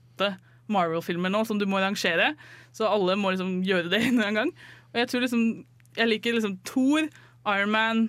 Marvel-filmer 0.69 1.33
nå 1.33 1.45
som 1.49 1.61
du 1.61 1.67
må 1.69 1.81
rangere, 1.83 2.35
så 2.77 2.91
alle 2.93 3.17
må 3.19 3.33
liksom 3.33 3.63
gjøre 3.67 3.91
det 3.93 4.03
en 4.11 4.43
gang. 4.43 4.53
Og 4.93 5.03
jeg 5.03 5.11
tror 5.11 5.27
liksom 5.27 5.49
Jeg 5.99 6.09
liker 6.09 6.37
liksom 6.37 6.59
Thor, 6.69 7.09
Iron 7.49 7.73
Man, 7.73 8.05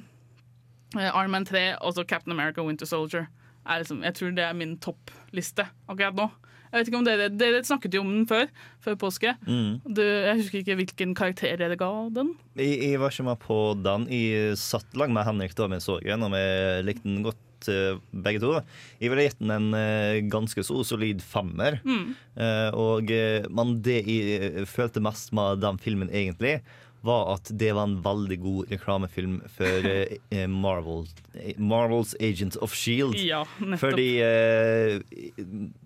eh, 0.97 1.09
Iron 1.09 1.31
Man 1.31 1.47
3 1.47 1.79
og 1.81 1.95
så 1.95 2.03
Captain 2.03 2.35
America 2.35 2.61
Winter 2.61 2.85
Soldier. 2.85 3.25
Er 3.65 3.81
liksom, 3.81 4.03
jeg 4.03 4.13
tror 4.13 4.35
det 4.35 4.43
er 4.45 4.53
min 4.53 4.77
toppliste 4.77 5.65
akkurat 5.87 6.17
nå. 6.17 6.27
Jeg 6.69 6.77
vet 6.77 6.89
ikke 6.91 6.99
om 6.99 7.05
Dere 7.07 7.29
dere 7.33 7.63
snakket 7.65 7.95
jo 7.97 8.03
om 8.03 8.11
den 8.11 8.27
før, 8.29 8.45
før 8.85 8.97
påske. 9.01 9.33
Mm. 9.47 9.79
Du, 9.89 10.03
jeg 10.03 10.35
husker 10.37 10.59
ikke 10.61 10.77
hvilken 10.77 11.15
karakter 11.17 11.57
dere 11.57 11.77
ga 11.79 11.89
den. 12.13 12.35
Jeg, 12.59 12.77
jeg 12.91 12.99
var 13.01 13.09
ikke 13.09 13.25
med 13.25 13.41
på 13.41 13.57
den. 13.81 14.05
Jeg 14.13 14.57
satt 14.61 14.97
lang 14.99 15.15
med 15.15 15.25
Henrik 15.25 15.55
da 15.57 15.65
vi 15.71 15.81
så 15.81 15.97
den, 16.03 16.27
og 16.27 16.35
vi 16.35 16.43
likte 16.85 17.09
den 17.09 17.23
godt 17.25 17.41
eh, 17.67 17.99
begge 18.11 18.39
to. 18.43 18.53
Jeg 19.01 19.11
ville 19.11 19.25
gitt 19.27 19.41
den 19.41 19.51
en 19.55 19.77
eh, 19.77 20.21
ganske 20.31 20.63
så 20.63 20.83
solid 20.87 21.23
femmer. 21.25 21.81
Mm. 21.83 22.13
Eh, 22.39 22.69
og, 22.77 23.11
man, 23.51 23.79
det 23.83 24.03
jeg 24.07 24.67
følte 24.69 25.03
mest 25.03 25.33
med 25.35 25.59
den 25.65 25.81
filmen, 25.81 26.13
egentlig, 26.13 26.59
var 27.05 27.33
at 27.35 27.49
det 27.59 27.71
var 27.75 27.88
en 27.88 27.99
veldig 28.03 28.38
god 28.43 28.71
reklamefilm 28.73 29.39
for 29.55 29.89
eh, 30.35 30.47
Marvel, 30.51 31.05
eh, 31.33 31.53
Marvels 31.57 32.15
Agents 32.19 32.59
of 32.59 32.75
Shield. 32.75 33.15
Ja, 33.15 33.45
nettopp. 33.59 33.83
Fordi 33.85 34.09
eh, 34.25 34.99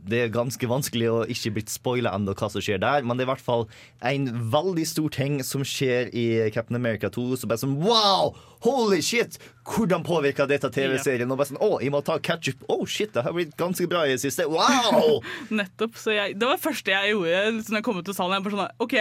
det 0.10 0.23
er 0.23 0.34
ganske 0.34 0.69
vanskelig 0.69 1.12
å 1.12 1.19
ikke 1.30 1.56
blitt 1.60 1.73
spoila 1.73 2.15
ennå 2.17 2.36
hva 2.38 2.49
som 2.52 2.63
skjer 2.63 2.82
der, 2.84 3.06
men 3.06 3.17
det 3.17 3.26
er 3.26 3.30
i 3.30 3.34
hvert 3.34 3.45
fall 3.45 3.67
en 4.04 4.30
veldig 4.54 4.88
stor 4.89 5.13
ting 5.13 5.39
som 5.45 5.65
skjer 5.67 6.10
i 6.13 6.26
Captain 6.56 6.80
America 6.80 7.12
2. 7.13 7.30
Så 7.38 7.49
bare 7.49 7.62
sånn 7.62 7.80
wow! 7.84 8.34
Holy 8.63 9.02
shit! 9.04 9.36
Hvordan 9.67 10.04
påvirka 10.08 10.45
dette 10.47 10.69
TV-serien? 10.71 11.32
Og 11.32 11.39
bare 11.39 11.49
sånn, 11.49 11.60
å, 11.63 11.80
jeg 11.84 11.91
må 11.91 11.99
ta 12.04 12.15
ketchup. 12.23 12.62
Oh 12.71 12.86
shit, 12.88 13.12
det 13.15 13.26
har 13.26 13.36
blitt 13.36 13.52
ganske 13.60 13.88
bra 13.91 14.06
i 14.08 14.13
det 14.13 14.21
siste. 14.23 14.45
Wow! 14.47 15.19
Nettopp. 15.60 15.97
Så 15.99 16.15
jeg, 16.15 16.38
det 16.39 16.47
var 16.47 16.56
det 16.56 16.63
første 16.63 16.93
jeg 16.93 17.12
gjorde 17.12 17.41
liksom, 17.58 17.78
jeg 17.80 17.86
kom 17.88 17.99
ut 17.99 18.08
til 18.08 18.15
salen. 18.15 18.38
Jeg 18.38 18.45
bare 18.45 18.56
sånn, 18.56 18.78
OK, 18.86 18.95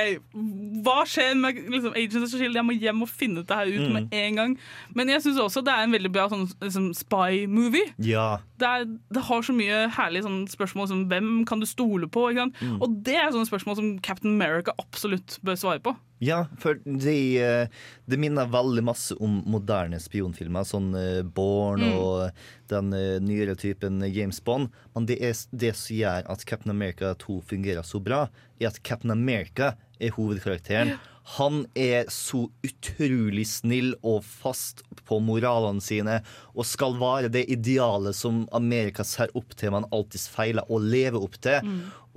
hva 0.87 0.96
skjer 1.07 1.38
med 1.38 1.62
liksom, 1.77 1.94
Agents 2.05 2.35
of 2.35 2.41
Shield? 2.41 2.55
Jeg 2.59 2.65
må 2.69 2.75
hjem 2.79 3.03
og 3.03 3.09
finne 3.09 3.43
dette 3.43 3.55
her 3.55 3.67
ut 3.71 3.87
Mm. 3.88 3.93
med 3.93 4.09
en 4.12 4.35
gang. 4.37 4.59
Men 4.95 5.09
jeg 5.09 5.23
syns 5.23 5.38
også 5.41 5.65
det 5.65 5.73
er 5.73 5.85
en 5.87 5.93
veldig 5.93 6.12
bra 6.12 6.29
sånn, 6.29 6.47
liksom, 6.61 6.91
spy-movie. 6.95 7.93
Ja. 7.99 8.38
Det, 8.59 8.99
det 9.12 9.23
har 9.29 9.43
så 9.43 9.53
mye 9.57 9.88
herlige 9.97 10.23
sånn, 10.27 10.47
spørsmål 10.49 10.88
som 10.88 11.05
hvem 11.11 11.45
kan 11.47 11.61
du 11.61 11.67
stole 11.67 12.09
på? 12.09 12.29
Mm. 12.33 12.79
Og 12.83 13.03
det 13.05 13.15
er 13.17 13.31
sånne 13.35 13.49
spørsmål 13.51 13.77
som 13.77 13.99
Captain 14.01 14.35
America 14.41 14.73
absolutt 14.79 15.38
bør 15.45 15.55
svare 15.59 15.81
på. 15.83 15.97
Ja, 16.22 16.44
for 16.62 16.78
det, 16.87 17.58
de 18.06 18.18
minner 18.20 18.46
veldig 18.46 18.85
masse 18.87 19.16
om 19.18 19.40
moderne 19.50 19.98
spionfilmer, 19.98 20.62
sånn 20.68 20.92
Born 20.94 21.32
Bourne 21.35 21.88
Mm. 21.88 21.96
og 21.98 22.30
den 22.70 22.92
eh, 22.94 23.18
nyere 23.20 23.56
typen 23.58 24.00
James 24.06 24.38
Bond. 24.44 24.70
Men 24.94 25.06
det 25.11 25.18
er 25.20 25.35
det 25.50 25.72
som 25.76 25.96
gjør 25.96 26.28
at 26.30 26.44
Captain 26.46 26.70
America 26.70 27.11
2 27.18 27.40
fungerer 27.50 27.82
så 27.82 27.98
bra, 28.02 28.28
er 28.61 28.70
at 28.70 28.78
Captain 28.87 29.11
America 29.11 29.74
er 29.98 30.14
hovedkarakteren. 30.14 30.94
Han 31.38 31.66
er 31.78 32.08
så 32.11 32.48
utrolig 32.66 33.44
snill 33.46 33.92
og 34.02 34.24
fast 34.26 34.82
på 35.06 35.20
moralene 35.22 35.82
sine 35.82 36.20
og 36.54 36.66
skal 36.66 36.96
være 36.98 37.30
det 37.30 37.44
idealet 37.52 38.16
som 38.18 38.44
Amerika 38.52 39.04
ser 39.06 39.30
opp 39.38 39.54
til, 39.54 39.70
men 39.74 39.87
alltid 39.94 40.24
feiler 40.32 40.66
å 40.70 40.80
leve 40.82 41.22
opp 41.22 41.38
til. 41.42 41.62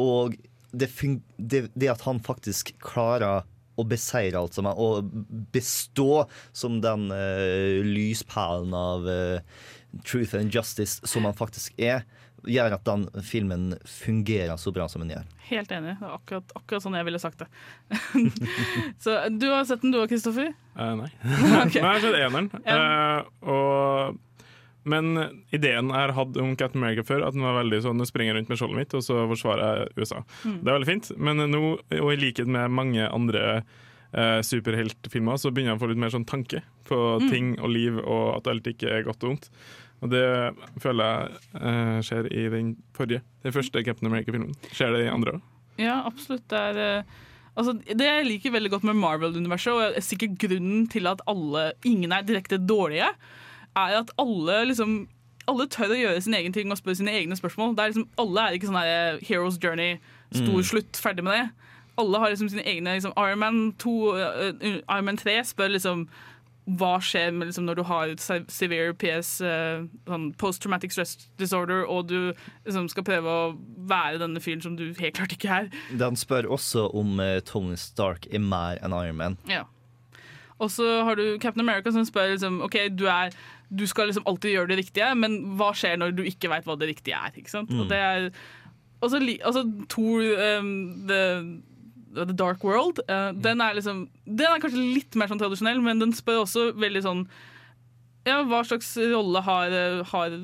Og 0.02 0.38
det, 0.76 0.90
det, 1.38 1.68
det 1.76 1.92
at 1.94 2.02
han 2.08 2.20
faktisk 2.20 2.74
klarer 2.82 3.46
å 3.76 3.86
beseire 3.88 4.40
alt 4.40 4.58
sammen, 4.58 4.76
og 4.76 5.10
bestå 5.56 6.26
som 6.56 6.80
den 6.84 7.10
uh, 7.12 7.82
lyspælen 7.86 8.76
av 8.76 9.08
uh, 9.08 9.66
truth 10.04 10.36
and 10.36 10.54
justice 10.54 11.02
som 11.08 11.28
han 11.28 11.36
faktisk 11.38 11.76
er, 11.80 12.04
gjør 12.46 12.76
at 12.78 12.86
den 12.86 13.06
filmen 13.26 13.74
fungerer 13.90 14.58
så 14.62 14.74
bra 14.74 14.88
som 14.92 15.02
den 15.04 15.16
gjør. 15.16 15.26
Helt 15.48 15.72
enig. 15.74 15.96
Det 16.00 16.08
er 16.08 16.14
akkurat, 16.18 16.54
akkurat 16.58 16.86
sånn 16.86 16.98
jeg 16.98 17.08
ville 17.08 17.22
sagt 17.22 17.42
det. 17.42 17.48
så 19.04 19.18
du 19.34 19.48
har 19.52 19.66
sett 19.68 19.84
den 19.86 19.96
du 19.96 20.02
òg, 20.02 20.10
Kristoffer? 20.12 20.52
Uh, 20.78 20.94
nei. 21.02 21.10
okay. 21.64 21.82
Nei, 21.82 21.82
jeg 21.82 21.88
har 21.90 22.04
sett 22.06 22.20
eneren. 22.20 22.52
Uh, 22.66 23.50
og, 23.56 24.22
men 24.86 25.16
ideen 25.56 25.90
jeg 25.90 25.98
har 25.98 26.14
hatt 26.18 26.38
om 26.42 26.52
Captain 26.60 26.82
America 26.84 27.04
før, 27.08 27.24
at 27.28 27.34
den 27.36 27.42
var 27.46 27.58
veldig 27.58 27.80
sånn 27.84 27.98
Nå 27.98 28.06
springer 28.08 28.34
jeg 28.34 28.40
rundt 28.40 28.52
med 28.54 28.60
skjoldet 28.62 28.80
mitt, 28.84 28.94
og 28.98 29.04
så 29.06 29.24
forsvarer 29.32 29.82
jeg 29.82 30.04
USA. 30.06 30.22
Mm. 30.46 30.60
Det 30.62 30.70
er 30.70 30.78
veldig 30.78 30.90
fint. 30.92 31.12
Men 31.18 31.42
nå, 31.52 31.64
og 32.02 32.12
i 32.14 32.20
likhet 32.22 32.48
med 32.52 32.72
mange 32.78 33.08
andre 33.10 33.42
eh, 34.16 34.40
superheltfilmer, 34.46 35.40
så 35.42 35.52
begynner 35.52 35.74
jeg 35.74 35.80
å 35.80 35.84
få 35.86 35.90
litt 35.92 36.02
mer 36.06 36.14
sånn 36.14 36.28
tanke 36.30 36.62
på 36.88 37.00
Mm. 37.20 37.30
ting 37.32 37.48
og 37.60 37.70
liv, 37.74 37.98
og 38.00 38.38
at 38.38 38.48
alt 38.52 38.68
ikke 38.70 38.90
er 38.92 39.04
godt 39.08 39.24
og 39.26 39.34
vondt. 39.34 39.50
Og 40.04 40.10
det 40.12 40.26
føler 40.84 41.06
jeg 41.08 41.62
eh, 41.62 42.00
skjer 42.06 42.28
i 42.32 42.50
den 42.54 42.74
forrige, 42.94 43.22
den 43.44 43.56
første 43.56 43.84
Captain 43.84 44.10
America-filmen. 44.12 44.54
Skjer 44.76 44.92
det 44.94 45.06
i 45.06 45.12
andre 45.14 45.38
òg? 45.38 45.42
Ja, 45.82 46.02
absolutt. 46.06 46.46
Det 46.52 46.60
er 46.72 46.78
eh, 47.00 47.16
Altså, 47.56 47.72
det 47.88 48.04
jeg 48.04 48.26
liker 48.28 48.52
veldig 48.52 48.70
godt 48.74 48.84
med 48.84 48.98
Marvel-universet, 49.00 49.72
og 49.72 49.96
er 49.96 50.04
sikkert 50.04 50.34
grunnen 50.42 50.90
til 50.92 51.08
at 51.08 51.22
alle, 51.26 51.70
ingen 51.88 52.12
er 52.12 52.26
direkte 52.28 52.58
dårlige, 52.60 53.08
er 53.76 54.00
at 54.02 54.12
alle 54.22 54.66
liksom 54.72 55.08
alle 55.48 55.68
tør 55.70 55.92
å 55.94 55.98
gjøre 56.00 56.22
sin 56.26 56.34
egen 56.34 56.54
ting 56.56 56.72
og 56.74 56.78
spørre 56.80 56.96
sine 56.98 57.12
egne 57.14 57.36
spørsmål. 57.38 57.76
Det 57.78 57.84
er 57.84 57.92
liksom, 57.92 58.08
alle 58.18 58.42
er 58.48 58.56
ikke 58.58 58.66
sånn 58.72 58.80
her 58.82 59.20
Heroes 59.28 59.60
Journey, 59.62 60.00
stor 60.34 60.56
Mm. 60.58 60.64
slutt, 60.64 60.98
ferdig 60.98 61.24
med 61.24 61.34
det. 61.38 61.50
Alle 62.02 62.18
har 62.20 62.30
liksom 62.34 62.50
sine 62.50 62.64
egne 62.66 62.96
liksom, 62.98 63.14
Iron 63.16 63.40
Man 63.40 63.74
2, 63.78 63.92
uh, 64.16 64.82
Iron 64.90 65.06
Man 65.06 65.18
3 65.18 65.44
spør 65.46 65.70
liksom 65.76 66.08
hva 66.68 66.96
skjer 66.98 67.30
med, 67.32 67.46
liksom, 67.52 67.66
når 67.68 67.76
du 67.76 67.84
har 67.84 68.16
se- 68.18 68.42
severe 68.50 68.94
PS, 68.98 69.40
uh, 69.46 69.86
sånn 70.10 70.32
post-traumatic 70.36 70.92
stress 70.98 71.28
disorder, 71.38 71.86
og 71.86 72.08
du 72.10 72.34
liksom, 72.66 72.90
skal 72.90 73.04
prøve 73.04 73.30
å 73.30 73.56
være 73.86 74.18
denne 74.18 74.42
fyren 74.42 74.64
som 74.66 74.76
du 74.76 74.96
helt 74.98 75.14
klart 75.14 75.32
ikke 75.38 75.54
er. 75.60 75.70
Den 75.96 76.16
spør 76.18 76.50
også 76.58 76.88
om 76.96 77.20
uh, 77.20 77.38
Tony 77.46 77.76
Stark 77.78 78.26
er 78.34 78.40
mer 78.42 78.82
enn 78.82 78.98
Iron 78.98 79.16
Man. 79.22 79.38
Ja. 79.48 79.66
Og 80.58 80.72
så 80.72 81.04
har 81.04 81.16
du 81.20 81.38
Captain 81.38 81.62
America 81.70 81.92
som 81.92 82.06
spør 82.08 82.32
liksom, 82.34 82.62
OK, 82.64 82.78
du, 82.98 83.06
er, 83.12 83.30
du 83.70 83.86
skal 83.90 84.10
liksom 84.10 84.28
alltid 84.30 84.54
gjøre 84.54 84.72
det 84.74 84.80
riktige, 84.84 85.10
men 85.18 85.40
hva 85.60 85.72
skjer 85.78 85.98
når 86.00 86.14
du 86.18 86.24
ikke 86.28 86.52
veit 86.52 86.68
hva 86.68 86.78
det 86.80 86.92
riktige 86.92 87.18
er? 87.18 87.34
Ikke 87.36 87.54
sant? 87.54 87.72
Mm. 87.74 87.84
Og 87.84 87.90
det 87.92 88.02
er 88.02 88.30
og 89.04 89.12
så 89.12 89.20
altså, 89.20 89.64
Thor 89.92 90.22
um, 90.60 90.70
the, 91.08 91.22
the 92.16 92.34
Dark 92.34 92.64
World, 92.64 93.02
eh, 93.10 93.32
den 93.44 93.62
er 93.62 93.74
liksom 93.78 94.08
Den 94.26 94.48
er 94.48 94.62
kanskje 94.64 94.82
litt 94.96 95.18
mer 95.20 95.30
sånn 95.30 95.42
tradisjonell, 95.42 95.82
men 95.84 96.02
den 96.02 96.16
spør 96.16 96.46
også 96.46 96.72
veldig 96.80 97.04
sånn 97.06 97.26
Ja, 98.26 98.40
hva 98.48 98.64
slags 98.66 98.96
rolle 98.98 99.44
har, 99.46 99.74
eh, 99.76 100.02
har 100.10 100.40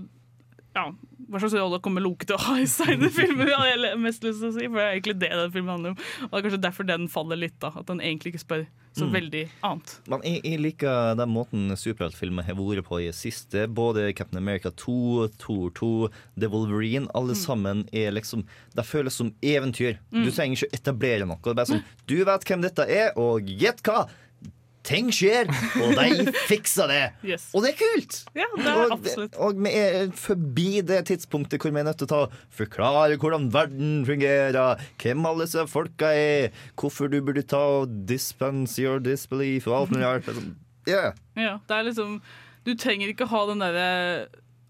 ja, 0.76 0.86
hva 1.32 1.40
slags 1.40 1.54
rolle 1.56 1.80
kommer 1.84 2.02
Loke 2.04 2.26
til 2.28 2.36
å 2.38 2.42
ha 2.46 2.58
i 2.60 2.66
seg 2.68 3.02
i 3.08 3.10
filmen? 3.12 3.48
Hadde 3.48 3.72
jeg 3.88 4.00
mest 4.00 4.24
lyst 4.24 4.40
til 4.44 4.50
å 4.50 4.54
si, 4.56 4.68
for 4.68 4.78
det 4.80 4.86
er 4.86 4.94
egentlig 4.98 5.18
det 5.20 5.30
den 5.32 5.52
filmen 5.52 5.74
handler 5.76 5.90
om. 5.96 5.98
Og 6.28 6.32
det 6.32 6.38
er 6.40 6.46
kanskje 6.50 6.62
derfor 6.66 6.88
den 6.88 7.08
faller 7.12 7.40
litt, 7.40 7.58
da. 7.60 7.72
At 7.76 7.88
den 7.92 8.00
egentlig 8.04 8.34
ikke 8.36 8.46
spør 8.46 8.64
så 8.92 9.06
Mm. 9.08 9.12
veldig 9.14 9.42
annet. 9.64 9.92
Men 10.12 10.22
jeg, 10.28 10.42
jeg 10.44 10.60
liker 10.60 11.14
den 11.16 11.30
måten 11.32 11.70
superheltfilmer 11.80 12.44
har 12.44 12.58
vært 12.60 12.84
på 12.90 12.98
i 13.00 13.06
det 13.08 13.16
siste. 13.16 13.64
Både 13.72 14.10
Captain 14.14 14.38
America 14.42 14.68
2, 14.72 15.30
Tour 15.40 15.70
2, 15.80 15.92
The 16.38 16.50
Wolverine. 16.52 17.08
Alle 17.16 17.36
sammen 17.40 17.86
er 17.96 18.12
liksom 18.12 18.44
Det 18.76 18.84
føles 18.84 19.16
som 19.16 19.32
eventyr. 19.42 19.96
Du 20.12 20.18
Mm. 20.28 20.32
trenger 20.36 20.58
ikke 20.66 20.76
etablere 20.76 21.26
noe. 21.28 21.40
Det 21.44 21.52
er 21.52 21.60
bare 21.62 21.72
sånn 21.72 21.84
Du 22.06 22.18
vet 22.26 22.44
hvem 22.44 22.62
dette 22.68 22.84
er, 22.90 23.14
og 23.16 23.48
gjett 23.48 23.80
hva! 23.88 24.08
Ting 24.88 25.12
skjer, 25.14 25.50
og 25.78 25.92
de 26.00 26.32
fikser 26.50 26.90
det! 26.90 27.02
Yes. 27.28 27.50
Og 27.54 27.62
det 27.66 27.74
er 27.74 27.78
kult! 27.82 28.16
Ja, 28.34 28.48
det 28.56 28.66
er 28.66 28.80
og, 28.88 28.94
absolutt. 28.96 29.36
og 29.38 29.60
vi 29.62 29.74
er 29.78 30.10
forbi 30.18 30.82
det 30.90 31.04
tidspunktet 31.12 31.62
hvor 31.62 31.74
vi 31.76 31.82
er 31.84 31.86
nødt 31.86 32.02
til 32.02 32.10
å 32.10 32.14
ta 32.16 32.42
forklare 32.58 33.20
hvordan 33.22 33.50
verden 33.54 34.02
fungerer, 34.10 34.82
hvem 35.04 35.28
alle 35.30 35.46
disse 35.46 35.68
folka 35.70 36.10
er, 36.18 36.50
hvorfor 36.82 37.12
du 37.14 37.20
burde 37.22 37.46
ta 37.46 37.62
og 37.84 37.94
dispense 38.10 38.82
your 38.82 38.98
disbelief 39.06 39.70
og 39.70 39.78
alt 39.84 39.94
mulig 39.96 40.08
rart. 40.10 40.30
Sånn, 40.34 40.54
Yeah. 40.90 41.12
Ja, 41.38 41.60
det 41.70 41.76
er 41.78 41.84
liksom 41.86 42.16
Du 42.66 42.72
trenger 42.74 43.12
ikke 43.12 43.28
ha 43.30 43.42
den 43.52 43.60
derre 43.62 43.90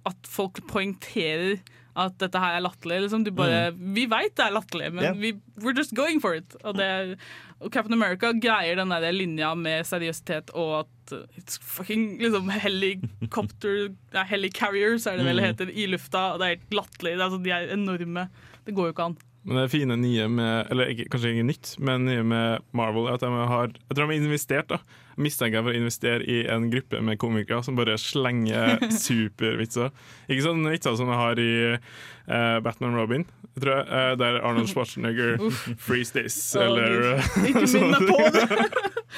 at 0.03 0.27
folk 0.27 0.59
poengterer 0.67 1.61
at 1.99 2.17
dette 2.21 2.39
her 2.39 2.57
er 2.57 2.63
latterlig. 2.63 3.01
Liksom. 3.05 3.23
Du 3.27 3.31
bare, 3.35 3.71
Vi 3.75 4.05
veit 4.11 4.35
det 4.37 4.45
er 4.45 4.55
latterlig, 4.55 4.91
men 4.95 5.03
yeah. 5.03 5.17
vi, 5.17 5.33
we're 5.59 5.75
just 5.75 5.95
going 5.97 6.21
for 6.23 6.37
it. 6.37 6.55
Og, 6.63 6.77
det, 6.79 7.17
og 7.59 7.71
Captain 7.73 7.95
America 7.97 8.31
greier 8.31 8.79
den 8.79 8.93
der 8.93 9.11
linja 9.15 9.53
med 9.59 9.87
seriøsitet 9.87 10.53
og 10.55 10.85
at 10.85 11.15
it's 11.35 11.59
fucking 11.59 12.21
liksom 12.21 12.47
helicopter 12.53 13.89
Helicarriers 14.29 15.07
er 15.09 15.19
det 15.19 15.27
vel 15.27 15.41
det 15.41 15.49
heter, 15.49 15.73
i 15.73 15.89
lufta. 15.91 16.31
Og 16.33 16.39
det 16.41 16.47
er 16.47 16.55
helt 16.55 16.79
latterlig. 16.79 17.17
Er 17.17 17.35
sånn, 17.35 17.43
de 17.45 17.55
er 17.55 17.75
enorme. 17.75 18.29
Det 18.65 18.77
går 18.77 18.89
jo 18.89 18.95
ikke 18.95 19.11
an. 19.11 19.19
Men 19.41 19.57
det 19.57 19.71
fine 19.73 19.95
nye 19.97 20.27
med 20.29 20.67
Eller 20.69 20.91
ikke, 20.93 21.07
kanskje 21.09 21.31
ikke 21.33 21.45
nytt, 21.47 21.71
men 21.81 22.05
nye 22.05 22.25
med 22.25 22.65
Marvel 22.77 23.07
er 23.09 23.17
at 23.17 23.23
de 23.23 23.31
har 23.33 23.71
Jeg 23.73 23.95
tror 23.95 24.03
de 24.05 24.09
har 24.11 24.19
investert, 24.19 24.69
da. 24.69 24.77
Mistenker 25.21 25.59
jeg 25.59 25.65
for 25.65 25.73
å 25.73 25.79
investere 25.81 26.27
i 26.29 26.37
en 26.49 26.69
gruppe 26.71 27.01
med 27.03 27.19
komikere 27.21 27.65
som 27.65 27.75
bare 27.77 27.97
slenger 27.99 28.79
supervitser. 29.05 29.91
Ikke 30.29 30.45
sånne 30.45 30.71
vitser 30.73 30.95
som 30.97 31.11
de 31.11 31.17
har 31.19 31.41
i 31.41 31.51
uh, 31.75 32.61
Batman 32.63 32.95
Robin, 32.95 33.25
tror 33.59 33.73
jeg, 33.75 33.89
Uh, 33.91 34.13
der 34.17 34.39
Arnold 34.39 34.69
Schwarzenegger 34.71 35.35
freeze 35.77 36.15
this, 36.15 36.37
oh, 36.55 36.63
eller 36.63 37.17
uh, 37.19 37.29
Ikke 37.49 37.67
minn 37.75 37.91
meg 37.91 38.07
på 38.07 38.17
det! 38.37 38.47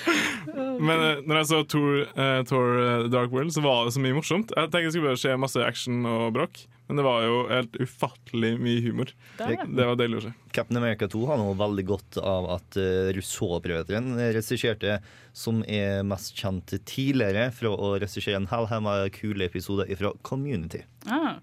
Men 0.87 0.97
uh, 0.97 1.21
når 1.27 1.39
jeg 1.39 1.49
så 1.51 1.61
Thor 1.69 2.73
eh, 2.81 3.07
Dark 3.13 3.31
World, 3.31 3.53
så 3.53 3.61
var 3.63 3.85
det 3.85 3.93
så 3.95 4.01
mye 4.03 4.17
morsomt. 4.17 4.53
Jeg 4.55 4.71
tenkte 4.71 4.87
det 4.87 4.95
skulle 4.95 5.11
bare 5.11 5.21
skje 5.21 5.37
masse 5.39 5.65
action 5.65 6.01
og 6.09 6.33
bråk, 6.35 6.63
men 6.87 6.99
det 6.99 7.05
var 7.05 7.23
jo 7.23 7.35
helt 7.47 7.75
ufattelig 7.79 8.53
mye 8.59 8.81
humor. 8.83 9.11
Det 9.37 9.49
det. 9.53 9.67
Det 9.77 9.85
var 9.87 9.99
deilig 9.99 10.19
å 10.19 10.23
se. 10.25 10.33
Captain 10.53 10.79
America 10.81 11.07
2 11.09 11.21
har 11.29 11.39
noe 11.39 11.55
veldig 11.57 11.85
godt 11.89 12.19
av 12.19 12.49
at 12.57 12.79
uh, 12.79 13.11
Rousseau-brødrene 13.15 14.31
regisserte, 14.35 14.99
som 15.33 15.63
er 15.65 16.03
mest 16.05 16.37
kjent 16.37 16.75
tidligere 16.85 17.49
fra 17.55 17.73
å 17.73 17.93
regissere 18.01 18.37
en 18.37 18.49
hellhemma 18.51 18.99
kule 19.13 19.47
episode 19.49 19.87
fra 19.97 20.13
Community. 20.25 20.83
Ah, 21.11 21.35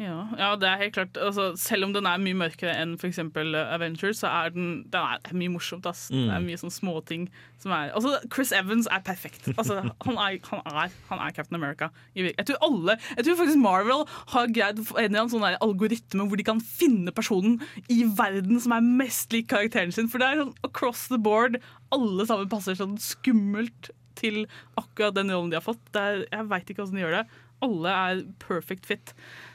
ja. 0.00 0.28
ja, 0.38 0.50
det 0.56 0.68
er 0.68 0.78
helt 0.80 0.94
klart 0.96 1.18
altså, 1.20 1.50
Selv 1.60 1.84
om 1.84 1.90
den 1.92 2.06
er 2.08 2.20
mye 2.22 2.36
mørkere 2.38 2.72
enn 2.80 2.94
f.eks. 2.96 3.18
Avengers, 3.20 4.22
så 4.22 4.30
er 4.30 4.54
den, 4.54 4.70
den 4.88 5.04
er 5.04 5.36
mye 5.36 5.52
morsomt. 5.52 5.84
Ass. 5.88 6.06
Det 6.08 6.30
er 6.32 6.40
mye 6.40 6.60
sånn 6.60 6.72
småting 6.72 7.26
som 7.60 7.74
er 7.76 7.92
Altså, 7.92 8.14
Chris 8.32 8.54
Evans 8.56 8.88
er 8.88 9.02
perfekt. 9.04 9.50
Altså, 9.52 9.82
han, 9.82 10.16
er, 10.16 10.38
han, 10.48 10.62
er, 10.64 10.94
han 11.10 11.20
er 11.26 11.36
Captain 11.36 11.58
America. 11.58 11.90
Jeg 12.16 12.46
tror 12.48 12.62
alle 12.64 12.96
Jeg 13.18 13.26
tror 13.26 13.38
faktisk 13.42 13.60
Marvel 13.60 14.06
har 14.32 14.54
greid 14.54 14.80
en 15.02 15.20
sånn 15.32 15.46
algoritme 15.52 16.26
hvor 16.28 16.40
de 16.40 16.46
kan 16.46 16.62
finne 16.64 17.12
personen 17.14 17.60
i 17.92 18.02
verden 18.16 18.62
som 18.62 18.74
er 18.76 18.86
mest 19.02 19.34
lik 19.34 19.50
karakteren 19.52 19.92
sin. 19.92 20.08
For 20.08 20.22
det 20.22 20.30
er 20.30 20.44
sånn 20.44 20.56
across 20.66 21.08
the 21.12 21.20
board. 21.20 21.60
Alle 21.92 22.26
sammen 22.28 22.50
passer 22.52 22.78
sånn 22.78 22.98
skummelt 23.00 23.92
til 24.18 24.44
akkurat 24.80 25.16
den 25.16 25.32
rollen 25.32 25.50
de 25.52 25.58
har 25.58 25.64
fått. 25.64 25.82
Er, 25.96 26.24
jeg 26.28 26.48
veit 26.50 26.70
ikke 26.70 26.82
hvordan 26.82 26.98
de 26.98 27.04
gjør 27.04 27.18
det. 27.20 27.24
Alle 27.62 27.96
er 27.96 28.22
perfect 28.42 28.86
fit. 28.88 29.12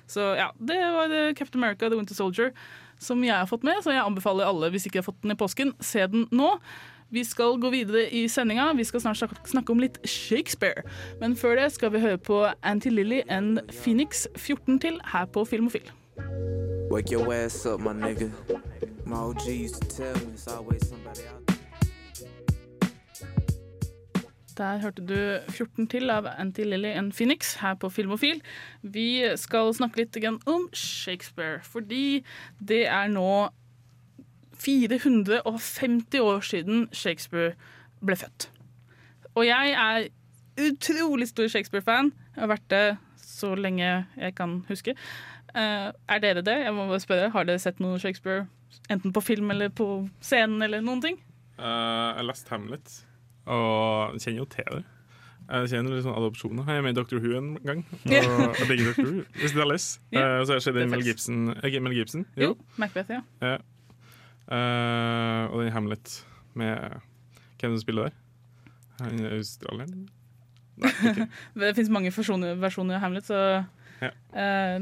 Så 0.07 0.33
ja, 0.39 0.51
det 0.59 0.77
var 0.95 1.13
eh, 1.13 1.33
Captain 1.38 1.63
America 1.63 1.89
The 1.89 1.99
Winter 1.99 2.17
Soldier 2.17 2.53
som 2.99 3.23
jeg 3.23 3.35
har 3.35 3.49
fått 3.49 3.65
med. 3.67 3.81
Så 3.83 3.93
jeg 3.93 4.03
anbefaler 4.03 4.47
alle, 4.47 4.71
hvis 4.73 4.88
ikke 4.88 4.97
de 4.97 5.03
har 5.03 5.09
fått 5.09 5.23
den 5.23 5.35
i 5.35 5.39
påsken, 5.39 5.73
se 5.83 6.05
den 6.07 6.27
nå. 6.31 6.55
Vi 7.09 7.23
skal 7.23 7.55
gå 7.61 7.69
videre 7.71 8.03
i 8.11 8.25
sendinga. 8.27 8.73
Vi 8.75 8.83
skal 8.83 9.03
snart 9.03 9.21
snakke 9.47 9.71
om 9.71 9.79
litt 9.79 9.99
Shakespeare. 10.03 10.83
Men 11.21 11.38
før 11.39 11.55
det 11.55 11.69
skal 11.77 11.93
vi 11.93 12.03
høre 12.03 12.19
på 12.19 12.41
Anti-Lily 12.67 13.21
and 13.31 13.61
Phoenix 13.71 14.25
14 14.35 14.79
til 14.83 14.99
her 15.13 15.25
på 15.25 15.45
Filmofil. 15.47 15.88
Wake 16.91 17.11
your 17.11 17.33
ass 17.33 17.65
up, 17.65 17.79
my 17.79 17.93
nigga. 17.93 18.31
My 19.05 19.15
OG 19.15 19.47
used 19.47 19.81
to 19.81 19.88
tell 19.88 20.15
me 20.15 20.33
it's 20.33 20.47
always 20.47 20.88
somebody 20.88 21.21
out 21.27 21.47
Der 24.58 24.80
hørte 24.82 25.03
du 25.05 25.18
14 25.53 25.88
til 25.88 26.10
av 26.10 26.26
Anti 26.26 26.64
Lily 26.66 26.89
and 26.97 27.14
Phoenix 27.14 27.55
her 27.62 27.76
på 27.78 27.89
Filmofil. 27.93 28.41
Vi 28.82 29.22
skal 29.38 29.74
snakke 29.78 30.01
litt 30.01 30.18
om 30.47 30.70
Shakespeare, 30.74 31.60
fordi 31.62 32.24
det 32.60 32.88
er 32.88 33.08
nå 33.08 33.49
450 34.58 36.20
år 36.20 36.41
siden 36.41 36.88
Shakespeare 36.91 37.53
ble 38.01 38.16
født. 38.16 38.49
Og 39.36 39.45
jeg 39.45 39.76
er 39.78 40.08
utrolig 40.58 41.28
stor 41.28 41.47
Shakespeare-fan. 41.47 42.12
Jeg 42.36 42.41
har 42.41 42.49
vært 42.49 42.70
det 42.74 42.97
så 43.22 43.53
lenge 43.55 44.08
jeg 44.18 44.36
kan 44.36 44.64
huske. 44.70 44.95
Eh, 45.53 45.91
er 46.10 46.24
dere 46.24 46.41
det? 46.41 46.58
Jeg 46.66 46.74
må 46.74 46.88
bare 46.89 47.03
spørre. 47.03 47.30
Har 47.30 47.45
dere 47.45 47.62
sett 47.62 47.80
noe 47.84 47.99
Shakespeare? 48.01 48.47
Enten 48.89 49.14
på 49.14 49.22
film 49.22 49.51
eller 49.51 49.70
på 49.70 50.08
scenen 50.22 50.62
eller 50.66 50.82
noen 50.82 51.03
ting? 51.03 51.22
Uh, 51.58 52.14
jeg 52.18 52.26
leste 52.28 52.53
Hamlet, 52.53 52.91
og 53.48 54.18
kjenner 54.22 54.41
jo 54.43 54.48
til 54.52 54.70
det. 54.76 54.84
Jeg 55.48 55.70
kjenner 55.72 55.93
litt 55.95 56.04
sånn 56.04 56.18
adopsjoner. 56.18 56.68
Jeg 56.68 56.82
er 56.82 56.84
med 56.84 56.91
i 56.91 56.98
Doctor 56.98 57.22
Who 57.24 57.38
en 57.38 57.54
gang. 57.64 57.86
Og 58.04 58.12
jeg 58.12 58.68
digger 58.68 58.89
Dr. 58.91 59.06
Who. 59.08 59.22
Hvis 59.39 59.54
det 59.56 59.64
er 59.64 59.70
les. 59.72 59.86
Ja. 60.12 60.20
Uh, 60.20 60.41
så 60.43 60.52
har 60.52 60.60
jeg 60.60 60.66
sett 60.66 60.80
Mel. 60.91 61.06
Gibson. 61.08 61.45
Ikke 61.64 61.82
Mel 61.86 61.95
Gibson? 61.95 62.26
Jo. 62.36 62.50
Macbeth, 62.76 63.14
ja. 63.16 63.22
Ja. 63.39 63.56
Eh, 64.48 65.43
og 65.52 65.60
den 65.64 65.74
Hamlet 65.76 66.26
med 66.56 66.78
Hvem 67.60 67.74
som 67.74 67.82
spiller 67.82 68.08
der? 68.08 68.14
Han 69.02 69.20
er 69.20 69.34
australier? 69.36 69.89
Det 71.60 71.74
fins 71.76 71.89
mange 71.91 72.14
versjoner, 72.16 72.56
versjoner 72.62 72.95
av 72.95 73.04
Hamlet, 73.04 73.28
så 73.28 73.41
Ja. 74.02 74.12
Eh, 74.36 74.78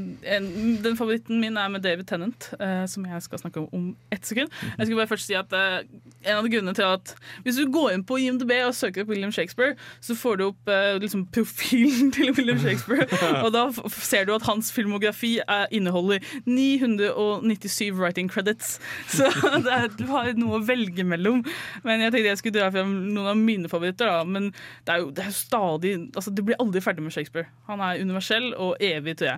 Den 0.82 0.96
favoritten 0.98 1.40
min 1.40 1.56
er 1.56 1.68
med 1.72 1.82
David 1.84 2.06
Tennant, 2.06 2.48
eh, 2.60 2.84
som 2.86 3.06
jeg 3.06 3.22
skal 3.22 3.38
snakke 3.38 3.60
om 3.60 3.68
om 3.76 3.96
ett 4.10 4.24
sekund. 4.26 4.50
Jeg 4.78 4.86
skal 4.86 4.96
bare 4.96 5.10
først 5.10 5.26
si 5.26 5.34
at 5.34 5.52
eh, 5.52 5.82
En 6.26 6.38
av 6.38 6.48
grunnene 6.48 6.74
til 6.74 6.86
at 6.86 7.14
Hvis 7.44 7.56
du 7.56 7.66
går 7.70 7.92
inn 7.94 8.04
på 8.06 8.18
IMDb 8.18 8.52
og 8.66 8.74
søker 8.74 9.02
opp 9.02 9.10
William 9.10 9.32
Shakespeare, 9.32 9.76
så 10.00 10.14
får 10.14 10.36
du 10.36 10.44
opp 10.46 10.70
liksom 11.00 11.26
profilen 11.34 12.10
til 12.14 12.32
William 12.36 12.58
Shakespeare, 12.58 13.06
og 13.44 13.52
da 13.52 13.68
ser 13.92 14.24
du 14.26 14.34
at 14.34 14.46
hans 14.46 14.72
filmografi 14.72 15.38
er, 15.46 15.66
inneholder 15.70 16.22
997 16.46 17.92
writing 17.92 18.30
credits. 18.30 18.80
Så 19.08 19.28
det 19.64 19.72
er, 19.72 19.88
du 19.98 20.06
har 20.10 20.32
noe 20.38 20.60
å 20.60 20.64
velge 20.66 21.04
mellom. 21.06 21.42
Men 21.86 22.02
jeg 22.04 22.14
tenkte 22.14 22.30
jeg 22.30 22.40
skulle 22.40 22.58
dra 22.58 22.70
frem 22.74 22.92
noen 23.14 23.30
av 23.32 23.40
mine 23.40 23.70
favoritter. 23.70 24.10
Da. 24.10 24.24
Men 24.28 24.50
det 24.86 24.94
er 24.94 25.02
jo, 25.02 25.10
det 25.14 25.26
er 25.26 25.34
stadig 25.36 25.94
altså, 26.14 26.32
Du 26.34 26.42
blir 26.46 26.58
aldri 26.62 26.82
ferdig 26.84 27.04
med 27.04 27.14
Shakespeare. 27.14 27.50
Han 27.70 27.82
er 27.84 28.02
universell 28.02 28.52
og 28.54 28.76
evig, 28.82 29.16
tror 29.20 29.34
jeg. 29.34 29.35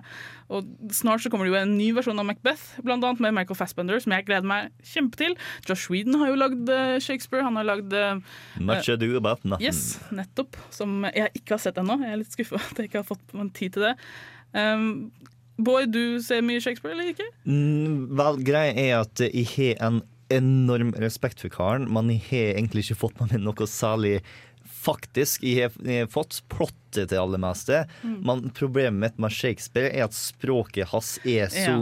Og 0.49 0.67
Snart 0.95 1.23
så 1.23 1.31
kommer 1.31 1.47
det 1.47 1.53
jo 1.53 1.59
en 1.61 1.75
ny 1.77 1.89
versjon 1.97 2.19
av 2.21 2.27
Macbeth, 2.27 2.79
annet 2.85 3.23
med 3.23 3.35
Michael 3.37 3.57
Fassbender, 3.59 4.01
som 4.03 4.15
jeg 4.15 4.27
gleder 4.27 4.47
meg 4.49 4.69
kjempe 4.85 5.19
til. 5.19 5.37
Josh 5.67 5.91
Whedon 5.91 6.19
har 6.21 6.31
jo 6.31 6.39
lagd 6.39 6.71
eh, 6.73 6.97
Shakespeare. 7.03 7.45
Han 7.45 7.59
har 7.59 7.67
lagd 7.69 7.95
eh, 7.95 8.21
Much 8.59 8.89
ado 8.91 9.11
about 9.19 9.45
nothing. 9.45 9.67
Yes, 9.69 9.99
nettopp. 10.15 10.57
Som 10.73 11.03
jeg 11.09 11.31
ikke 11.37 11.57
har 11.57 11.63
sett 11.63 11.79
ennå. 11.81 11.99
Jeg 12.03 12.15
er 12.15 12.21
litt 12.23 12.37
skuffa 12.37 12.61
at 12.69 12.79
jeg 12.79 12.91
ikke 12.91 13.03
har 13.03 13.09
fått 13.09 13.35
tid 13.57 13.77
til 13.77 13.89
det. 13.89 13.95
Um, 14.53 15.11
Bård, 15.59 15.91
du 15.91 16.21
ser 16.23 16.39
mye 16.45 16.61
Shakespeare, 16.63 16.95
eller 16.95 17.11
ikke? 17.11 17.27
Mm, 17.43 18.07
vel, 18.15 18.39
greia 18.47 18.71
er 18.71 19.01
at 19.01 19.19
jeg 19.25 19.47
har 19.57 19.81
en 19.89 19.99
enorm 20.31 20.93
respekt 21.01 21.41
for 21.41 21.51
karen, 21.51 21.87
men 21.91 22.11
jeg 22.13 22.21
har 22.29 22.59
egentlig 22.59 22.85
ikke 22.85 23.01
fått 23.01 23.19
med 23.19 23.33
meg 23.33 23.43
noe 23.47 23.67
særlig 23.67 24.19
Faktisk, 24.79 25.43
jeg 25.43 25.67
har, 25.67 26.07
fått 26.11 26.39
plottet 26.51 27.09
til 27.11 27.19
aller 27.19 27.41
meste, 27.43 27.81
men 28.05 28.45
problemet 28.55 29.01
mitt 29.03 29.19
med 29.21 29.33
Shakespeare 29.35 29.91
er 29.91 30.05
at 30.07 30.15
språket 30.15 30.87
hans 30.93 31.17
er 31.27 31.51
så 31.51 31.75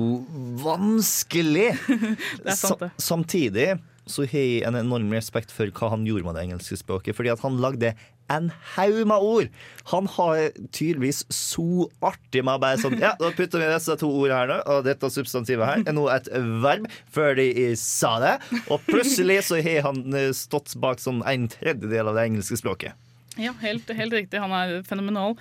vanskelig. 0.64 1.70
Det 2.43 2.52
er 2.52 2.58
sant, 2.58 2.82
det. 2.82 2.89
Sa- 2.98 3.14
samtidig 3.14 3.70
så 4.08 4.24
har 4.24 4.39
jeg 4.39 4.64
en 4.68 4.78
enorm 4.80 5.12
respekt 5.12 5.52
for 5.52 5.68
hva 5.76 5.89
han 5.91 6.06
gjorde 6.08 6.24
med 6.30 6.38
det 6.39 6.45
engelske 6.48 6.78
språket, 6.80 7.16
fordi 7.18 7.34
at 7.34 7.41
han 7.43 7.58
lagde 7.60 7.93
en 8.34 8.51
haug 8.75 8.99
med 9.07 9.23
ord. 9.23 9.49
Han 9.91 10.07
har 10.17 10.49
tydeligvis 10.75 11.23
så 11.34 11.88
artig 12.03 12.43
med 12.45 12.61
bare 12.63 12.80
sånn 12.82 12.97
Ja, 12.99 13.13
da 13.19 13.32
putter 13.36 13.63
vi 13.63 13.69
disse 13.71 13.95
to 13.99 14.09
ordene 14.11 14.41
her 14.41 14.51
nå, 14.51 14.59
og 14.73 14.86
dette 14.88 15.11
substantivet 15.13 15.69
her 15.69 15.84
er 15.88 15.95
nå 15.95 16.07
et 16.11 16.30
verb, 16.63 16.88
før 17.13 17.38
de 17.39 17.49
sa 17.80 18.17
det. 18.23 18.36
Og 18.67 18.84
plutselig 18.89 19.41
så 19.47 19.61
har 19.63 19.86
han 19.88 20.03
eh, 20.13 20.34
stått 20.36 20.75
bak 20.82 21.01
sånn 21.03 21.23
en 21.28 21.47
tredjedel 21.51 22.11
av 22.11 22.19
det 22.19 22.28
engelske 22.30 22.59
språket. 22.59 22.97
Ja, 23.38 23.53
helt, 23.61 23.89
helt 23.93 24.13
riktig. 24.13 24.39
Han 24.41 24.53
er 24.55 24.81
fenomenal. 24.88 25.35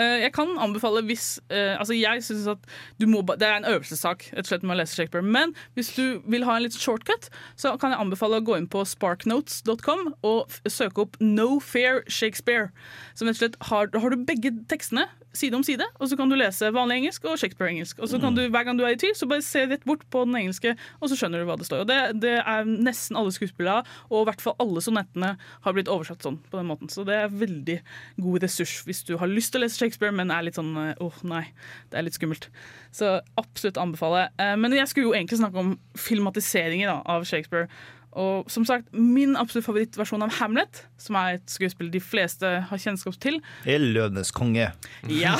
Eh, 0.00 0.22
jeg 0.24 0.32
kan 0.34 0.56
anbefale 0.58 1.02
hvis 1.06 1.38
eh, 1.50 1.74
Altså, 1.78 1.94
jeg 1.94 2.24
synes 2.24 2.46
at 2.56 2.64
du 3.00 3.06
må 3.06 3.22
Det 3.26 3.46
er 3.46 3.60
en 3.60 3.68
øvelsessak 3.68 4.28
rett 4.32 4.44
og 4.44 4.50
slett 4.50 4.66
med 4.66 4.76
å 4.76 4.80
lese 4.80 4.96
Shakespeare. 4.98 5.22
Men 5.22 5.54
hvis 5.78 5.92
du 5.96 6.22
vil 6.26 6.46
ha 6.48 6.56
en 6.56 6.66
liten 6.66 6.80
shortcut, 6.80 7.28
så 7.56 7.76
kan 7.80 7.94
jeg 7.94 8.02
anbefale 8.02 8.40
å 8.40 8.46
gå 8.46 8.58
inn 8.58 8.68
på 8.70 8.84
sparknotes.com 8.86 10.12
og 10.26 10.58
søke 10.68 11.06
opp 11.06 11.20
No 11.22 11.60
Fair 11.60 12.02
Shakespeare. 12.08 12.70
Som 13.14 13.30
rett 13.30 13.38
og 13.38 13.44
slett 13.44 13.60
har, 13.70 13.90
har 13.94 14.14
du 14.14 14.26
begge 14.26 14.54
tekstene 14.70 15.06
side 15.36 15.56
om 15.58 15.64
side, 15.66 15.84
og 16.00 16.08
så 16.10 16.16
kan 16.18 16.30
du 16.32 16.36
lese 16.38 16.70
vanlig 16.74 17.00
engelsk 17.02 17.24
og 17.28 17.38
Shakespeare-engelsk. 17.40 18.00
Og 18.02 18.10
så 18.10 18.20
kan 18.22 18.34
du, 18.36 18.42
Hver 18.52 18.64
gang 18.66 18.78
du 18.78 18.84
er 18.86 18.94
i 18.94 19.00
tvil, 19.00 19.14
så 19.16 19.28
bare 19.30 19.44
se 19.44 19.64
rett 19.70 19.84
bort 19.88 20.04
på 20.12 20.24
den 20.26 20.36
engelske, 20.40 20.74
og 21.00 21.10
så 21.10 21.18
skjønner 21.18 21.42
du 21.42 21.48
hva 21.48 21.56
det 21.60 21.68
står. 21.68 21.84
Og 21.84 21.90
Det, 21.90 21.98
det 22.24 22.34
er 22.40 22.64
nesten 22.66 23.16
alle 23.20 23.34
skuespillere, 23.34 23.84
og 24.10 24.22
i 24.24 24.28
hvert 24.30 24.44
fall 24.44 24.56
alle 24.62 24.82
sonettene 24.84 25.34
har 25.66 25.76
blitt 25.76 25.90
oversatt 25.92 26.24
sånn 26.26 26.40
på 26.50 26.58
den 26.60 26.68
måten. 26.70 26.90
Så 26.92 27.04
det 27.06 27.16
er 27.20 27.32
veldig 27.32 27.78
god 28.24 28.42
ressurs 28.46 28.78
hvis 28.86 29.04
du 29.08 29.16
har 29.20 29.30
lyst 29.30 29.52
til 29.54 29.60
å 29.60 29.64
lese 29.66 29.80
Shakespeare, 29.80 30.14
men 30.14 30.32
er 30.34 30.46
litt 30.46 30.58
sånn 30.58 30.72
åh, 30.76 30.94
åh 31.06 31.22
nei, 31.28 31.44
det 31.92 32.00
er 32.00 32.06
litt 32.08 32.16
skummelt. 32.18 32.48
Så 32.96 33.18
absolutt 33.36 33.76
anbefale. 33.80 34.28
Eh, 34.40 34.54
Men 34.56 34.72
jeg 34.72 34.88
skulle 34.88 35.10
jo 35.10 35.14
egentlig 35.16 35.38
snakke 35.42 35.60
om 35.60 35.74
filmatiseringer 36.00 36.88
da, 36.88 37.00
av 37.04 37.26
Shakespeare. 37.28 37.68
Og 38.16 38.48
som 38.50 38.64
sagt, 38.64 38.88
Min 38.96 39.34
absolutt 39.36 39.66
favorittversjon 39.66 40.22
av 40.24 40.32
Hamlet, 40.38 40.82
som 41.00 41.18
er 41.20 41.36
et 41.36 41.52
skuespill 41.52 41.90
de 41.92 42.00
fleste 42.00 42.48
har 42.70 42.80
kjennskap 42.80 43.18
til, 43.20 43.38
Er 43.68 43.82
Løvenes 43.82 44.32
konge. 44.32 44.70
ja. 45.12 45.34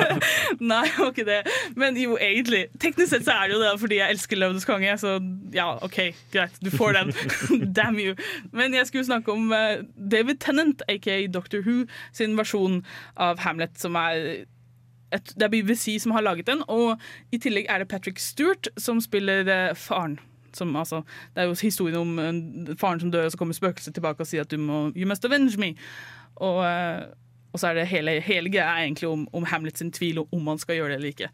Nei, 0.60 0.82
ikke 1.06 1.24
det. 1.24 1.40
Men 1.80 1.96
jo, 1.96 2.18
egentlig. 2.20 2.66
Teknisk 2.82 3.14
sett 3.14 3.24
så 3.24 3.38
er 3.38 3.48
det 3.48 3.56
jo 3.56 3.62
det 3.64 3.72
fordi 3.80 4.00
jeg 4.02 4.16
elsker 4.16 4.40
Løvenes 4.40 4.68
konge, 4.68 4.94
så 5.00 5.16
ja, 5.56 5.70
OK, 5.86 5.98
greit, 6.34 6.60
du 6.60 6.70
får 6.74 6.98
den. 6.98 7.12
Damn 7.76 7.98
you. 8.02 8.14
Men 8.52 8.76
jeg 8.76 8.90
skulle 8.90 9.08
snakke 9.08 9.32
om 9.32 9.50
eh, 9.56 9.80
David 9.96 10.42
Tennant, 10.44 10.84
aka 10.92 11.20
Doctor 11.32 11.64
Who, 11.64 11.86
sin 12.12 12.36
versjon 12.38 12.82
av 13.16 13.40
Hamlet, 13.46 13.78
som 13.80 13.96
er 14.00 14.44
et, 15.10 15.32
det 15.34 15.48
er 15.48 15.50
BBC 15.50 15.96
som 16.02 16.12
har 16.14 16.22
laget 16.22 16.46
den, 16.46 16.60
og 16.70 17.00
i 17.34 17.38
tillegg 17.42 17.66
er 17.66 17.82
det 17.82 17.88
Patrick 17.90 18.20
Stewart 18.22 18.68
som 18.78 19.00
spiller 19.02 19.48
eh, 19.50 19.72
faren. 19.74 20.18
Som, 20.56 20.74
altså, 20.76 21.02
det 21.34 21.42
er 21.42 21.48
jo 21.50 21.56
historien 21.62 21.98
om 22.00 22.18
eh, 22.18 22.74
faren 22.80 23.00
som 23.00 23.12
dør, 23.12 23.28
og 23.28 23.32
så 23.32 23.38
kommer 23.38 23.56
spøkelset 23.56 23.94
tilbake 23.94 24.24
og 24.24 24.30
sier 24.30 24.46
at 24.46 24.50
du 24.50 24.58
må, 24.58 24.88
you 24.96 25.08
must 25.08 25.24
avenge 25.24 25.58
me. 25.60 25.74
Og, 26.36 26.62
eh, 26.66 27.06
og 27.52 27.60
så 27.60 27.70
er 27.70 27.80
det 27.80 27.88
hele, 27.90 28.20
hele 28.24 28.52
greia 28.52 28.78
egentlig 28.82 29.08
om, 29.08 29.26
om 29.32 29.44
Hamlet 29.50 29.78
sin 29.78 29.92
tvil 29.92 30.22
om 30.22 30.52
han 30.52 30.58
skal 30.58 30.78
gjøre 30.78 30.94
det 30.94 31.00
eller 31.00 31.14
ikke. 31.14 31.32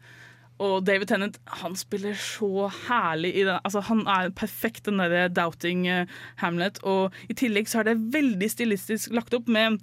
Og 0.63 0.85
David 0.87 1.11
Tennant 1.11 1.37
han 1.61 1.75
spiller 1.77 2.15
så 2.17 2.67
herlig 2.87 3.33
i 3.35 3.43
den. 3.45 3.59
Altså, 3.61 3.83
han 3.85 4.03
er 4.09 4.31
perfekt, 4.35 4.85
den 4.87 5.01
derre 5.01 5.27
doubting 5.29 5.85
eh, 5.89 6.09
Hamlet. 6.41 6.79
Og 6.87 7.13
i 7.29 7.37
tillegg 7.37 7.69
så 7.69 7.81
er 7.81 7.91
det 7.91 7.97
veldig 8.15 8.49
stilistisk 8.51 9.13
lagt 9.15 9.35
opp 9.37 9.49
med 9.51 9.77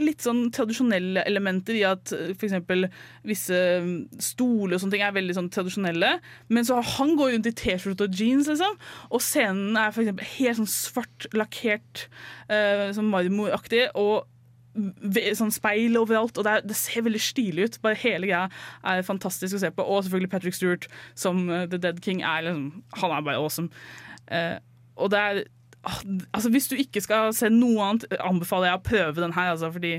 litt 0.00 0.24
sånn 0.24 0.46
tradisjonelle 0.54 1.26
elementer 1.28 1.76
i 1.76 1.84
at 1.88 2.12
f.eks. 2.14 2.38
for 2.38 2.48
eksempel 2.48 2.88
visse 3.26 3.60
mm, 3.84 3.94
stoler 4.22 4.76
og 4.76 4.82
sånne 4.82 4.96
ting 4.96 5.04
er 5.06 5.16
veldig 5.16 5.38
sånn 5.38 5.52
tradisjonelle. 5.54 6.14
Men 6.48 6.68
så 6.68 6.80
han 6.96 7.14
går 7.20 7.34
rundt 7.34 7.50
i 7.50 7.56
T-skjorte 7.64 8.08
og 8.08 8.20
jeans, 8.20 8.48
liksom. 8.50 8.78
Og 9.10 9.24
scenen 9.24 9.76
er 9.76 9.92
eksempel 9.92 10.30
helt 10.36 10.60
sånn 10.60 10.70
svart 10.70 11.28
lakkert, 11.36 12.06
uh, 12.48 12.88
sånn 12.96 13.10
marmoraktig. 13.12 13.88
og 13.94 14.24
sånn 15.38 15.54
speil 15.54 15.96
overalt, 16.00 16.38
og 16.38 16.46
det, 16.46 16.52
er, 16.52 16.68
det 16.68 16.76
ser 16.78 17.06
veldig 17.06 17.22
stilig 17.22 17.68
ut. 17.68 17.80
Bare 17.84 18.00
Hele 18.04 18.28
greia 18.28 18.46
er 18.82 19.06
fantastisk 19.06 19.56
å 19.56 19.62
se 19.62 19.70
på. 19.74 19.86
Og 19.86 20.04
selvfølgelig 20.04 20.32
Patrick 20.32 20.56
Stewart 20.58 20.88
som 21.18 21.46
uh, 21.50 21.64
The 21.70 21.80
Dead 21.80 22.00
King. 22.04 22.24
Er 22.26 22.48
liksom, 22.48 22.84
han 23.00 23.14
er 23.14 23.26
bare 23.26 23.42
awesome. 23.42 23.70
Uh, 24.30 24.58
og 24.96 25.10
det 25.12 25.20
er 25.20 25.40
ah, 25.84 25.98
Altså 26.32 26.48
Hvis 26.50 26.68
du 26.70 26.76
ikke 26.80 27.02
skal 27.04 27.34
se 27.36 27.50
noe 27.52 27.82
annet, 27.84 28.06
anbefaler 28.24 28.70
jeg 28.70 28.80
å 28.80 28.84
prøve 28.88 29.22
den 29.22 29.36
her. 29.36 29.52
Altså, 29.54 29.70
fordi 29.74 29.94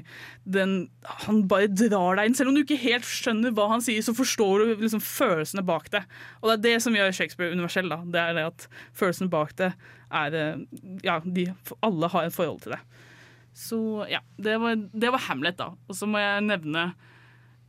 den, 0.58 0.76
han 1.26 1.46
bare 1.52 1.72
drar 1.72 2.20
deg 2.20 2.30
inn. 2.30 2.38
Selv 2.38 2.52
om 2.52 2.58
du 2.58 2.66
ikke 2.66 2.82
helt 2.84 3.08
skjønner 3.08 3.56
hva 3.56 3.70
han 3.72 3.86
sier, 3.86 4.04
så 4.06 4.16
forstår 4.18 4.64
du 4.64 4.76
liksom 4.84 5.04
følelsene 5.04 5.66
bak 5.66 5.92
det. 5.96 6.04
Og 6.42 6.52
det 6.52 6.58
er 6.58 6.66
det 6.68 6.78
som 6.86 6.98
gjør 6.98 7.16
Shakespeare 7.16 7.56
universell. 7.56 7.92
Da. 7.92 8.02
Det 8.04 8.24
er 8.24 8.40
det 8.40 8.50
at 8.52 8.70
følelsene 8.98 9.32
bak 9.32 9.56
det 9.62 9.72
er 10.16 10.40
eh, 10.42 10.64
Ja, 11.06 11.22
de, 11.24 11.50
alle 11.86 12.12
har 12.12 12.28
et 12.28 12.36
forhold 12.36 12.66
til 12.66 12.76
det. 12.76 12.84
Så 13.56 14.06
ja, 14.12 14.20
det 14.38 14.58
var, 14.60 14.76
det 14.76 15.12
var 15.16 15.24
Hamlet, 15.30 15.58
da. 15.58 15.72
Og 15.88 15.96
så 15.96 16.08
må 16.10 16.20
jeg 16.20 16.44
nevne 16.44 16.90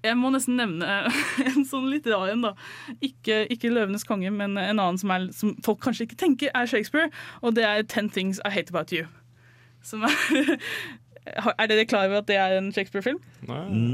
Jeg 0.04 0.18
må 0.18 0.30
nesten 0.34 0.58
nevne 0.58 0.98
en 1.48 1.64
sånn 1.66 1.88
litt 1.90 2.06
rar 2.10 2.28
en, 2.32 2.42
da. 2.48 2.52
Ikke, 3.00 3.44
ikke 3.50 3.70
'Løvenes 3.72 4.06
konge', 4.06 4.30
men 4.34 4.58
en 4.58 4.82
annen 4.82 4.98
som, 4.98 5.10
er, 5.14 5.30
som 5.34 5.54
folk 5.66 5.80
kanskje 5.82 6.08
ikke 6.08 6.18
tenker 6.20 6.52
er 6.54 6.68
Shakespeare, 6.70 7.10
og 7.40 7.56
det 7.56 7.64
er 7.64 7.82
'Ten 7.82 8.10
Things 8.10 8.42
I 8.44 8.52
Hate 8.54 8.74
About 8.74 8.92
You'. 8.92 9.08
Som 9.82 10.06
er 10.06 10.14
Er 11.26 11.66
dere 11.66 11.86
klar 11.90 12.06
over 12.06 12.20
at 12.20 12.28
det 12.28 12.36
er 12.38 12.54
en 12.54 12.70
Shakespeare-film? 12.70 13.18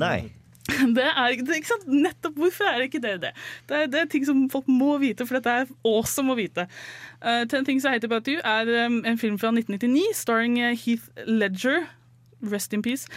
Nei. 0.01 0.33
Det 0.97 1.05
er 1.05 1.33
ikke 1.35 1.67
sant? 1.67 1.89
Nettopp 1.91 2.37
hvorfor 2.39 2.69
er 2.71 2.79
det 2.79 2.91
ikke 2.91 3.03
det 3.03 3.15
det? 3.25 3.33
Det 3.69 3.77
er, 3.77 3.87
det 3.91 4.01
er 4.01 4.11
ting 4.11 4.27
som 4.27 4.45
folk 4.51 4.69
må 4.71 4.97
vite, 5.03 5.27
for 5.27 5.39
dette 5.39 5.51
er 5.63 5.73
awesome 5.89 6.33
å 6.33 6.39
vite. 6.39 6.69
Uh, 7.23 7.43
Ten 7.51 7.67
Things 7.67 7.85
I 7.85 7.97
Hate 7.97 8.07
About 8.07 8.31
You 8.31 8.39
er 8.45 8.71
um, 8.87 9.03
en 9.07 9.19
film 9.19 9.39
fra 9.43 9.51
1999 9.51 10.15
starring 10.15 10.61
uh, 10.63 10.71
Heath 10.79 11.11
Ledger, 11.27 11.89
rest 12.43 12.73
in 12.73 12.83
peace. 12.83 13.11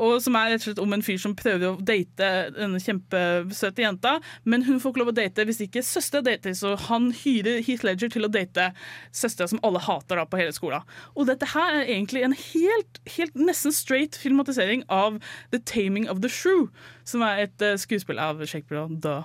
Og 0.00 0.18
som 0.24 0.36
er 0.38 0.52
rett 0.52 0.62
og 0.62 0.68
slett 0.68 0.82
om 0.82 0.94
en 0.96 1.04
fyr 1.04 1.20
som 1.20 1.36
prøver 1.38 1.68
å 1.70 1.78
date 1.78 2.30
denne 2.56 2.80
kjempesøte 2.82 3.84
jenta, 3.84 4.16
men 4.44 4.66
hun 4.66 4.80
får 4.82 4.94
ikke 4.94 5.02
lov 5.02 5.12
å 5.12 5.16
date 5.16 5.46
hvis 5.48 5.62
ikke 5.66 5.84
søstera 5.86 6.24
dater, 6.26 6.54
så 6.58 6.74
han 6.88 7.10
hyrer 7.24 7.62
Heath 7.64 7.86
Ledger 7.86 8.12
til 8.12 8.26
å 8.26 8.32
date 8.32 8.70
søstera 9.14 9.50
som 9.50 9.62
alle 9.66 9.82
hater 9.84 10.20
da 10.20 10.26
på 10.28 10.40
hele 10.40 10.54
skolen. 10.56 10.84
Og 11.14 11.28
dette 11.30 11.48
her 11.54 11.80
er 11.80 11.88
egentlig 11.88 12.24
en 12.26 12.36
helt, 12.38 13.02
helt 13.16 13.38
nesten 13.38 13.74
straight 13.74 14.18
filmatisering 14.18 14.84
av 14.92 15.20
The 15.54 15.62
Taming 15.62 16.08
of 16.10 16.22
the 16.24 16.30
Shrew, 16.32 16.68
som 17.08 17.24
er 17.26 17.46
et 17.46 17.64
uh, 17.64 17.76
skuespill 17.80 18.20
av 18.22 18.42
Shakespeare. 18.46 18.86
Da. 19.04 19.22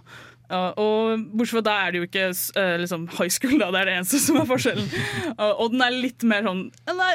Uh, 0.50 0.72
og 0.82 1.26
bortsett 1.38 1.60
fra 1.60 1.62
da 1.68 1.74
er 1.86 1.93
det 1.93 2.00
jo 2.00 2.08
ikke 2.08 2.28
uh, 2.34 2.76
liksom 2.82 3.06
high 3.20 3.30
school, 3.30 3.58
da. 3.62 3.70
Det 3.74 3.82
er 3.84 3.89
det 3.89 3.97
eneste 4.00 4.22
som 4.24 4.39
er 4.41 4.50
forskjellen. 4.50 4.89
Uh, 5.39 5.54
og 5.62 5.72
den 5.72 5.84
er 5.86 5.93
litt 5.95 6.24
mer 6.28 6.43
sånn 6.43 6.66
Nei, 6.89 7.12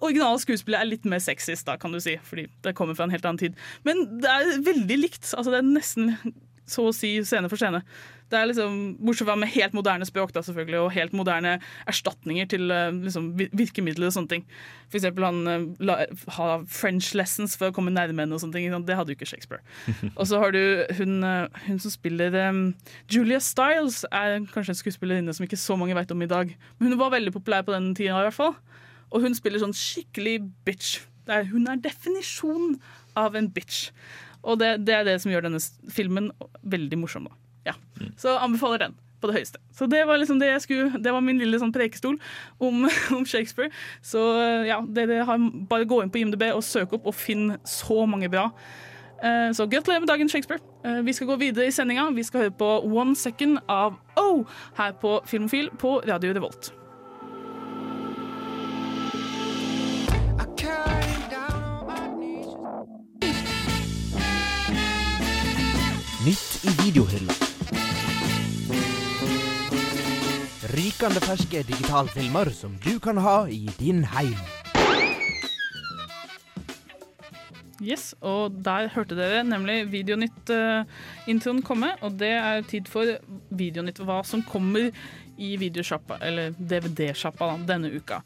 originale 0.00 0.40
skuespillet 0.42 0.80
er 0.80 0.88
litt 0.88 1.04
mer 1.06 1.20
sexist, 1.22 1.68
da, 1.68 1.76
kan 1.78 1.92
du 1.94 2.00
si. 2.02 2.16
Fordi 2.26 2.48
det 2.64 2.72
kommer 2.78 2.96
fra 2.98 3.06
en 3.06 3.14
helt 3.14 3.26
annen 3.28 3.38
tid. 3.38 3.58
Men 3.86 4.02
det 4.22 4.30
er 4.32 4.64
veldig 4.66 4.96
likt. 4.98 5.22
Altså, 5.36 5.52
det 5.52 5.60
er 5.60 5.68
nesten 5.68 6.34
så 6.70 6.86
å 6.88 6.94
si 6.96 7.16
scene 7.26 7.50
for 7.50 7.60
scene. 7.60 7.82
Det 8.30 8.38
er 8.38 8.46
liksom, 8.46 8.74
Bortsett 9.02 9.26
fra 9.26 9.34
med 9.38 9.50
helt 9.50 9.74
moderne 9.74 10.06
språk 10.06 10.30
da, 10.34 10.42
selvfølgelig, 10.46 10.78
og 10.84 10.92
helt 10.94 11.14
moderne 11.18 11.56
erstatninger 11.90 12.46
til 12.52 12.70
uh, 12.70 12.92
liksom, 12.94 13.32
virkemidler 13.58 14.06
og 14.06 14.14
sånne 14.14 14.30
ting. 14.30 14.44
For 14.86 15.00
eksempel 15.00 15.26
han 15.26 15.40
uh, 15.48 15.64
la, 15.82 15.96
ha 16.36 16.48
French 16.70 17.10
lessons 17.18 17.56
for 17.58 17.70
å 17.70 17.74
komme 17.74 17.90
nærme 17.94 18.22
henne 18.22 18.36
og 18.36 18.42
sånne 18.44 18.60
ting. 18.60 18.86
Det 18.86 18.98
hadde 18.98 19.14
jo 19.14 19.18
ikke 19.18 19.30
Shakespeare. 19.32 19.64
Og 20.20 20.22
så 20.30 20.38
har 20.42 20.54
du 20.54 20.62
hun, 21.00 21.18
uh, 21.26 21.62
hun 21.66 21.82
som 21.82 21.94
spiller 21.94 22.38
um, 22.46 22.62
Julia 23.10 23.42
Stiles, 23.42 24.04
er 24.14 24.38
kanskje 24.54 24.76
en 24.76 24.82
skuespillerinne 24.84 25.34
som 25.34 25.46
ikke 25.46 25.58
så 25.58 25.74
mange 25.80 25.98
vet 25.98 26.14
om 26.14 26.22
i 26.22 26.30
dag. 26.30 26.54
Men 26.78 26.92
hun 26.92 27.02
var 27.02 27.14
veldig 27.16 27.34
populær 27.34 27.66
på 27.66 27.74
den 27.74 27.90
tida 27.98 28.14
i 28.14 28.28
hvert 28.28 28.38
fall. 28.38 28.54
Og 29.10 29.26
hun 29.26 29.34
spiller 29.34 29.62
sånn 29.62 29.74
skikkelig 29.74 30.38
bitch. 30.66 31.00
Det 31.26 31.34
er, 31.34 31.50
hun 31.50 31.66
er 31.70 31.82
definisjonen 31.82 32.78
av 33.18 33.34
en 33.38 33.50
bitch. 33.50 33.88
Og 34.42 34.58
det, 34.60 34.84
det 34.86 34.94
er 34.94 35.04
det 35.04 35.18
som 35.22 35.32
gjør 35.32 35.46
denne 35.48 35.60
filmen 35.92 36.30
veldig 36.62 36.98
morsom. 36.98 37.26
Da. 37.28 37.36
Ja. 37.72 37.74
Så 38.16 38.36
anbefaler 38.40 38.78
den 38.86 38.94
på 39.20 39.28
det 39.28 39.34
høyeste. 39.36 39.58
Så 39.76 39.84
det 39.92 40.00
var 40.08 40.16
liksom 40.16 40.38
det 40.40 40.46
jeg 40.48 40.62
skulle 40.64 41.00
Det 41.04 41.12
var 41.12 41.20
min 41.20 41.36
lille 41.42 41.58
sånn 41.60 41.74
prekestol 41.74 42.16
om, 42.58 42.86
om 43.16 43.26
Shakespeare. 43.28 43.68
Så 44.00 44.22
ja, 44.64 44.78
dere 44.88 45.24
har 45.28 45.42
bare 45.68 45.84
gå 45.90 45.98
inn 46.02 46.12
på 46.14 46.22
IMDb 46.22 46.46
og 46.54 46.64
søk 46.64 46.94
opp 46.96 47.10
og 47.10 47.14
finn 47.18 47.58
så 47.68 48.06
mange 48.08 48.30
bra. 48.32 48.46
Eh, 49.20 49.50
Så 49.52 49.68
gratulerer 49.68 50.00
med 50.00 50.08
dagen, 50.08 50.28
Shakespeare. 50.32 50.62
Eh, 50.84 51.02
Vi 51.04 51.12
skal 51.12 51.28
gå 51.28 51.36
videre 51.36 51.68
i 51.68 51.70
sendinga. 51.76 52.08
Vi 52.16 52.24
skal 52.24 52.46
høre 52.46 52.56
på 52.56 52.70
One 52.88 53.12
Second 53.14 53.60
av 53.68 54.00
O 54.16 54.46
her 54.80 54.92
på 54.92 55.18
Filmofil 55.28 55.68
på 55.76 55.98
Radio 56.08 56.32
Revolt. 56.32 56.72
Nytt 66.26 66.64
i 66.64 66.70
videohylla. 66.84 67.32
Rykende 70.74 71.22
ferske 71.24 71.62
digitalfilmer 71.64 72.50
som 72.52 72.74
du 72.84 72.98
kan 73.00 73.16
ha 73.24 73.46
i 73.48 73.62
din 73.78 74.02
heim. 74.04 74.36
Yes, 77.80 78.10
og 78.20 78.58
der 78.60 78.90
hørte 78.92 79.16
dere 79.16 79.40
nemlig 79.48 79.86
Videonytt-introen 79.94 81.64
komme, 81.64 81.94
og 82.04 82.20
det 82.20 82.34
er 82.36 82.68
tid 82.68 82.92
for 82.92 83.16
Videonytt, 83.56 84.04
hva 84.04 84.20
som 84.20 84.44
kommer 84.44 84.92
i 85.40 85.54
videosjappa, 85.56 86.20
eller 86.20 86.52
DVD-sjappa 86.60 87.54
denne 87.64 87.88
uka. 87.96 88.20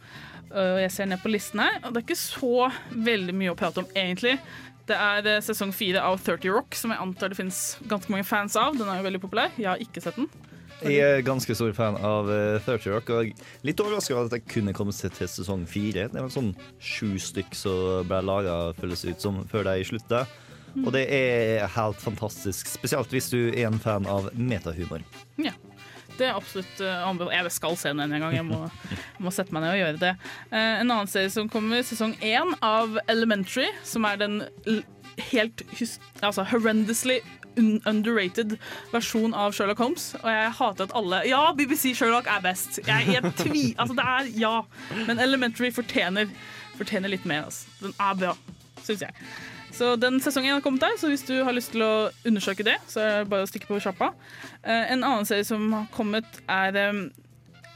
Uh, 0.51 0.83
Jeg 0.83 0.91
ser 0.91 1.07
ned 1.13 1.23
på 1.23 1.31
listen 1.31 1.63
her, 1.63 1.79
og 1.85 1.95
det 1.95 2.03
er 2.03 2.09
ikke 2.09 2.19
så 2.19 2.71
veldig 2.91 3.39
mye 3.39 3.55
å 3.55 3.59
prate 3.59 3.87
om 3.87 3.95
egentlig. 3.95 4.41
Det 4.89 4.97
er 4.97 5.29
eh, 5.31 5.43
sesong 5.45 5.73
fire 5.73 6.03
av 6.05 6.19
30 6.21 6.53
Rock, 6.53 6.77
som 6.77 6.93
jeg 6.93 7.01
antar 7.01 7.33
det 7.33 7.39
finnes 7.39 7.61
ganske 7.89 8.13
mange 8.13 8.27
fans 8.29 8.57
av. 8.61 8.77
Den 8.77 8.91
er 8.91 9.01
jo 9.01 9.07
veldig 9.07 9.23
populær. 9.23 9.55
Jeg 9.57 9.71
har 9.71 9.81
ikke 9.81 10.03
sett 10.05 10.19
den. 10.21 10.29
Jeg 10.85 11.01
er 11.01 11.23
ganske 11.25 11.55
stor 11.57 11.71
fan 11.73 11.97
av 12.05 12.29
uh, 12.29 12.61
30 12.67 12.93
Rock, 12.93 13.13
og 13.15 13.31
litt 13.65 13.81
overraska 13.81 14.17
over 14.17 14.29
at 14.29 14.37
jeg 14.37 14.49
kunne 14.51 14.75
komme 14.77 14.93
til, 14.93 15.13
til 15.15 15.31
sesong 15.31 15.63
fire. 15.71 16.09
Det 16.13 16.21
var 16.21 16.33
sånn 16.33 16.53
sju 16.83 17.15
stykk 17.23 17.57
som 17.57 18.09
ble 18.11 18.21
laga, 18.27 18.59
føles 18.77 19.07
ut 19.07 19.23
som, 19.23 19.41
før 19.49 19.71
de 19.71 19.87
slutta. 19.89 20.25
Og 20.83 20.91
det 20.93 21.05
er 21.15 21.69
helt 21.77 22.01
fantastisk, 22.03 22.69
spesielt 22.69 23.13
hvis 23.15 23.31
du 23.31 23.39
er 23.55 23.69
en 23.69 23.79
fan 23.81 24.09
av 24.11 24.29
metahumor. 24.35 25.05
Ja. 25.41 25.55
Det 26.19 26.29
er 26.29 26.39
absolutt 26.39 26.83
uh, 26.83 27.09
anbefalt. 27.09 27.35
Jeg 27.37 27.55
skal 27.55 27.79
se 27.81 27.93
den 27.95 28.03
en 28.05 28.27
gang. 28.27 28.35
Jeg 28.37 28.47
må, 28.49 28.61
må 29.23 29.33
sette 29.35 29.55
meg 29.55 29.65
ned 29.65 29.75
og 29.75 29.81
gjøre 29.81 30.03
det. 30.03 30.13
Eh, 30.51 30.83
en 30.83 30.91
annen 30.91 31.11
serie 31.11 31.33
som 31.33 31.49
kommer, 31.51 31.83
sesong 31.87 32.15
én 32.25 32.55
av 32.65 32.99
Elementary, 33.11 33.71
som 33.87 34.07
er 34.09 34.21
den 34.23 34.43
helt 35.31 35.63
altså 36.23 36.45
horrendously 36.51 37.21
underrated 37.87 38.57
versjon 38.93 39.35
av 39.35 39.55
Sherlock 39.55 39.79
Holmes. 39.79 40.11
Og 40.23 40.29
jeg 40.31 40.53
hater 40.59 40.89
at 40.89 40.95
alle 40.99 41.23
Ja, 41.29 41.43
BBC 41.57 41.95
Sherlock 41.95 42.29
er 42.31 42.43
best. 42.45 42.81
Jeg, 42.87 43.09
jeg 43.15 43.35
tvi... 43.39 43.65
Altså, 43.79 43.95
det 43.95 44.07
er 44.17 44.31
ja. 44.41 44.55
Men 45.07 45.23
Elementary 45.23 45.71
fortjener, 45.75 46.31
fortjener 46.79 47.13
litt 47.15 47.27
mer. 47.29 47.47
Altså. 47.51 47.71
Den 47.83 47.95
er 47.99 48.23
bra, 48.23 48.35
syns 48.83 49.07
jeg. 49.07 49.27
Så 49.75 49.97
den 49.99 50.21
sesongen 50.23 50.55
har 50.55 50.63
kommet 50.63 50.85
der, 50.85 50.95
så 51.01 51.09
hvis 51.11 51.25
du 51.27 51.35
har 51.43 51.55
lyst 51.55 51.73
til 51.75 51.83
å 51.83 52.09
undersøke 52.27 52.67
det, 52.67 52.77
så 52.87 53.03
er 53.03 53.17
det 53.23 53.31
bare 53.33 53.47
å 53.47 53.51
stikke 53.51 53.67
på 53.67 53.81
sjappa. 53.83 54.13
Eh, 54.63 54.93
en 54.95 55.03
annen 55.03 55.27
serie 55.27 55.47
som 55.47 55.67
har 55.75 55.89
kommet, 55.95 56.39
er 56.47 56.79
eh, 56.79 57.01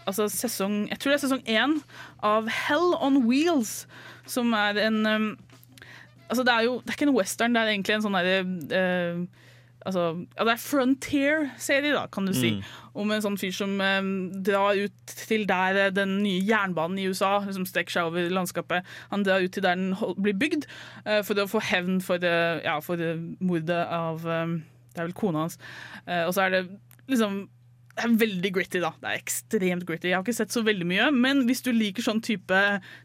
altså 0.07 0.29
sesong 0.31 0.87
Jeg 0.89 1.01
tror 1.01 1.13
det 1.13 1.19
er 1.19 1.25
sesong 1.27 1.43
én 1.45 1.75
av 2.25 2.47
Hell 2.49 2.95
on 3.03 3.25
Wheels, 3.27 3.83
som 4.31 4.55
er 4.57 4.79
en 4.87 5.05
eh, 5.07 5.29
Altså, 6.29 6.43
det 6.45 6.53
er 6.53 6.67
jo 6.67 6.73
det 6.85 6.93
er 6.93 6.97
ikke 6.99 7.07
en 7.09 7.17
western, 7.17 7.55
det 7.57 7.61
er 7.63 7.71
egentlig 7.73 7.95
en 7.95 8.03
sånn 8.05 8.17
derre 8.19 8.41
eh, 8.77 9.21
Altså, 9.89 10.05
ja, 10.37 10.45
det 10.45 10.53
er 10.53 10.61
Frontier-serie, 10.61 11.95
da, 11.97 12.05
kan 12.13 12.29
du 12.29 12.35
si. 12.37 12.53
Mm. 12.59 12.73
Om 13.01 13.13
en 13.15 13.25
sånn 13.25 13.39
fyr 13.41 13.55
som 13.57 13.77
eh, 13.81 14.09
drar 14.45 14.77
ut 14.77 15.15
til 15.25 15.47
der 15.49 15.79
eh, 15.87 15.93
den 15.95 16.19
nye 16.25 16.43
jernbanen 16.45 17.01
i 17.01 17.07
USA 17.09 17.39
liksom 17.47 17.65
strekker 17.69 17.97
seg 17.97 18.11
over 18.11 18.29
landskapet. 18.33 18.89
Han 19.13 19.25
drar 19.27 19.45
ut 19.45 19.55
til 19.57 19.65
der 19.65 19.79
den 19.79 19.95
hold, 19.97 20.19
blir 20.21 20.37
bygd, 20.37 20.69
eh, 21.07 21.23
for 21.25 21.41
å 21.41 21.49
få 21.49 21.63
hevn 21.71 22.03
for, 22.05 22.21
eh, 22.21 22.61
ja, 22.67 22.79
for 22.85 23.01
mordet 23.41 23.85
av 23.87 24.27
eh, 24.27 24.59
Det 24.93 25.05
er 25.05 25.07
vel 25.07 25.15
kona 25.15 25.45
hans. 25.45 25.55
Og 26.27 26.33
så 26.35 26.49
er 26.49 26.51
det 26.57 26.61
liksom 27.07 27.47
det 27.99 28.05
er 28.07 28.15
veldig 28.21 28.51
gritty, 28.55 28.79
da. 28.83 28.93
Det 29.03 29.11
er 29.11 29.19
ekstremt 29.19 29.85
gritty. 29.87 30.11
Jeg 30.13 30.15
har 30.15 30.23
ikke 30.23 30.37
sett 30.37 30.55
så 30.55 30.63
veldig 30.63 30.87
mye, 30.87 31.09
men 31.15 31.41
hvis 31.49 31.65
du 31.67 31.73
liker 31.75 32.05
sånn 32.07 32.21
type 32.23 32.59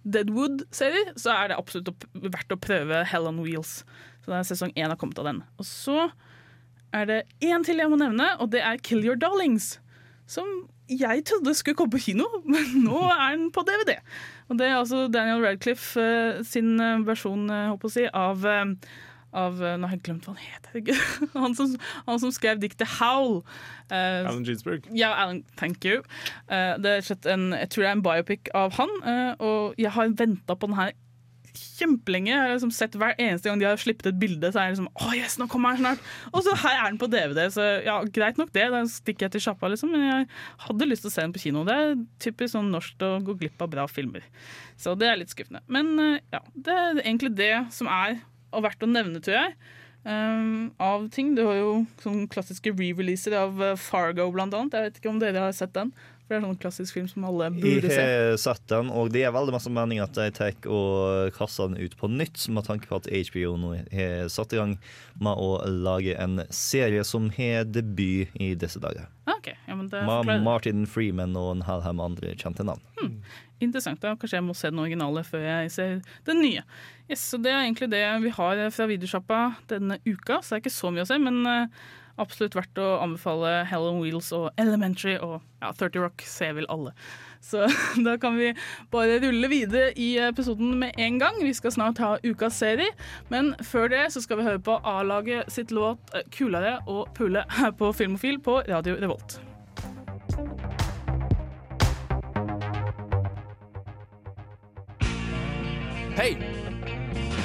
Deadwood-serier, 0.05 1.15
så 1.17 1.33
er 1.33 1.49
det 1.49 1.57
absolutt 1.57 2.05
verdt 2.13 2.53
å 2.53 2.59
prøve 2.61 3.01
Hell 3.09 3.25
on 3.29 3.41
Wheels. 3.41 3.79
Så 4.21 4.29
det 4.29 4.37
er 4.37 4.47
sesong 4.51 4.73
én 4.77 4.93
har 4.93 4.99
kommet 5.01 5.17
av 5.17 5.31
den. 5.31 5.41
Og 5.57 5.65
så 5.65 6.11
er 6.93 7.09
det 7.09 7.21
én 7.43 7.65
til 7.65 7.81
jeg 7.81 7.89
må 7.91 7.97
nevne, 7.99 8.29
og 8.39 8.51
det 8.53 8.61
er 8.61 8.81
Kill 8.83 9.03
Your 9.05 9.19
Darlings. 9.19 9.79
Som 10.29 10.47
jeg 10.89 11.23
trodde 11.27 11.53
skulle 11.57 11.75
komme 11.79 11.91
på 11.95 12.01
kino, 12.05 12.27
men 12.53 12.83
nå 12.85 12.99
er 13.11 13.37
den 13.37 13.49
på 13.55 13.65
DVD. 13.67 13.97
Og 14.49 14.59
det 14.59 14.67
er 14.67 14.77
altså 14.77 15.07
Daniel 15.11 15.43
Radcliffe 15.45 16.01
eh, 16.01 16.43
sin 16.47 16.75
eh, 16.79 17.01
versjon, 17.07 17.49
eh, 17.49 17.71
håper 17.73 17.89
jeg 17.89 17.91
å 17.91 17.95
si, 17.97 18.05
av 18.13 18.45
eh, 18.47 18.93
av, 19.33 19.57
eh, 19.63 19.77
Nå 19.81 19.89
har 19.89 19.97
jeg 19.97 20.03
glemt 20.05 20.27
hva 20.27 20.35
han 20.37 20.43
het. 20.45 20.69
Han 21.43 21.55
som, 21.57 21.75
han 22.05 22.19
som 22.21 22.31
skrev 22.33 22.59
diktet 22.61 22.87
'Howl'. 22.87 23.43
Eh, 23.89 24.21
Alan 24.25 24.45
Ginsberg. 24.45 24.85
ja, 24.93 25.11
Alan, 25.13 25.43
thank 25.57 25.85
you. 25.85 26.03
Eh, 26.49 26.77
det 26.81 26.91
er 26.97 27.33
en, 27.33 27.51
jeg 27.53 27.69
tror 27.69 27.83
det 27.83 27.89
er 27.89 27.97
en 27.97 28.05
biopic 28.05 28.49
av 28.53 28.73
han, 28.77 28.93
eh, 29.05 29.33
og 29.39 29.73
jeg 29.77 29.91
har 29.91 30.13
venta 30.17 30.55
på 30.55 30.69
den 30.69 30.75
her 30.77 30.91
kjempelenge. 31.57 32.31
Jeg 32.31 32.41
har 32.41 32.53
liksom 32.53 32.73
sett 32.73 32.97
Hver 32.99 33.15
eneste 33.17 33.49
gang 33.49 33.61
de 33.61 33.67
har 33.67 33.79
sluppet 33.81 34.09
et 34.11 34.19
bilde, 34.19 34.51
så 34.51 34.61
er 34.61 34.69
jeg 34.69 34.75
liksom 34.77 34.89
Å, 34.91 35.11
yes, 35.17 35.37
nå 35.41 35.47
kommer 35.51 35.75
den 35.75 35.83
snart! 35.83 36.09
Og 36.31 36.45
så 36.45 36.55
her 36.63 36.79
er 36.79 36.89
den 36.89 36.99
på 37.01 37.09
DVD, 37.11 37.45
så 37.53 37.67
ja, 37.85 37.99
greit 38.15 38.41
nok 38.41 38.53
det. 38.55 38.67
Da 38.73 38.83
stikker 38.89 39.27
jeg 39.27 39.35
til 39.35 39.45
sjappa, 39.47 39.71
liksom, 39.73 39.93
men 39.93 40.05
jeg 40.07 40.27
hadde 40.67 40.89
lyst 40.89 41.05
til 41.05 41.13
å 41.13 41.15
se 41.15 41.25
den 41.25 41.35
på 41.35 41.43
kino. 41.45 41.63
Det 41.67 41.77
er 41.77 41.95
typisk 42.23 42.55
sånn 42.55 42.73
norsk 42.73 43.07
å 43.07 43.13
gå 43.27 43.37
glipp 43.43 43.63
av 43.63 43.71
bra 43.73 43.87
filmer. 43.91 44.25
Så 44.79 44.97
det 44.99 45.09
er 45.09 45.21
litt 45.21 45.33
skuffende. 45.33 45.63
Men 45.71 45.93
eh, 46.01 46.19
ja, 46.33 46.43
det 46.53 46.77
er 46.83 47.01
egentlig 47.05 47.33
det 47.39 47.53
som 47.75 47.89
er 47.91 48.21
og 48.53 48.67
verdt 48.67 48.85
å 48.85 48.89
nevne, 48.89 49.21
tror 49.23 49.39
jeg. 49.39 49.55
Um, 50.03 50.73
av 50.83 51.05
ting. 51.15 51.31
Du 51.37 51.45
har 51.47 51.55
jo 51.55 51.75
sånne 52.03 52.27
klassiske 52.31 52.73
re-releaser 52.75 53.37
av 53.39 53.61
eh, 53.63 53.77
Fargo, 53.79 54.27
blant 54.35 54.55
annet. 54.57 54.75
Jeg 54.75 54.89
vet 54.89 54.99
ikke 54.99 55.13
om 55.13 55.21
dere 55.21 55.45
har 55.45 55.55
sett 55.55 55.73
den? 55.77 55.93
For 56.23 56.33
det 56.33 56.39
er 56.39 56.45
sånn 56.45 56.59
klassisk 56.63 56.95
film 56.95 57.07
som 57.11 57.25
alle 57.27 57.49
burde 57.51 57.89
se. 57.91 57.99
har 57.99 58.37
sett 58.39 58.63
den, 58.71 58.89
og 58.95 59.11
det 59.11 59.25
er 59.27 59.33
veldig 59.35 59.55
masse 59.55 59.71
mening 59.73 59.99
at 59.99 60.15
de 60.15 60.29
tar 60.31 60.55
og 60.71 61.33
kaster 61.35 61.67
den 61.67 61.83
ut 61.83 61.97
på 61.99 62.07
nytt, 62.07 62.45
med 62.53 62.63
tanke 62.67 62.87
på 62.87 62.99
at 63.01 63.09
HBO 63.11 63.57
nå 63.59 63.73
har 63.91 64.29
satt 64.31 64.55
i 64.55 64.61
gang 64.61 64.77
med 65.19 65.35
å 65.35 65.57
lage 65.67 66.15
en 66.15 66.45
serie 66.49 67.03
som 67.07 67.27
har 67.35 67.67
debut 67.67 68.31
i 68.39 68.53
disse 68.55 68.79
dager. 68.79 69.09
Okay, 69.37 69.55
ja, 69.67 69.75
men 69.75 69.89
det 69.91 70.03
Med. 70.03 70.43
Martin 70.43 70.85
Freeman 70.87 71.35
og 71.39 71.57
en 71.57 71.65
hel 71.67 71.83
haug 71.83 71.95
med 71.99 72.05
andre 72.11 72.35
kjente 72.39 72.63
navn. 72.67 72.83
Hmm. 72.99 73.19
Interessant. 73.63 74.01
da. 74.01 74.15
Kanskje 74.19 74.39
jeg 74.39 74.45
må 74.47 74.55
se 74.57 74.71
den 74.71 74.81
originale 74.83 75.23
før 75.27 75.43
jeg 75.43 75.71
ser 75.71 75.99
den 76.27 76.41
nye. 76.43 76.63
Yes, 77.09 77.23
så 77.31 77.39
Det 77.41 77.51
er 77.51 77.63
egentlig 77.63 77.89
det 77.91 78.03
vi 78.23 78.31
har 78.35 78.63
fra 78.71 78.87
videosjappa 78.89 79.41
denne 79.71 79.99
uka. 80.05 80.41
Så 80.41 80.55
det 80.55 80.57
er 80.57 80.63
ikke 80.65 80.75
så 80.75 80.91
mye 80.91 81.05
å 81.05 81.09
se, 81.11 81.19
men 81.19 81.43
eh, 81.47 81.83
absolutt 82.21 82.55
verdt 82.57 82.79
å 82.81 82.87
anbefale 83.03 83.63
Hell 83.69 83.87
on 83.89 84.01
Wheels 84.03 84.31
og 84.35 84.49
Elementary 84.61 85.15
og 85.17 85.39
ja, 85.63 85.71
30 85.79 86.03
Rock 86.03 86.25
ser 86.27 86.53
vel 86.57 86.67
alle. 86.73 86.93
Så 87.43 87.65
da 88.07 88.15
kan 88.21 88.37
vi 88.39 88.51
bare 88.93 89.19
rulle 89.23 89.49
videre 89.51 89.91
i 89.99 90.13
episoden 90.21 90.77
med 90.81 90.99
en 91.01 91.19
gang. 91.21 91.39
Vi 91.41 91.53
skal 91.57 91.75
snart 91.75 92.01
ha 92.03 92.15
ukas 92.23 92.59
serie, 92.61 92.91
men 93.33 93.53
før 93.65 93.89
det 93.93 94.05
så 94.13 94.23
skal 94.23 94.39
vi 94.39 94.47
høre 94.47 94.61
på 94.63 94.77
A-laget 94.83 95.49
sitt 95.51 95.73
låt 95.73 96.13
eh, 96.13 96.25
'Kulere 96.29 96.79
og 96.87 97.09
pule' 97.17 97.45
her 97.59 97.71
på 97.71 97.91
Filmofil 97.93 98.39
på 98.43 98.61
Radio 98.69 98.95
Revolt. 99.01 99.39
Hei! 106.13 106.37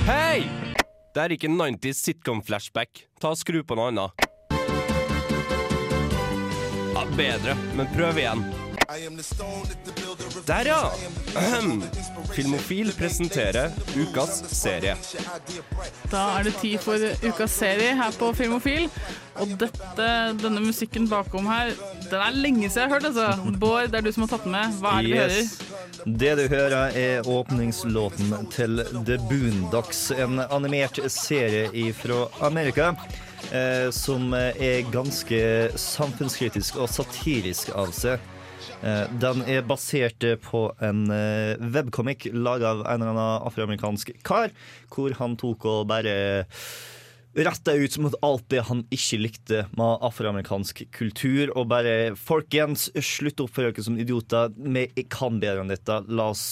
Hei! 0.04 0.44
Det 1.14 1.22
er 1.24 1.32
ikke 1.34 1.48
90s 1.48 2.04
sitcom-flashback. 2.04 3.06
Ta 3.20 3.32
og 3.32 3.40
Skru 3.40 3.62
på 3.64 3.78
noe 3.78 3.88
annet. 3.90 4.27
Bedre, 7.16 7.56
men 7.76 7.86
prøv 7.94 8.18
igjen. 8.18 8.44
Der, 10.46 10.64
ja! 10.64 10.90
Ahem. 11.36 11.82
Filmofil 12.36 12.92
presenterer 12.96 13.70
ukas 13.96 14.38
serie. 14.48 14.94
Da 16.08 16.22
er 16.38 16.48
det 16.48 16.54
tid 16.62 16.78
for 16.80 16.96
ukas 17.24 17.52
serie 17.52 17.92
her 17.98 18.16
på 18.16 18.30
Filmofil. 18.38 18.88
Og 19.38 19.52
dette, 19.60 20.08
denne 20.40 20.62
musikken 20.64 21.08
bakom 21.10 21.46
her, 21.52 21.74
den 22.08 22.16
er 22.16 22.40
lenge 22.40 22.70
siden 22.70 22.80
jeg 22.80 22.88
har 22.88 22.94
hørt. 22.96 23.08
altså. 23.10 23.58
Bård, 23.60 23.92
det 23.92 24.00
er 24.00 24.08
du 24.08 24.12
som 24.14 24.24
har 24.24 24.32
tatt 24.32 24.48
den 24.48 24.56
med. 24.56 24.80
Hva 24.80 24.96
er 24.96 25.04
det 25.04 25.12
vi 25.12 25.20
hører? 25.20 25.54
Det 26.24 26.34
du 26.38 26.44
hører, 26.54 26.98
er 27.04 27.28
åpningslåten 27.28 28.34
til 28.54 28.82
The 29.04 29.20
Boondocks, 29.28 30.08
en 30.16 30.40
animert 30.48 31.00
serie 31.12 31.92
fra 31.92 32.24
Amerika. 32.48 32.94
Eh, 33.52 33.88
som 33.94 34.34
er 34.34 34.82
ganske 34.92 35.38
samfunnskritisk 35.78 36.76
og 36.82 36.90
satirisk 36.92 37.72
av 37.78 37.94
seg. 37.96 38.20
Eh, 38.82 39.06
den 39.22 39.42
er 39.48 39.64
basert 39.66 40.26
på 40.44 40.66
en 40.84 41.06
eh, 41.14 41.56
webcomic 41.74 42.28
laga 42.34 42.74
av 42.74 42.84
en 42.84 43.00
eller 43.00 43.14
annen 43.14 43.48
afroamerikansk 43.48 44.12
kar, 44.26 44.52
hvor 44.92 45.16
han 45.18 45.38
tok 45.40 45.66
og 45.70 45.88
bare 45.90 46.14
retta 47.38 47.74
ut 47.76 47.98
mot 48.02 48.14
alt 48.24 48.46
det 48.50 48.64
han 48.66 48.82
ikke 48.94 49.20
likte 49.20 49.64
med 49.78 50.04
afroamerikansk 50.06 50.84
kultur. 50.94 51.52
Og 51.54 51.70
bare 51.70 52.14
Folkens, 52.18 52.88
slutt 52.94 53.40
å 53.40 53.48
oppføre 53.48 53.72
dere 53.72 53.86
som 53.86 53.98
idioter. 54.00 54.52
Vi 54.56 55.08
kan 55.10 55.40
bedre 55.42 55.64
enn 55.64 55.72
dette. 55.72 56.02
La 56.08 56.30
oss 56.34 56.48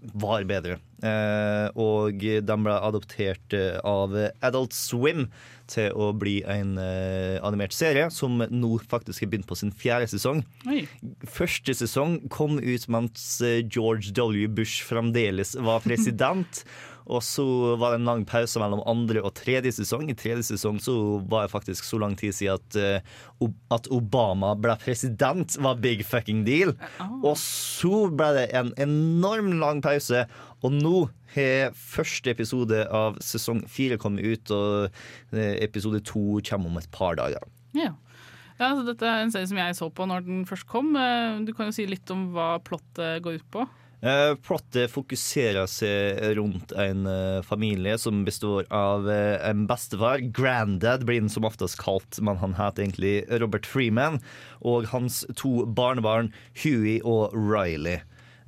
være 0.00 0.48
bedre. 0.48 0.78
Eh, 1.04 1.66
og 1.80 2.20
den 2.20 2.64
ble 2.64 2.76
adoptert 2.76 3.56
eh, 3.56 3.78
av 3.84 4.16
Adult 4.44 4.76
Swim 4.76 5.28
til 5.70 5.94
å 5.94 6.10
bli 6.16 6.40
en 6.50 6.74
uh, 6.80 7.38
animert 7.46 7.74
serie, 7.76 8.08
som 8.14 8.40
nå 8.40 8.72
faktisk 8.90 9.24
har 9.24 9.32
begynt 9.32 9.48
på 9.48 9.58
sin 9.58 9.72
fjerde 9.74 10.10
sesong. 10.10 10.42
Oi. 10.70 10.82
Første 11.30 11.74
sesong 11.78 12.18
kom 12.32 12.58
ut 12.58 12.86
mens 12.90 13.26
eh, 13.44 13.60
George 13.64 14.12
W. 14.16 14.48
Bush 14.50 14.84
fremdeles 14.86 15.56
var 15.60 15.84
president. 15.86 16.64
Og 17.10 17.22
så 17.26 17.44
var 17.80 17.90
det 17.92 18.00
en 18.00 18.06
lang 18.06 18.20
pause 18.28 18.60
mellom 18.62 18.84
andre 18.88 19.22
og 19.26 19.32
tredje 19.34 19.72
sesong. 19.80 20.04
I 20.12 20.14
tredje 20.18 20.44
sesong 20.52 20.76
så 20.82 20.94
var 21.30 21.48
det 21.48 21.52
faktisk 21.54 21.86
så 21.88 21.98
lang 21.98 22.14
tid 22.20 22.36
siden 22.36 22.60
at, 22.60 22.76
eh, 22.78 23.48
at 23.74 23.88
Obama 23.90 24.52
ble 24.54 24.76
president, 24.78 25.56
var 25.58 25.80
big 25.82 26.04
fucking 26.06 26.44
deal. 26.46 26.76
Og 27.24 27.34
så 27.40 28.04
ble 28.14 28.28
det 28.38 28.44
en 28.54 28.70
enorm 28.78 29.56
lang 29.58 29.82
pause, 29.82 30.22
og 30.62 30.76
nå 30.76 31.08
har 31.34 31.74
første 31.74 32.30
episode 32.30 32.84
av 32.94 33.18
sesong 33.24 33.64
fire 33.70 33.98
kommet 33.98 34.22
ut, 34.26 34.54
og 34.54 34.90
eh, 35.34 35.56
episode 35.66 36.02
to 36.06 36.38
kommer 36.46 36.70
om 36.70 36.78
et 36.78 36.90
par 36.94 37.18
dager. 37.18 37.42
Ja. 37.74 37.92
Ja, 38.60 38.74
altså, 38.74 38.90
dette 38.90 39.08
er 39.08 39.22
en 39.24 39.30
serie 39.32 39.48
som 39.48 39.56
jeg 39.56 39.76
så 39.78 39.86
på 39.88 40.04
når 40.04 40.26
den 40.26 40.42
først 40.44 40.66
kom. 40.68 40.92
Eh, 40.94 41.38
Du 41.48 41.54
kan 41.56 41.70
jo 41.70 41.72
si 41.74 41.86
litt 41.88 42.10
om 42.12 42.28
hva 42.34 42.58
plottet 42.62 43.22
går 43.24 43.40
ut 43.40 43.46
på. 43.54 43.66
Eh, 44.00 44.34
plottet 44.40 44.88
fokuserer 44.88 45.66
seg 45.68 46.20
rundt 46.38 46.72
en 46.72 47.04
eh, 47.04 47.42
familie 47.44 47.98
som 48.00 48.22
består 48.24 48.64
av 48.72 49.10
eh, 49.12 49.36
en 49.44 49.66
bestefar. 49.68 50.22
Granddad 50.32 51.04
blir 51.04 51.20
han 51.20 51.28
som 51.32 51.44
oftest 51.44 51.76
kalt, 51.82 52.16
men 52.24 52.40
han 52.40 52.56
heter 52.56 52.86
egentlig 52.86 53.14
Robert 53.42 53.68
Freeman. 53.68 54.16
Og 54.64 54.88
hans 54.94 55.22
to 55.36 55.66
barnebarn, 55.66 56.32
Huey 56.62 57.00
og 57.04 57.36
Riley. 57.36 58.00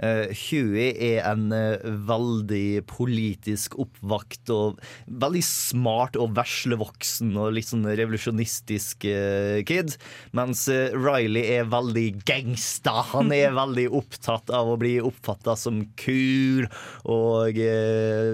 Uh, 0.03 0.31
Huey 0.35 0.91
er 0.93 1.23
en 1.31 1.53
eh, 1.55 1.83
veldig 2.09 2.83
politisk 2.91 3.77
oppvakt 3.81 4.51
og 4.51 4.81
veldig 5.07 5.43
smart 5.47 6.19
og 6.19 6.35
veslevoksen 6.37 7.37
og 7.39 7.55
litt 7.57 7.71
sånn 7.71 7.87
revolusjonistisk 7.87 9.07
eh, 9.09 9.61
kid. 9.69 9.95
Mens 10.37 10.65
eh, 10.73 10.91
Riley 10.97 11.47
er 11.59 11.71
veldig 11.71 12.09
gangsta. 12.27 12.99
Han 13.13 13.31
er 13.35 13.55
veldig 13.63 13.89
opptatt 14.03 14.51
av 14.51 14.73
å 14.73 14.79
bli 14.81 14.97
oppfatta 15.03 15.55
som 15.59 15.85
kul 16.01 16.67
og 17.07 17.63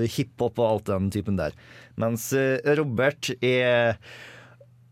hiphop 0.08 0.58
og 0.58 0.66
alt 0.68 0.88
den 0.88 1.12
typen 1.14 1.38
der. 1.40 1.56
Mens 1.98 2.30
eh, 2.32 2.58
Robert 2.78 3.30
er 3.42 3.98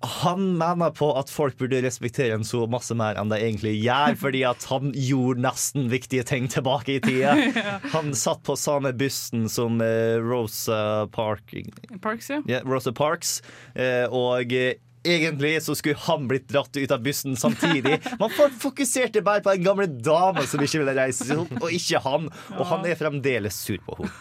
han 0.05 0.59
mener 0.59 0.90
på 0.94 1.09
at 1.16 1.30
folk 1.32 1.57
burde 1.59 1.80
respektere 1.84 2.36
en 2.36 2.44
så 2.44 2.66
masse 2.70 2.94
mer 2.97 3.16
enn 3.16 3.30
de 3.32 3.38
egentlig 3.40 3.74
gjør, 3.80 4.16
fordi 4.24 4.42
at 4.49 4.66
han 4.70 4.92
gjorde 4.92 5.44
nesten 5.47 5.88
viktige 5.92 6.26
ting 6.28 6.51
tilbake 6.53 6.99
i 6.99 7.01
tida. 7.05 7.34
Han 7.94 8.12
satt 8.16 8.42
på 8.47 8.57
samme 8.59 8.92
bussen 8.97 9.47
som 9.53 9.80
eh, 9.84 10.16
Rosa 10.20 11.07
Park, 11.12 11.55
Parks, 12.03 12.30
ja. 12.30 12.42
ja, 12.51 12.61
Rosa 12.66 12.92
Parks, 12.97 13.38
eh, 13.74 14.05
og 14.11 14.53
Egentlig 15.07 15.52
så 15.64 15.76
skulle 15.78 16.00
han 16.07 16.26
blitt 16.30 16.48
dratt 16.50 16.76
ut 16.76 16.92
av 16.92 17.02
bussen 17.04 17.36
samtidig. 17.38 17.98
Man 18.20 18.32
fokuserte 18.61 19.22
bare 19.26 19.44
på 19.44 19.54
den 19.54 19.64
gamle 19.66 19.86
dama 19.86 20.44
som 20.48 20.62
ikke 20.64 20.82
ville 20.82 20.96
reise 20.96 21.26
seg 21.28 21.44
opp, 21.44 21.54
og 21.61 21.72
ikke 21.72 22.00
han. 22.04 22.28
Og 22.57 22.64
han 22.70 22.86
er 22.88 22.98
fremdeles 22.98 23.61
sur 23.66 23.78
på 23.86 23.98
henne. 24.00 24.12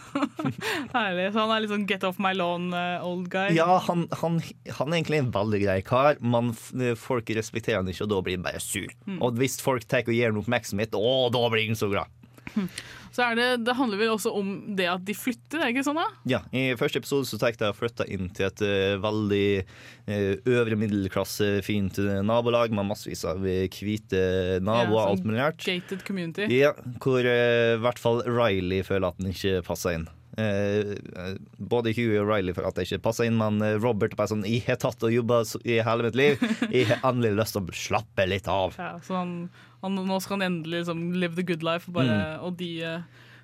Herlig. 0.94 1.30
Så 1.34 1.42
han 1.42 1.54
er 1.56 1.64
litt 1.64 1.74
sånn 1.74 1.88
get 1.90 2.06
off 2.08 2.20
my 2.22 2.34
lawn 2.38 2.70
eh, 2.76 3.06
old 3.06 3.30
guy. 3.34 3.50
Ja, 3.58 3.80
han, 3.88 4.06
han, 4.22 4.40
han 4.78 4.94
er 4.94 5.00
egentlig 5.00 5.24
en 5.24 5.34
veldig 5.36 5.64
grei 5.66 5.80
kar, 5.86 6.22
men 6.22 6.54
folk 7.00 7.32
respekterer 7.36 7.82
han 7.82 7.90
ikke, 7.92 8.06
og 8.08 8.14
da 8.14 8.22
blir 8.26 8.38
han 8.40 8.46
bare 8.46 8.62
sur. 8.64 8.92
Mm. 9.10 9.20
Og 9.20 9.42
hvis 9.42 9.58
folk 9.64 9.88
tar 9.90 10.06
og 10.06 10.14
gir 10.14 10.30
ham 10.30 10.42
oppmerksomhet, 10.42 10.96
å, 10.96 11.16
da 11.34 11.48
blir 11.50 11.68
han 11.70 11.80
så 11.80 11.90
glad. 11.92 12.12
Så 13.16 13.24
er 13.24 13.38
det, 13.40 13.48
det 13.64 13.78
handler 13.78 14.02
vel 14.02 14.12
også 14.12 14.34
om 14.36 14.50
det 14.76 14.90
at 14.92 15.04
de 15.08 15.16
flytter, 15.16 15.62
er 15.62 15.70
det 15.70 15.76
ikke 15.78 15.86
sånn 15.88 16.00
da? 16.02 16.08
Ja, 16.28 16.42
I 16.52 16.66
første 16.80 17.00
episode 17.00 17.28
så 17.30 17.40
tenkte 17.40 17.70
jeg 17.70 17.76
å 17.76 17.78
flytte 17.78 18.08
inn 18.12 18.28
til 18.36 18.50
et 18.50 18.64
uh, 18.66 18.98
veldig 19.04 19.48
uh, 19.64 20.34
øvre 20.58 20.80
middelklasse, 20.80 21.48
fint 21.66 21.98
eh, 22.02 22.20
nabolag 22.26 22.76
med 22.76 22.90
massevis 22.90 23.24
av 23.28 23.40
hvite 23.40 24.20
naboer 24.66 25.00
Ja, 25.00 25.06
alt 25.14 25.24
sånn 25.24 25.32
mulig 25.32 25.42
rart. 25.42 25.64
Gated 25.64 26.04
community. 26.08 26.50
Ja, 26.52 26.74
hvor 27.04 27.24
i 27.24 27.36
i 27.76 27.80
hvert 27.84 28.02
fall 28.02 28.22
Riley 28.28 28.84
føler 28.86 29.12
at 29.12 29.20
den 29.22 29.34
ikke 29.34 29.62
passer 29.66 29.98
inn. 29.98 30.08
Eh, 30.38 30.96
eh, 31.16 31.36
både 31.58 31.94
Hugh 31.96 32.18
og 32.20 32.28
Riley 32.28 32.56
for 32.56 32.68
at 32.68 32.76
det 32.76 32.88
ikke 32.90 33.04
passer 33.08 33.30
inn, 33.30 33.38
men 33.40 33.62
eh, 33.64 33.78
Robert 33.80 34.12
er 34.16 34.20
bare 34.20 34.34
sånn 34.34 34.44
Jeg 34.48 34.66
har 34.68 34.80
tatt 34.82 35.06
og 35.08 35.14
jobba 35.14 35.44
i 35.64 35.78
hele 35.86 36.08
mitt 36.10 36.18
liv. 36.20 36.42
Jeg 36.68 36.90
har 36.92 37.06
endelig 37.08 37.38
lyst 37.40 37.56
til 37.56 37.64
å 37.64 37.78
slappe 37.86 38.26
litt 38.28 38.50
av. 38.52 38.76
Ja, 38.80 38.96
så 39.06 39.22
han, 39.22 39.36
han, 39.84 40.02
nå 40.08 40.20
skal 40.24 40.40
han 40.42 40.50
endelig 40.50 40.84
liksom 40.84 41.06
live 41.16 41.40
the 41.40 41.46
good 41.48 41.64
life. 41.66 41.92
Bare, 41.92 42.04
Mm. 42.06 42.44
Og 42.46 42.58
de 42.60 42.70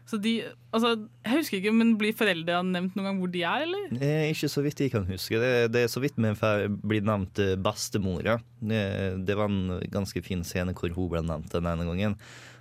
Så 0.08 0.18
de 0.22 0.32
Altså, 0.74 1.08
jeg 1.26 1.38
husker 1.38 1.58
ikke, 1.58 1.72
men 1.74 1.96
blir 2.00 2.14
foreldre 2.16 2.60
nevnt 2.68 2.96
noen 2.96 3.08
gang 3.08 3.18
hvor 3.22 3.32
de 3.32 3.42
er, 3.48 3.64
eller? 3.66 3.88
Eh, 3.98 4.30
ikke 4.34 4.50
så 4.52 4.64
vidt 4.66 4.80
jeg 4.84 4.92
kan 4.94 5.08
huske. 5.08 5.40
Det, 5.40 5.72
det 5.72 5.86
er 5.86 5.92
så 5.92 6.02
vidt 6.04 6.18
vi 6.18 6.32
blir 6.32 6.70
bli 6.92 7.02
nevnt 7.08 7.42
bestemora. 7.64 8.38
Det, 8.60 8.84
det 9.28 9.38
var 9.38 9.50
en 9.50 9.82
ganske 9.92 10.24
fin 10.26 10.44
scene 10.48 10.76
hvor 10.78 10.94
hun 10.96 11.12
ble 11.12 11.24
nevnt 11.26 11.52
den 11.56 11.70
ene 11.72 11.88
gangen. 11.88 12.18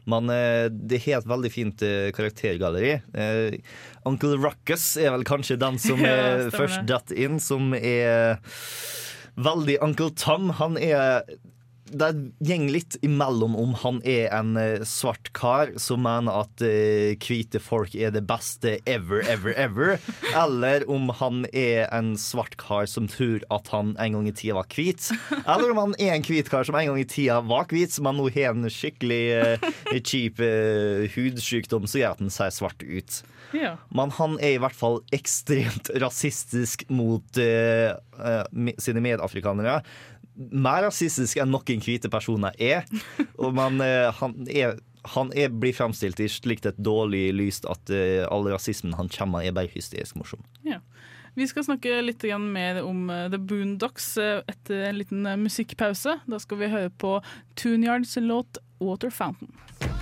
Men 0.09 0.31
eh, 0.33 0.69
det 0.71 1.03
har 1.05 1.21
et 1.21 1.29
veldig 1.29 1.51
fint 1.53 1.83
eh, 1.85 2.09
karaktergalleri. 2.17 2.93
Eh, 3.13 3.59
Uncle 4.09 4.39
Ruckus 4.41 4.95
er 5.01 5.13
vel 5.15 5.27
kanskje 5.29 5.59
den 5.61 5.79
som 5.87 6.01
Ja, 6.05 6.49
først 6.55 6.87
datt 6.89 7.13
inn, 7.13 7.41
som 7.43 7.75
er 7.77 8.41
veldig 9.41 9.81
Uncle 9.85 10.13
Tom. 10.17 10.51
Han 10.61 10.79
er 10.81 11.25
det 11.91 12.11
går 12.39 12.69
litt 12.71 12.97
imellom 13.03 13.57
om 13.59 13.75
han 13.83 14.01
er 14.07 14.31
en 14.35 14.57
eh, 14.59 14.83
svart 14.87 15.33
kar 15.37 15.73
som 15.81 16.03
mener 16.05 16.43
at 16.45 16.63
uh, 16.63 17.17
hvite 17.21 17.61
folk 17.63 17.95
er 17.95 18.13
det 18.15 18.23
beste 18.29 18.77
ever, 18.89 19.25
ever, 19.31 19.55
ever, 19.59 19.99
eller 20.43 20.87
om 20.91 21.11
han 21.21 21.45
er 21.53 21.89
en 21.95 22.13
svart 22.21 22.57
kar 22.61 22.89
som 22.91 23.09
tror 23.11 23.45
at 23.53 23.71
han 23.75 23.95
en 23.99 24.19
gang 24.19 24.31
i 24.31 24.35
tida 24.37 24.59
var 24.59 24.71
hvit, 24.71 25.11
eller 25.41 25.73
om 25.73 25.83
han 25.85 25.97
er 25.99 26.15
en 26.15 26.27
hvit 26.27 26.51
kar 26.53 26.67
som 26.69 26.79
en 26.79 26.93
gang 26.93 27.01
i 27.03 27.09
tida 27.09 27.41
var 27.47 27.69
hvit, 27.71 27.99
han 28.01 28.19
nå 28.19 28.29
har 28.35 28.55
en 28.55 28.71
skikkelig 28.71 29.23
uh, 29.61 29.69
kjip 29.99 30.41
uh, 30.43 31.07
hudsykdom 31.17 31.89
som 31.91 32.03
gjør 32.03 32.17
at 32.17 32.25
han 32.25 32.35
ser 32.35 32.55
svart 32.55 32.85
ut. 32.85 33.23
Ja. 33.57 33.75
Men 33.95 34.13
han 34.15 34.39
er 34.39 34.55
i 34.55 34.63
hvert 34.63 34.77
fall 34.79 35.01
ekstremt 35.15 35.91
rasistisk 35.99 36.85
mot 36.93 37.27
sine 37.35 39.03
medafrikanere. 39.03 39.81
Mer 40.41 40.87
rasistisk 40.87 41.41
enn 41.41 41.53
noen 41.53 41.83
hvite 41.85 42.11
personer 42.13 42.57
er. 42.57 42.87
Og 43.41 43.53
man, 43.57 43.81
eh, 43.85 44.09
han 44.21 44.39
er 44.49 44.79
han 45.15 45.31
er, 45.33 45.49
blir 45.49 45.73
fremstilt 45.73 46.21
i 46.21 46.27
slikt 46.29 46.67
et 46.69 46.77
dårlig 46.77 47.31
lys 47.33 47.63
at 47.65 47.89
uh, 47.89 48.27
all 48.29 48.45
rasismen 48.53 48.93
han 48.99 49.09
kommer 49.09 49.39
med, 49.41 49.49
er 49.49 49.55
bare 49.57 49.73
hysterisk 49.73 50.19
morsom. 50.21 50.45
Ja. 50.61 50.83
Vi 51.39 51.47
skal 51.49 51.65
snakke 51.65 52.03
litt 52.05 52.27
mer 52.43 52.83
om 52.85 53.09
eh, 53.09 53.31
The 53.33 53.39
Boondocks 53.39 54.11
etter 54.21 54.91
en 54.91 54.99
liten 54.99 55.25
musikkpause. 55.41 56.19
Da 56.27 56.43
skal 56.43 56.61
vi 56.61 56.73
høre 56.75 56.91
på 56.91 57.17
Tuneyards 57.57 58.19
låt 58.21 58.61
'Water 58.81 59.09
Fountain'. 59.09 60.00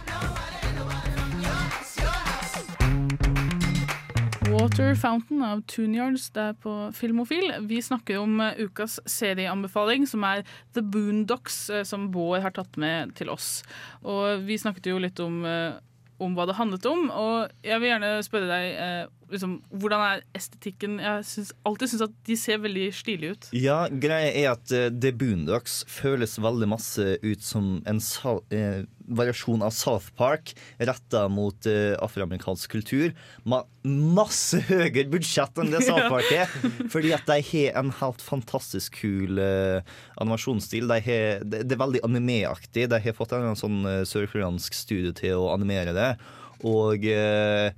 Water 4.58 4.94
Fountain 4.94 5.42
av 5.42 5.60
Toonyards 5.70 6.30
der 6.34 6.56
på 6.58 6.72
Filmofil. 6.96 7.52
Vi 7.70 7.76
snakker 7.82 8.16
om 8.18 8.40
eh, 8.42 8.56
ukas 8.58 8.96
serieanbefaling, 9.06 10.02
som 10.10 10.24
er 10.26 10.42
The 10.74 10.82
Boondocks, 10.82 11.58
eh, 11.70 11.84
som 11.86 12.08
Bård 12.10 12.42
har 12.42 12.56
tatt 12.56 12.74
med 12.80 13.12
til 13.14 13.30
oss. 13.30 13.60
Og 14.02 14.42
vi 14.48 14.56
snakket 14.58 14.88
jo 14.90 14.98
litt 14.98 15.22
om, 15.22 15.44
eh, 15.46 15.78
om 16.18 16.34
hva 16.34 16.48
det 16.50 16.58
handlet 16.58 16.88
om, 16.90 17.06
og 17.06 17.54
jeg 17.62 17.78
vil 17.78 17.92
gjerne 17.92 18.10
spørre 18.26 18.50
deg 18.50 19.14
liksom, 19.32 19.58
hvordan 19.70 20.04
er 20.06 20.26
estetikken? 20.36 20.98
Jeg 21.02 21.24
syns, 21.28 21.54
alltid 21.68 21.92
syns 21.92 22.04
at 22.08 22.18
de 22.28 22.36
ser 22.40 22.60
veldig 22.64 22.86
stilige 22.96 23.34
ut. 23.36 23.48
Ja, 23.56 23.80
greia 23.88 24.30
er 24.32 24.52
at 24.54 24.74
uh, 24.74 24.88
det 24.92 25.14
Boondocks 25.20 25.82
føles 25.90 26.38
veldig 26.42 26.70
masse 26.70 27.18
ut 27.22 27.44
som 27.44 27.78
en 27.88 28.02
sal, 28.04 28.42
uh, 28.54 28.84
variasjon 29.08 29.64
av 29.64 29.72
South 29.72 30.12
Park 30.18 30.52
retta 30.78 31.26
mot 31.32 31.68
uh, 31.68 31.96
afroamerikansk 32.04 32.70
kultur, 32.76 33.14
med 33.48 33.68
masse 33.88 34.60
høyere 34.68 35.08
budsjett 35.12 35.60
enn 35.60 35.72
det 35.72 35.82
South 35.88 36.08
Park 36.12 36.28
er. 36.34 36.52
Fordi 36.92 37.12
at 37.16 37.28
de 37.28 37.38
har 37.50 37.78
en 37.80 37.92
helt 38.00 38.24
fantastisk 38.24 39.00
kul 39.00 39.40
eh, 39.42 39.84
animasjonsstil. 40.20 40.88
De 40.90 40.98
har, 41.04 41.44
det, 41.44 41.62
det 41.68 41.76
er 41.76 41.80
veldig 41.80 42.02
animeaktig. 42.06 42.88
De 42.90 43.00
har 43.04 43.16
fått 43.16 43.34
en 43.36 43.58
sånn 43.58 43.80
uh, 43.86 44.02
sørkoreansk 44.08 44.76
studio 44.76 45.14
til 45.16 45.38
å 45.40 45.52
animere 45.54 45.94
det. 45.96 46.10
Og 46.68 47.06
eh, 47.08 47.70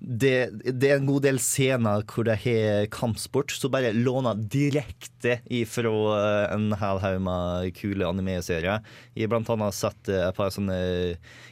det, 0.00 0.48
det 0.80 0.88
er 0.90 0.96
en 0.96 1.08
god 1.10 1.26
del 1.26 1.38
scener 1.42 2.02
hvor 2.08 2.24
de 2.24 2.32
har 2.40 2.86
kampsport 2.94 3.52
så 3.52 3.68
bare 3.72 3.90
låner 3.92 4.38
direkte 4.50 5.38
ifra 5.52 5.92
eh, 6.16 6.54
en 6.54 6.70
hel 6.80 7.00
haug 7.02 7.18
med 7.26 7.74
kule 7.76 8.08
anime-serier. 8.08 8.80
Jeg 9.14 9.26
har 9.26 9.32
blant 9.34 9.52
annet 9.52 9.76
sett 9.76 10.08
eh, 10.08 10.24
et 10.30 10.38
par 10.38 10.48
sånne 10.54 10.78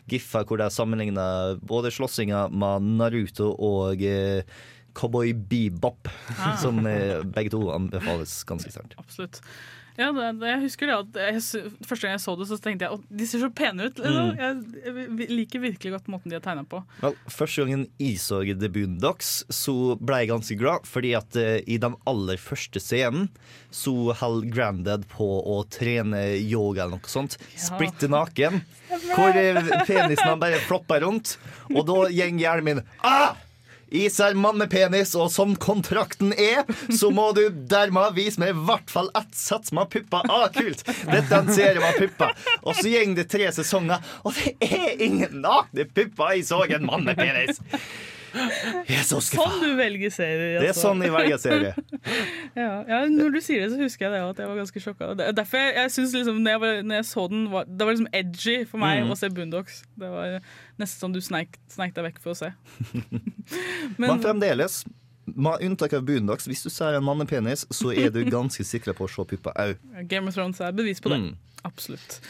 giffer 0.08 0.48
hvor 0.48 0.62
de 0.62 0.70
sammenligner 0.72 1.60
både 1.68 1.92
slåssinga 1.92 2.46
med 2.48 2.88
Naruto 2.96 3.52
og 3.52 4.00
eh, 4.00 4.40
Cowboy 4.98 5.34
Bebop, 5.36 6.08
Ah. 6.38 6.56
som 6.58 6.80
begge 6.82 7.52
to 7.52 7.60
anbefales 7.70 8.32
ganske 8.48 8.72
sterkt. 8.72 8.96
Absolutt. 8.98 9.38
Ja, 9.98 10.12
det, 10.14 10.26
det, 10.38 10.46
jeg 10.46 10.60
husker 10.62 10.86
det 10.86 10.94
at 10.94 11.16
jeg, 11.18 11.40
Første 11.82 12.06
gang 12.06 12.12
jeg 12.14 12.22
så 12.22 12.34
det, 12.38 12.46
så 12.46 12.58
tenkte 12.62 12.86
jeg 12.86 12.98
at 13.00 13.06
de 13.20 13.26
ser 13.26 13.42
så 13.42 13.48
pene 13.50 13.88
ut. 13.88 13.98
Liksom. 13.98 14.28
Mm. 14.28 14.38
Jeg, 14.38 14.84
jeg 14.86 15.30
liker 15.32 15.64
virkelig 15.64 15.94
godt 15.96 16.10
måten 16.12 16.30
de 16.30 16.38
har 16.38 16.44
tegna 16.44 16.62
på. 16.70 16.84
Vel, 17.02 17.16
Første 17.34 17.64
gangen 17.64 17.82
jeg 17.98 18.20
så 18.22 18.40
The 18.46 18.70
Boondocks, 18.70 19.32
så 19.50 19.74
ble 19.98 20.22
jeg 20.22 20.30
ganske 20.30 20.58
glad. 20.60 20.86
Fordi 20.86 21.12
at 21.18 21.38
uh, 21.40 21.56
i 21.66 21.80
den 21.82 21.98
aller 22.08 22.38
første 22.38 22.82
scenen 22.82 23.26
så 23.74 23.96
holder 24.20 24.54
Grandad 24.54 25.08
på 25.10 25.26
å 25.42 25.60
trene 25.66 26.22
yoga 26.38 26.86
eller 26.86 27.02
noe 27.02 27.10
sånt. 27.10 27.34
Splitter 27.58 28.12
naken. 28.14 28.62
Hvor 29.16 29.34
eh, 29.36 29.58
penisen 29.84 30.24
han 30.24 30.40
bare 30.40 30.62
flopper 30.64 31.02
rundt. 31.04 31.34
Og 31.74 31.82
da 31.82 31.98
går 32.08 32.40
hjernen 32.40 32.66
min 32.70 32.82
ah! 33.04 33.36
Ser 34.12 34.34
mannepenis, 34.38 35.14
og 35.16 35.30
som 35.32 35.54
kontrakten 35.56 36.34
er, 36.34 36.64
så 36.92 37.10
må 37.14 37.30
du 37.36 37.44
dermed 37.70 38.16
vise 38.18 38.40
meg 38.42 38.52
i 38.52 38.66
hvert 38.68 38.90
fall 38.92 39.08
ett 39.16 39.32
sats 39.38 39.72
med 39.72 39.88
pupper. 39.92 40.28
Ah, 40.28 40.48
kult! 40.52 40.84
Dette 41.08 41.28
er 41.32 41.40
en 41.40 41.52
serie 41.54 41.80
med 41.80 41.96
pupper. 42.02 42.34
Og 42.62 42.76
så 42.76 42.88
går 42.92 43.16
det 43.16 43.28
tre 43.32 43.48
sesonger, 43.56 44.04
og 44.24 44.36
det 44.36 44.56
er 44.68 45.02
ingen 45.08 45.40
nakne 45.44 45.88
pupper! 45.88 46.36
Jeg 46.36 46.48
så 46.50 46.62
en 46.68 46.86
mannepenis! 46.88 47.60
Så. 49.08 49.20
Sånn 49.24 49.54
du 49.62 49.70
velger 49.78 50.12
serier. 50.12 50.58
Det 50.60 50.66
er 50.68 50.72
altså. 50.74 50.90
sånn 50.90 51.04
jeg 51.04 51.14
velger 51.14 51.40
serie. 51.42 51.72
Ja, 52.58 52.82
ja, 52.88 52.98
når 53.12 53.32
du 53.36 53.38
sier 53.44 53.62
det, 53.62 53.68
så 53.72 53.78
husker 53.80 54.08
jeg 54.08 54.14
det 54.16 54.20
at 54.24 54.40
jeg 54.42 54.48
var 54.50 54.58
ganske 54.58 54.82
sjokka. 54.82 55.10
Er 55.14 55.34
Derfor 55.36 55.60
jeg, 55.60 55.74
jeg 55.78 55.92
synes 55.94 56.14
liksom, 56.16 56.40
når 56.44 56.50
jeg, 56.54 56.60
var, 56.62 56.78
når 56.88 56.98
jeg 56.98 57.06
så 57.08 57.24
den, 57.30 57.44
var, 57.52 57.68
det 57.68 57.86
var 57.86 57.94
liksom 57.96 58.10
edgy 58.20 58.56
for 58.68 58.82
meg 58.82 59.02
Mm. 59.04 59.12
å 59.14 59.16
se 59.20 59.28
Boondocks. 59.30 59.82
Det 60.00 60.08
var 60.10 60.38
nesten 60.78 61.06
sånn 61.06 61.16
du 61.16 61.20
sneik, 61.24 61.58
sneik 61.72 61.94
deg 61.96 62.08
vekk 62.10 62.22
for 62.24 62.34
å 62.34 62.38
se. 62.38 62.52
Men 64.00 64.22
fremdeles, 64.22 64.82
med 65.34 65.64
unntak 65.66 65.92
av 65.98 66.06
Boondocks, 66.08 66.48
hvis 66.48 66.64
du 66.64 66.70
ser 66.72 66.96
en 66.96 67.04
mannepenis, 67.04 67.66
så 67.74 67.92
er 67.92 68.12
du 68.14 68.22
ganske 68.38 68.64
sikker 68.64 68.96
på 68.96 69.08
å 69.08 69.12
se 69.12 69.26
puppa 69.34 69.54
òg. 69.58 69.76
Game 70.08 70.30
of 70.30 70.38
Thrones 70.38 70.62
er 70.64 70.74
bevis 70.76 71.02
på 71.04 71.12
det. 71.12 71.20
Mm. 71.26 71.36
Absolutt. 71.66 72.20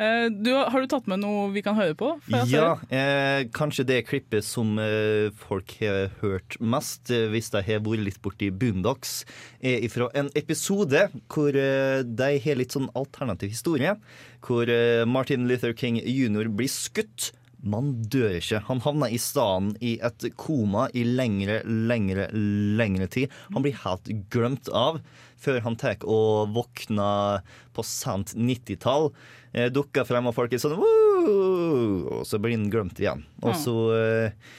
Uh, 0.00 0.26
du, 0.32 0.54
har 0.54 0.80
du 0.80 0.88
tatt 0.88 1.08
med 1.10 1.20
noe 1.20 1.48
vi 1.52 1.62
kan 1.64 1.76
høre 1.76 1.92
på? 1.98 2.14
Ja, 2.48 2.78
eh, 2.88 3.44
kanskje 3.54 3.84
det 3.88 3.98
klippet 4.08 4.46
som 4.46 4.78
eh, 4.80 5.28
folk 5.44 5.74
har 5.82 6.08
hørt 6.22 6.56
mest, 6.58 7.12
eh, 7.12 7.26
hvis 7.28 7.52
de 7.52 7.62
har 7.66 7.82
vært 7.84 8.06
litt 8.06 8.20
borti 8.24 8.48
Boondocks, 8.48 9.20
er 9.60 9.84
fra 9.92 10.08
en 10.18 10.32
episode 10.38 11.04
hvor 11.28 11.52
eh, 11.52 12.00
de 12.00 12.30
har 12.44 12.58
litt 12.58 12.74
sånn 12.74 12.88
alternativ 12.98 13.52
historie. 13.52 13.98
Hvor 14.44 14.70
eh, 14.72 15.04
Martin 15.08 15.44
Luther 15.50 15.76
King 15.76 16.00
jr. 16.00 16.48
blir 16.48 16.72
skutt. 16.72 17.32
Man 17.58 17.90
dør 18.06 18.36
ikke. 18.38 18.60
Han 18.68 18.82
havner 18.84 19.10
i 19.10 19.18
stedet 19.18 19.80
i 19.82 19.96
et 20.04 20.28
koma 20.38 20.86
i 20.94 21.02
lengre, 21.06 21.60
lengre, 21.66 22.28
lengre 22.32 23.08
tid. 23.10 23.34
Han 23.54 23.64
blir 23.64 23.78
helt 23.82 24.10
glemt 24.30 24.70
av 24.70 25.00
før 25.38 25.60
han 25.64 25.78
tar 25.78 26.02
og 26.06 26.54
våkner 26.54 27.42
på 27.74 27.84
sent 27.86 28.34
90-tall. 28.38 29.10
Eh, 29.54 29.68
dukker 29.74 30.06
frem, 30.06 30.26
og 30.30 30.36
folk 30.36 30.54
er 30.54 30.62
sånn 30.62 30.78
«Woo!» 30.78 32.18
Og 32.18 32.24
så 32.26 32.40
blir 32.42 32.56
han 32.56 32.70
glemt 32.72 32.98
igjen. 33.02 33.24
Og 33.42 33.54
så 33.58 33.76
eh, 33.96 34.50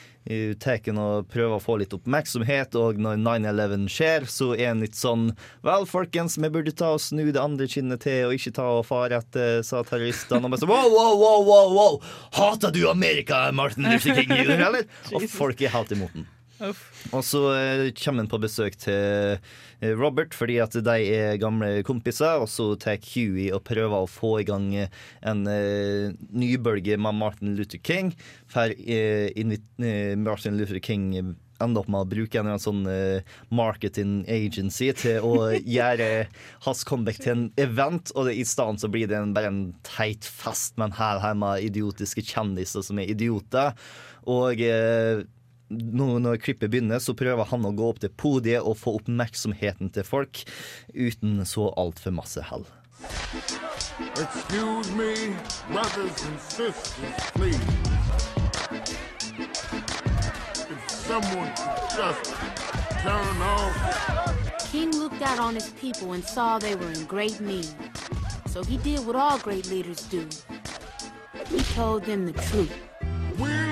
tar 0.61 0.80
og 0.99 1.28
prøver 1.32 1.55
å 1.55 1.61
få 1.63 1.78
litt 1.82 1.93
oppmerksomhet, 1.95 2.76
og 2.78 2.99
når 3.01 3.20
9-11 3.22 3.88
skjer, 3.89 4.28
så 4.30 4.51
er 4.55 4.74
en 4.74 4.84
litt 4.84 4.97
sånn 4.97 5.30
Vel, 5.65 5.86
folkens, 5.89 6.38
vi 6.38 6.49
burde 6.53 6.74
ta 6.76 6.93
og 6.95 7.01
snu 7.03 7.32
det 7.32 7.41
andre 7.41 7.67
kinnet 7.70 8.03
til 8.05 8.30
og 8.30 8.36
ikke 8.38 8.53
ta 8.55 8.67
og 8.80 8.86
fare 8.88 9.20
etter, 9.20 9.63
sa 9.65 9.84
terroristene. 9.84 10.45
Og 10.45 10.53
bare 10.53 10.63
sånn 10.63 10.72
wow, 10.72 10.89
wow, 10.93 11.13
wow, 11.20 11.45
wow, 11.49 11.78
wow! 11.78 12.01
Hater 12.38 12.74
du 12.76 12.84
Amerika, 12.89 13.47
Martin 13.55 13.89
Luther 13.89 14.15
King 14.17 14.36
jr., 14.36 14.59
eller? 14.70 14.89
Og 15.13 15.26
folk 15.39 15.61
er 15.61 15.74
helt 15.76 15.95
imot 15.95 16.13
den. 16.15 16.28
Og 16.60 17.24
så 17.24 17.41
eh, 17.55 17.86
kommer 17.95 18.24
han 18.24 18.32
på 18.32 18.39
besøk 18.43 18.76
til 18.82 19.38
eh, 19.80 19.93
Robert 19.95 20.36
fordi 20.36 20.60
at 20.62 20.76
de 20.76 20.95
er 21.16 21.39
gamle 21.41 21.84
kompiser. 21.88 22.41
Og 22.43 22.49
så 22.51 22.74
tar 22.80 22.99
Huey 22.99 23.49
og 23.55 23.64
prøver 23.68 24.03
å 24.03 24.10
få 24.10 24.39
i 24.41 24.47
gang 24.47 24.72
eh, 24.76 24.91
en 25.30 25.45
uh, 25.47 26.12
nybølge 26.36 26.97
med 26.99 27.20
Martin 27.20 27.55
Luther 27.57 27.80
King. 27.80 28.12
For 28.51 28.72
uh, 28.72 29.53
Martin 30.20 30.60
Luther 30.60 30.82
King 30.84 31.14
ender 31.60 31.82
opp 31.82 31.89
med 31.91 32.05
å 32.05 32.07
bruke 32.07 32.39
en 32.39 32.62
sånn 32.62 32.86
uh, 32.88 33.24
marketing 33.51 34.22
agency 34.32 34.91
til 34.95 35.26
å 35.26 35.49
gjøre 35.78 36.30
hans 36.68 36.86
comeback 36.88 37.20
til 37.24 37.34
en 37.34 37.47
event, 37.60 38.14
og 38.16 38.30
det, 38.30 38.38
i 38.39 38.45
stedet 38.47 38.84
så 38.84 38.91
blir 38.91 39.12
det 39.12 39.20
en, 39.20 39.34
bare 39.36 39.51
en 39.51 39.66
teit 39.88 40.28
fest 40.28 40.80
med 40.80 40.91
en 40.91 40.99
hær 40.99 41.24
her 41.24 41.36
med 41.39 41.68
idiotiske 41.68 42.24
kjendiser 42.32 42.86
som 42.86 42.99
er 42.99 43.12
idioter. 43.12 43.76
Og 44.30 44.60
nå 44.60 45.38
når 45.70 46.41
klippet 46.41 46.72
begynner, 46.72 46.99
så 46.99 47.13
prøver 47.17 47.45
han 47.51 47.65
å 47.65 47.74
gå 47.78 47.89
opp 47.91 48.01
til 48.01 48.13
podiet 48.17 48.65
og 48.65 48.78
få 48.80 48.97
oppmerksomheten 48.99 49.93
til 49.93 50.05
folk 50.07 50.43
uten 50.93 51.45
så 51.45 51.70
altfor 51.78 52.15
masse 52.15 52.43
hell. 52.49 52.65
Excuse 54.20 54.91
me, 54.91 55.36
brothers 55.72 56.26
and 56.26 56.39
sisters, 56.39 57.22
please. 57.34 57.59
If 60.70 60.89
someone 60.89 61.51
could 61.55 61.97
just 61.97 62.34
turn 63.03 63.41
off. 63.41 64.72
King 64.72 64.91
looked 64.91 65.22
out 65.22 65.39
on 65.39 65.55
his 65.55 65.70
people 65.80 66.13
and 66.13 66.24
saw 66.24 66.59
they 66.59 66.76
were 66.76 66.91
in 66.91 67.05
great 67.05 67.39
need. 67.39 67.67
So 68.47 68.63
he 68.63 68.78
did 68.78 69.05
what 69.05 69.15
all 69.15 69.38
great 69.39 69.70
leaders 69.70 70.01
do. 70.03 70.28
He 71.47 71.59
told 71.74 72.03
them 72.03 72.26
the 72.26 72.34
truth. 72.34 72.74
Will 73.38 73.68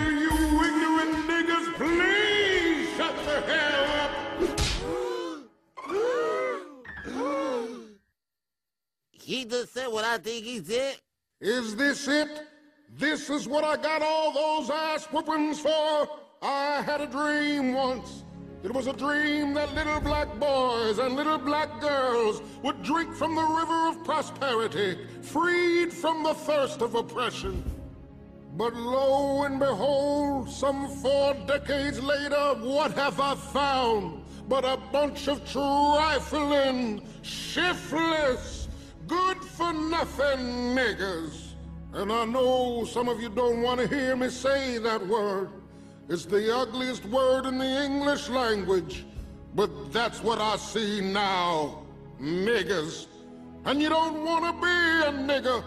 He 9.28 9.44
just 9.44 9.74
said 9.74 9.88
what 9.90 10.06
I 10.06 10.20
think 10.20 10.46
he 10.46 10.64
said. 10.64 10.96
Is 11.42 11.76
this 11.76 12.08
it? 12.08 12.48
This 12.98 13.30
is 13.30 13.46
what 13.46 13.66
I 13.66 13.76
got 13.76 14.02
all 14.02 14.32
those 14.32 14.70
ass 14.70 15.04
whoopings 15.08 15.60
for? 15.60 16.08
I 16.42 16.82
had 16.82 17.02
a 17.02 17.08
dream 17.08 17.74
once. 17.74 18.24
It 18.64 18.74
was 18.74 18.88
a 18.88 18.94
dream 18.94 19.54
that 19.56 19.76
little 19.76 20.00
black 20.00 20.34
boys 20.40 21.00
and 21.00 21.18
little 21.18 21.38
black 21.38 21.82
girls 21.82 22.42
would 22.64 22.82
drink 22.84 23.14
from 23.16 23.36
the 23.36 23.44
river 23.44 23.90
of 23.90 24.06
prosperity, 24.06 24.98
freed 25.22 25.92
from 25.92 26.24
the 26.24 26.34
thirst 26.34 26.82
of 26.82 26.96
oppression. 26.96 27.62
But 28.56 28.76
lo 28.76 29.44
and 29.44 29.60
behold, 29.60 30.50
some 30.50 30.88
four 30.88 31.34
decades 31.46 32.02
later, 32.02 32.56
what 32.62 32.94
have 32.94 33.20
I 33.20 33.36
found 33.36 34.24
but 34.48 34.64
a 34.64 34.78
bunch 34.94 35.28
of 35.28 35.44
trifling, 35.52 37.02
shiftless, 37.22 38.57
niggers? 40.06 41.54
And 41.93 42.12
I 42.12 42.26
know 42.26 42.86
some 42.86 43.08
of 43.08 43.22
you 43.22 43.30
don't 43.30 43.62
want 43.62 43.80
to 43.80 43.88
hear 43.88 44.16
me 44.16 44.30
say 44.30 44.78
that 44.78 45.06
word. 45.08 45.50
It's 46.10 46.26
the 46.26 46.56
ugliest 46.56 47.06
word 47.06 47.45
in 47.45 47.58
the 47.58 47.66
English 47.66 48.30
language. 48.30 49.06
But 49.56 49.91
that's 49.91 50.22
what 50.22 50.39
I 50.39 50.58
see 50.58 51.02
now 51.02 51.84
niggers. 52.22 53.08
And 53.66 53.82
you 53.82 53.89
don't 53.89 54.24
want 54.24 54.45
to 54.45 54.54
be 54.62 54.68
a 54.68 55.12
nigger. 55.12 55.64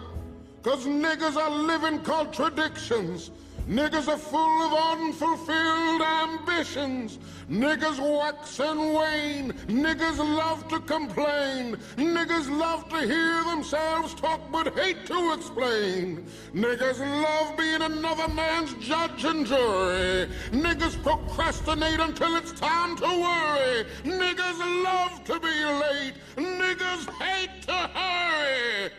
Cause 0.63 0.85
niggas 0.85 1.35
are 1.35 1.49
living 1.49 1.99
contradictions. 2.01 3.31
Niggas 3.67 4.07
are 4.07 4.17
full 4.17 4.61
of 4.63 4.99
unfulfilled 4.99 6.01
ambitions. 6.01 7.19
Niggas 7.49 7.99
wax 7.99 8.59
and 8.59 8.93
wane. 8.93 9.53
Niggas 9.67 10.17
love 10.17 10.67
to 10.69 10.79
complain. 10.79 11.77
Niggas 11.95 12.49
love 12.49 12.89
to 12.89 12.99
hear 12.99 13.43
themselves 13.43 14.13
talk 14.15 14.41
but 14.51 14.73
hate 14.75 15.05
to 15.05 15.33
explain. 15.33 16.25
Niggas 16.53 16.99
love 16.99 17.57
being 17.57 17.81
another 17.81 18.27
man's 18.29 18.73
judge 18.75 19.23
and 19.25 19.45
jury. 19.45 20.27
Niggas 20.51 21.01
procrastinate 21.03 21.99
until 21.99 22.35
it's 22.37 22.51
time 22.53 22.95
to 22.97 23.05
worry. 23.05 23.85
Niggas 24.03 24.83
love 24.83 25.23
to 25.25 25.39
be 25.39 25.65
late. 25.65 26.13
Niggas 26.35 27.09
hate 27.21 27.61
to 27.63 27.73
hurry. 27.73 28.91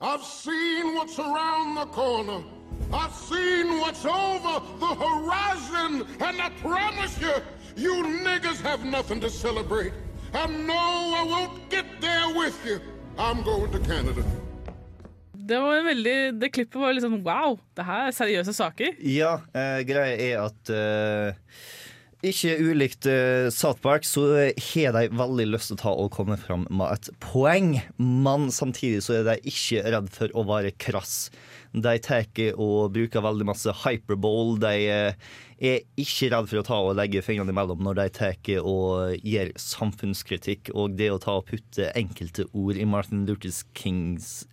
I've 0.00 0.22
seen 0.22 0.94
what's 0.94 1.18
around 1.18 1.76
the 1.76 1.86
corner. 1.86 2.44
I've 2.92 3.12
seen 3.12 3.78
what's 3.80 4.04
over 4.04 4.62
the 4.78 4.92
horizon. 5.04 6.06
And 6.20 6.40
I 6.40 6.50
promise 6.62 7.18
you, 7.20 7.34
you 7.76 7.94
niggas 8.24 8.60
have 8.62 8.84
nothing 8.84 9.20
to 9.20 9.30
celebrate. 9.30 9.92
And 10.32 10.66
no, 10.66 10.74
I 10.74 11.22
won't 11.26 11.70
get 11.70 11.86
there 12.00 12.28
with 12.34 12.58
you. 12.64 12.80
I'm 13.18 13.42
going 13.42 13.72
to 13.72 13.78
Canada. 13.78 14.22
Det, 15.32 15.58
var 15.58 15.76
en 15.76 15.84
veldig, 15.86 16.40
det 16.40 16.50
klippet 16.50 16.80
var 16.80 16.94
litt 16.94 17.04
sånn 17.04 17.20
wow, 17.22 17.54
det 17.78 17.84
her 17.86 18.08
er 18.08 18.14
seriøse 18.16 18.54
saker. 18.56 18.96
Ja, 19.06 19.36
eh, 19.54 19.82
greia 19.86 20.16
er 20.18 20.40
at 20.42 20.72
eh, 20.74 21.60
ikke 22.26 22.56
ulikt 22.58 23.06
eh, 23.06 23.46
South 23.54 23.78
Park, 23.84 24.06
så 24.08 24.24
har 24.34 24.96
de 24.96 25.04
veldig 25.14 25.46
lyst 25.52 25.70
til 25.70 25.78
å 25.78 25.82
ta 25.84 25.92
og 25.94 26.10
komme 26.16 26.38
fram 26.40 26.66
med 26.66 26.96
et 26.96 27.10
poeng. 27.22 27.76
Men 28.00 28.50
samtidig 28.54 29.04
så 29.06 29.20
er 29.20 29.28
de 29.28 29.36
ikke 29.52 29.84
redd 29.86 30.10
for 30.14 30.34
å 30.34 30.46
være 30.48 30.74
krass. 30.82 31.28
De 31.76 31.92
tar 32.00 32.24
og 32.56 32.94
bruker 32.94 33.24
veldig 33.24 33.46
masse 33.50 33.72
hyperbole. 33.82 34.56
De 34.62 34.86
eh, 34.88 35.26
er 35.60 35.82
ikke 36.00 36.30
redd 36.32 36.48
for 36.48 36.60
å 36.60 36.64
ta 36.66 36.78
og 36.84 36.96
legge 36.96 37.22
fingrene 37.24 37.52
imellom 37.52 37.82
når 37.84 37.98
de 37.98 38.06
tar 38.16 38.50
og 38.62 39.16
gir 39.20 39.52
samfunnskritikk. 39.60 40.72
Og 40.72 40.96
det 40.96 41.10
å 41.12 41.20
ta 41.20 41.36
og 41.40 41.50
putte 41.50 41.90
enkelte 41.96 42.48
ord 42.52 42.80
i 42.80 42.88
Martin 42.88 43.26
Luther 43.28 43.52
Kings 43.76 44.46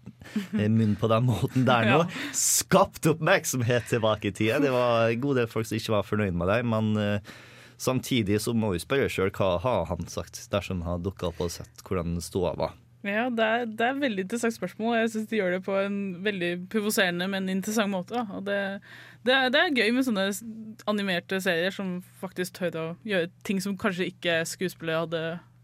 eh, 0.58 0.68
munn 0.68 0.98
på 1.00 1.12
den 1.12 1.28
måten 1.30 1.68
der 1.70 1.88
nå, 1.94 2.04
skapte 2.36 3.16
oppmerksomhet 3.16 3.88
tilbake 3.92 4.32
i 4.32 4.36
tida. 4.36 4.60
Det 4.64 4.76
var 4.76 5.08
en 5.08 5.24
god 5.24 5.42
del 5.42 5.50
folk 5.52 5.70
som 5.70 5.80
ikke 5.80 5.96
var 5.96 6.08
fornøyd 6.08 6.36
med 6.40 6.52
det, 6.52 6.62
men 6.68 6.94
eh, 7.00 7.34
samtidig 7.80 8.42
så 8.44 8.56
må 8.56 8.76
vi 8.76 8.84
spørre 8.84 9.08
sjøl 9.12 9.32
hva 9.36 9.56
har 9.64 9.88
han 9.92 10.08
sagt, 10.12 10.44
dersom 10.52 10.84
han 10.84 10.98
har 10.98 11.04
dukka 11.08 11.32
opp 11.32 11.44
og 11.44 11.56
sett 11.56 11.88
hvordan 11.88 12.20
ståa 12.24 12.58
var. 12.60 12.76
Ja, 13.04 13.28
det 13.28 13.44
er, 13.44 13.66
det 13.68 13.84
er 13.84 13.96
et 13.98 14.02
veldig 14.02 14.24
interessant 14.24 14.56
spørsmål. 14.56 14.96
Jeg 15.02 15.10
syns 15.12 15.30
de 15.32 15.40
gjør 15.42 15.58
det 15.58 15.64
på 15.66 15.76
en 15.76 15.98
veldig 16.24 16.52
provoserende, 16.72 17.28
men 17.28 17.52
interessant 17.52 17.92
måte. 17.92 18.22
Og 18.32 18.46
det, 18.48 18.60
det, 19.28 19.34
er, 19.36 19.50
det 19.52 19.60
er 19.60 19.76
gøy 19.76 19.92
med 19.96 20.08
sånne 20.08 20.30
animerte 20.90 21.42
serier 21.44 21.76
som 21.76 21.98
faktisk 22.22 22.62
tør 22.62 22.80
å 22.80 22.86
gjøre 23.08 23.32
ting 23.44 23.60
som 23.64 23.76
kanskje 23.80 24.08
ikke 24.14 24.40
skuespillere 24.48 25.04
hadde 25.04 25.24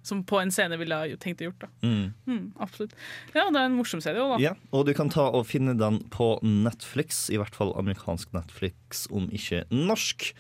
Som 0.09 0.23
på 0.23 0.39
en 0.39 0.51
scene 0.51 0.77
ville 0.79 0.95
ha 0.95 1.15
tenkt 1.21 1.41
å 1.43 1.49
gjort. 1.49 1.63
Da. 1.63 1.67
Mm. 1.83 2.05
Mm, 2.25 2.45
absolutt. 2.59 2.93
Ja, 3.35 3.47
det 3.51 3.59
er 3.59 3.67
en 3.67 3.75
morsom 3.77 4.01
serie 4.03 4.23
òg, 4.23 4.35
da. 4.35 4.37
Ja, 4.43 4.53
og 4.71 4.87
du 4.87 4.93
kan 4.97 5.11
ta 5.11 5.27
og 5.29 5.47
finne 5.47 5.75
den 5.77 5.99
på 6.11 6.31
Netflix, 6.43 7.27
i 7.29 7.37
hvert 7.39 7.55
fall 7.55 7.75
amerikansk 7.79 8.31
Netflix, 8.33 9.05
om 9.11 9.27
ikke 9.31 9.65
norsk. 9.71 10.31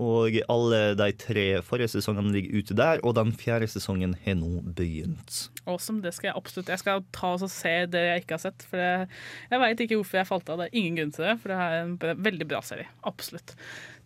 Og 0.00 0.34
alle 0.50 0.80
de 0.98 1.06
tre 1.22 1.44
forrige 1.62 1.92
sesongene 1.92 2.32
ligger 2.34 2.58
ute 2.58 2.76
der, 2.78 3.02
og 3.06 3.14
den 3.14 3.30
fjerde 3.38 3.68
sesongen 3.70 4.16
har 4.24 4.34
nå 4.40 4.64
begynt. 4.74 5.44
Awesome, 5.70 6.02
det 6.02 6.14
skal 6.16 6.32
jeg 6.32 6.38
absolutt. 6.40 6.72
Jeg 6.72 6.82
skal 6.82 7.04
ta 7.14 7.34
oss 7.36 7.46
og 7.46 7.52
se 7.54 7.74
det 7.92 8.02
jeg 8.02 8.24
ikke 8.24 8.34
har 8.34 8.42
sett. 8.42 8.66
For 8.66 8.82
jeg 8.82 9.62
veit 9.62 9.84
ikke 9.84 10.00
hvorfor 10.00 10.20
jeg 10.20 10.30
falt 10.32 10.50
av. 10.50 10.60
Det 10.60 10.66
er 10.70 10.80
ingen 10.80 10.98
grunn 10.98 11.14
til 11.14 11.28
det, 11.28 11.36
for 11.42 11.54
det 11.54 11.60
er 11.62 11.78
en 11.84 12.24
veldig 12.26 12.48
bra 12.50 12.62
serie. 12.66 12.90
Absolutt. 13.06 13.54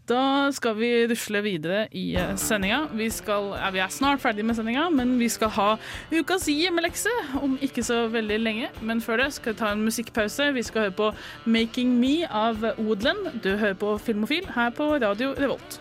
Da 0.08 0.48
skal 0.56 0.76
vi 0.78 0.88
rusle 1.10 1.42
videre 1.44 1.82
i 1.92 2.14
eh, 2.16 2.34
sendinga. 2.40 2.86
Vi, 2.96 3.10
ja, 3.28 3.70
vi 3.74 3.82
er 3.84 3.92
snart 3.92 4.22
ferdig 4.22 4.46
med 4.48 4.56
sendinga, 4.56 4.86
men 4.90 5.18
vi 5.20 5.28
skal 5.28 5.52
ha 5.58 5.68
ukas 6.12 6.48
hjemmelekse 6.48 7.12
om 7.42 7.58
ikke 7.60 7.84
så 7.84 8.06
veldig 8.12 8.38
lenge. 8.40 8.70
Men 8.80 9.04
før 9.04 9.24
det 9.24 9.32
skal 9.36 9.52
vi 9.52 9.60
ta 9.60 9.72
en 9.74 9.84
musikkpause. 9.84 10.52
Vi 10.56 10.64
skal 10.64 10.88
høre 10.88 10.96
på 11.02 11.12
'Making 11.44 11.98
Me' 12.00 12.24
av 12.30 12.64
Woodland. 12.78 13.42
Du 13.44 13.56
hører 13.56 13.74
på 13.74 13.98
Filmofil 13.98 14.48
her 14.54 14.70
på 14.70 14.94
Radio 14.96 15.34
Revolt. 15.36 15.80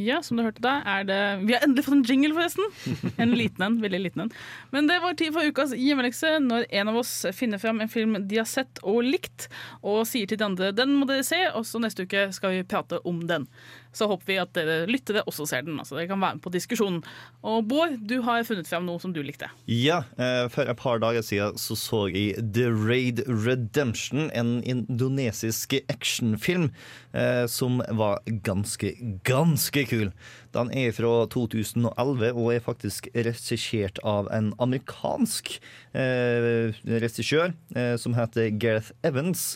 Ja, 0.00 0.20
som 0.24 0.38
du 0.38 0.44
hørte 0.46 0.62
da, 0.64 0.78
er 0.88 1.04
det 1.08 1.18
Vi 1.44 1.54
har 1.56 1.64
endelig 1.66 1.84
fått 1.84 1.98
en 1.98 2.04
jingle, 2.08 2.32
forresten! 2.36 3.12
En 3.20 3.34
liten 3.36 3.64
en. 3.66 3.78
Veldig 3.82 4.00
liten 4.00 4.24
en. 4.24 4.32
Men 4.72 4.88
det 4.88 5.00
var 5.02 5.16
tid 5.18 5.34
for 5.34 5.44
ukas 5.44 5.74
hjemmelekse, 5.76 6.38
når 6.44 6.66
en 6.80 6.92
av 6.92 7.00
oss 7.02 7.12
finner 7.36 7.60
fram 7.60 7.82
en 7.82 7.92
film 7.92 8.16
de 8.30 8.40
har 8.40 8.48
sett 8.48 8.80
og 8.86 9.02
likt, 9.04 9.50
og 9.84 10.06
sier 10.08 10.30
til 10.30 10.40
de 10.40 10.46
andre 10.46 10.72
'den 10.72 10.96
må 10.96 11.08
dere 11.10 11.26
se', 11.26 11.50
og 11.52 11.66
så 11.68 11.82
neste 11.82 12.08
uke 12.08 12.30
skal 12.32 12.56
vi 12.56 12.62
prate 12.64 13.00
om 13.04 13.26
den. 13.28 13.48
Så 13.96 14.06
håper 14.10 14.28
vi 14.28 14.38
at 14.38 14.52
dere 14.54 14.84
lyttere 14.90 15.24
også 15.26 15.46
ser 15.50 15.64
den, 15.66 15.78
altså 15.82 15.96
dere 15.98 16.10
kan 16.10 16.20
være 16.22 16.38
med 16.38 16.44
på 16.44 16.52
diskusjonen. 16.54 17.00
Og 17.42 17.64
Bård, 17.70 17.96
du 18.06 18.20
har 18.26 18.44
funnet 18.46 18.68
fram 18.70 18.86
noe 18.86 19.02
som 19.02 19.14
du 19.14 19.22
likte. 19.26 19.50
Ja, 19.66 20.02
eh, 20.20 20.46
for 20.52 20.70
et 20.70 20.78
par 20.80 21.02
dager 21.02 21.24
siden 21.26 21.58
så, 21.60 21.76
så 21.78 22.04
jeg 22.10 22.38
The 22.54 22.68
Raid 22.70 23.24
Redemption, 23.26 24.28
en 24.30 24.60
indonesisk 24.62 25.74
actionfilm 25.90 26.70
eh, 27.12 27.46
som 27.50 27.82
var 27.98 28.22
ganske, 28.46 28.94
ganske 29.26 29.86
kul. 29.90 30.10
Den 30.54 30.70
er 30.74 30.94
fra 30.94 31.12
2011 31.30 32.32
og 32.32 32.54
er 32.54 32.64
faktisk 32.64 33.10
regissert 33.14 34.00
av 34.06 34.30
en 34.34 34.52
amerikansk 34.62 35.56
eh, 35.94 36.74
regissør 36.86 37.54
eh, 37.76 37.94
som 38.00 38.16
heter 38.18 38.50
Gareth 38.58 38.94
Evans. 39.06 39.54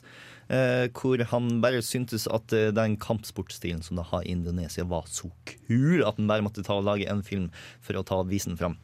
Eh, 0.53 0.86
hvor 0.92 1.22
han 1.30 1.61
bare 1.64 1.82
syntes 1.84 2.26
at 2.28 2.53
eh, 2.53 2.72
den 2.74 2.99
kampsportstilen 3.01 3.82
som 3.84 3.97
de 3.97 4.05
har 4.11 4.24
i 4.24 4.34
Indonesia, 4.34 4.84
var 4.84 5.09
så 5.09 5.30
kul 5.49 6.05
at 6.05 6.18
han 6.20 6.28
bare 6.30 6.45
måtte 6.45 6.64
ta 6.66 6.76
og 6.78 6.88
lage 6.88 7.09
en 7.11 7.24
film 7.24 7.51
for 7.84 7.97
å 7.97 8.05
ta 8.07 8.20
visen 8.28 8.59
fram. 8.61 8.76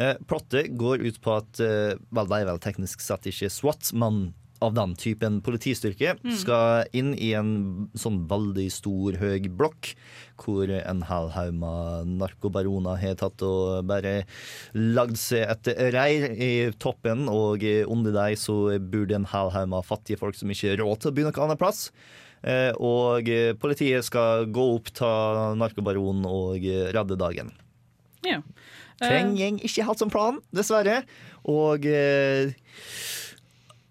Eh, 0.00 0.16
plottet 0.28 0.72
går 0.80 1.04
ut 1.04 1.20
på 1.22 1.36
at 1.36 1.60
eh, 1.62 1.92
vel, 2.10 2.30
det 2.30 2.40
er 2.40 2.48
vel 2.48 2.62
teknisk 2.62 3.04
sett 3.04 3.28
ikke 3.30 3.52
SWAT, 3.52 3.92
men 3.96 4.32
av 4.64 4.74
den 4.76 4.94
typen 4.98 5.40
politistyrke 5.44 6.14
Mm. 6.24 6.32
skal 6.40 6.88
inn 6.96 7.12
i 7.14 7.32
en 7.38 7.88
sånn 7.94 8.22
veldig 8.30 8.66
stor, 8.72 9.18
høy 9.20 9.46
blokk 9.48 9.92
hvor 10.40 10.68
en 10.74 11.02
hel 11.06 11.28
haug 11.36 11.54
med 11.54 12.10
narkobaroner 12.18 12.98
har 13.00 13.14
tatt 13.20 13.42
og 13.46 13.84
bare 13.86 14.24
lagd 14.74 15.16
seg 15.20 15.44
et 15.52 15.72
reir 15.94 16.32
i 16.34 16.50
toppen, 16.82 17.28
og 17.30 17.62
under 17.86 18.12
deg 18.16 18.36
så 18.40 18.56
bor 18.80 19.06
det 19.06 19.14
en 19.20 19.30
hel 19.30 19.50
haug 19.54 19.68
med 19.68 19.84
fattige 19.86 20.18
folk 20.18 20.34
som 20.34 20.50
ikke 20.50 20.72
har 20.74 20.82
råd 20.82 21.00
til 21.04 21.12
å 21.12 21.14
bo 21.14 21.28
noe 21.28 21.44
annet 21.46 21.58
plass. 21.62 21.90
Eh, 22.44 22.72
Og 22.76 23.28
eh, 23.32 23.54
politiet 23.56 24.04
skal 24.04 24.44
gå 24.52 24.64
opp, 24.76 24.90
ta 24.92 25.54
narkobaronen 25.56 26.26
og 26.28 26.58
eh, 26.60 26.90
redde 26.92 27.16
dagen. 27.16 27.52
Ja. 28.24 28.42
Eh, 29.00 29.08
Trenger 29.08 29.56
ikke 29.64 29.86
helt 29.86 29.98
som 30.02 30.10
plan, 30.12 30.42
dessverre. 30.52 31.04
Og 31.48 31.86
eh, 31.88 32.52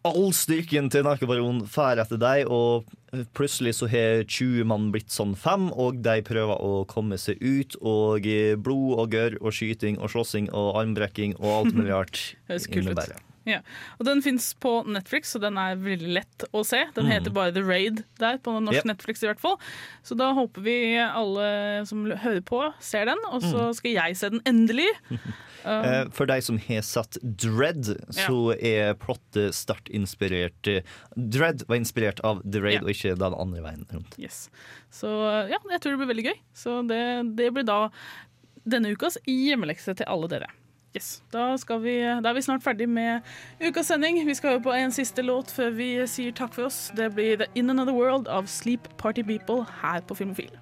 all 0.08 0.34
styrken 0.36 0.90
til 0.92 1.06
narkobaronen 1.08 1.64
drar 1.66 2.02
etter 2.04 2.20
deg, 2.20 2.52
og 2.52 2.90
plutselig 3.38 3.76
så 3.78 3.88
har 3.92 4.24
20 4.28 4.68
mann 4.68 4.90
blitt 4.94 5.14
sånn 5.14 5.36
fem, 5.40 5.70
og 5.72 6.02
de 6.06 6.18
prøver 6.26 6.60
å 6.60 6.84
komme 6.90 7.20
seg 7.22 7.40
ut, 7.40 7.78
og 7.82 8.28
eh, 8.28 8.56
blod 8.60 8.98
og 9.00 9.14
gørr 9.16 9.38
og 9.42 9.56
skyting 9.56 10.00
og 10.00 10.12
slåssing 10.14 10.50
og 10.52 10.82
armbrekking 10.82 11.38
og 11.40 11.52
alt 11.60 11.78
mulig 11.78 11.94
rart 11.94 12.24
innebærer. 12.74 13.22
Ja. 13.46 13.60
Og 14.00 14.06
den 14.08 14.22
fins 14.24 14.54
på 14.64 14.86
Netflix, 14.88 15.34
så 15.34 15.40
den 15.44 15.58
er 15.60 15.76
veldig 15.76 16.14
lett 16.16 16.46
å 16.54 16.62
se. 16.66 16.86
Den 16.96 17.06
Mm. 17.06 17.12
heter 17.12 17.34
bare 17.36 17.52
The 17.54 17.62
Raid 17.64 18.04
der, 18.20 18.38
på 18.38 18.54
norsk 18.64 18.86
Yep. 18.86 18.86
Netflix 18.86 19.24
i 19.24 19.28
hvert 19.28 19.40
fall. 19.42 19.58
Så 20.04 20.16
da 20.16 20.34
håper 20.34 20.62
vi 20.64 20.98
alle 20.98 21.86
som 21.86 22.06
hører 22.06 22.42
på, 22.42 22.74
ser 22.80 23.06
den, 23.06 23.18
og 23.32 23.42
så 23.42 23.70
Mm. 23.70 23.74
skal 23.76 23.92
jeg 23.92 24.18
se 24.18 24.30
den 24.30 24.42
endelig. 24.46 24.88
Um, 25.66 25.86
Eh, 25.86 26.06
For 26.12 26.26
de 26.26 26.42
som 26.42 26.58
har 26.58 26.82
satt 26.82 27.18
Dread, 27.24 27.86
så 28.12 28.52
er 28.62 28.96
plottet 28.96 29.54
sterkt 29.56 29.88
inspirert 29.96 30.68
eh, 30.68 30.82
Dread 31.16 31.64
var 31.70 31.78
inspirert 31.78 32.20
av 32.22 32.42
The 32.44 32.60
Raid, 32.60 32.74
Ja. 32.74 32.80
og 32.82 32.90
ikke 32.90 33.18
den 33.18 33.34
andre 33.34 33.62
veien 33.62 33.86
rundt. 33.94 34.20
Yes. 34.20 34.50
Så 34.92 35.08
ja, 35.50 35.58
jeg 35.72 35.80
tror 35.80 35.96
det 35.96 36.00
blir 36.06 36.12
veldig 36.14 36.26
gøy. 36.26 36.40
Så 36.54 36.86
det, 36.86 37.36
det 37.38 37.54
blir 37.54 37.64
da 37.64 37.90
denne 38.68 38.92
ukas 38.92 39.18
hjemmelekse 39.26 39.96
til 39.96 40.06
alle 40.06 40.28
dere. 40.28 40.48
Yes. 40.94 41.24
Da, 41.34 41.56
vi, 41.82 41.96
da 42.22 42.30
er 42.30 42.34
vi 42.34 42.42
snart 42.46 42.64
ferdig 42.64 42.90
med 42.90 43.22
ukas 43.62 43.90
sending. 43.90 44.20
Vi 44.28 44.36
skal 44.38 44.56
høre 44.56 44.62
på 44.62 44.76
en 44.78 44.92
siste 44.94 45.26
låt 45.26 45.52
før 45.52 45.74
vi 45.74 45.88
sier 46.08 46.36
takk 46.38 46.54
for 46.54 46.70
oss. 46.70 46.92
Det 46.98 47.10
blir 47.16 47.42
The 47.42 47.50
In 47.56 47.74
Another 47.74 47.94
World 47.98 48.30
av 48.30 48.46
Sleep 48.46 48.90
Party 48.98 49.26
People 49.26 49.66
her 49.82 50.06
på 50.06 50.16
Filmofil. 50.22 50.54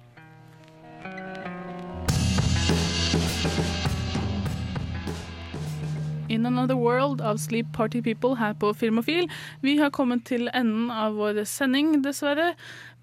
In 6.32 6.46
Another 6.46 6.76
World 6.76 7.20
av 7.20 7.36
Sleep 7.36 7.66
Party 7.76 8.00
People 8.02 8.38
her 8.40 8.54
på 8.56 8.70
Filmofil. 8.74 9.26
Vi 9.60 9.74
har 9.76 9.90
kommet 9.92 10.24
til 10.24 10.48
enden 10.56 10.88
av 10.88 11.18
vår 11.20 11.42
sending, 11.44 11.98
dessverre. 12.06 12.54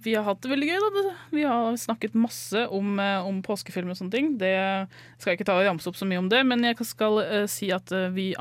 Vi 0.01 0.15
har 0.17 0.25
hatt 0.25 0.41
det 0.41 0.49
veldig 0.49 0.69
gøy. 0.69 0.79
da. 0.81 1.03
Vi 1.29 1.43
har 1.45 1.77
snakket 1.77 2.15
masse 2.17 2.65
om, 2.73 2.97
eh, 2.99 3.27
om 3.27 3.43
påskefilm 3.45 3.91
og 3.91 3.97
sånne 3.99 4.11
ting. 4.11 4.37
Det 4.39 4.87
skal 5.19 5.31
jeg 5.31 5.39
ikke 5.39 5.45
ta 5.45 5.59
og 5.59 5.67
ramse 5.67 5.87
opp 5.87 5.99
så 5.99 6.07
mye 6.09 6.17
om 6.17 6.29
det, 6.29 6.43
men 6.43 6.63
jeg 6.63 6.77
skal 6.81 7.19
uh, 7.21 7.45
si 7.45 7.69
at 7.69 7.91
eh, 7.91 8.09
vi, 8.09 8.33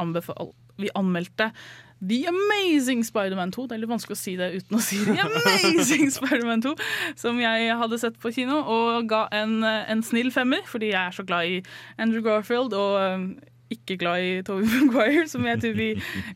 vi 0.79 0.89
anmeldte 0.95 1.51
The 2.01 2.25
Amazing 2.29 3.05
Spider-Man 3.05 3.53
2. 3.53 3.67
Det 3.67 3.77
er 3.77 3.83
litt 3.83 3.93
vanskelig 3.93 4.17
å 4.17 4.23
si 4.23 4.37
det 4.37 4.55
uten 4.55 4.79
å 4.79 4.81
si 4.81 5.05
The 5.05 5.19
Amazing 5.29 6.09
Spider-Man 6.17 6.65
2, 6.65 6.75
som 7.15 7.37
jeg 7.43 7.77
hadde 7.77 7.99
sett 7.99 8.17
på 8.17 8.33
kino, 8.33 8.63
og 8.65 9.05
ga 9.11 9.27
en, 9.37 9.61
en 9.65 10.03
snill 10.03 10.33
femmer, 10.33 10.65
fordi 10.65 10.95
jeg 10.95 11.03
er 11.03 11.13
så 11.13 11.27
glad 11.29 11.45
i 11.45 11.63
Andrew 11.99 12.25
Garfield 12.25 12.73
og 12.73 13.37
ikke 13.73 13.99
glad 14.01 14.25
i 14.25 14.31
Tobey 14.47 14.69
Maguire, 14.89 15.27
som 15.31 15.47
jeg 15.47 15.61
tror 15.63 15.75
vi 15.79 15.89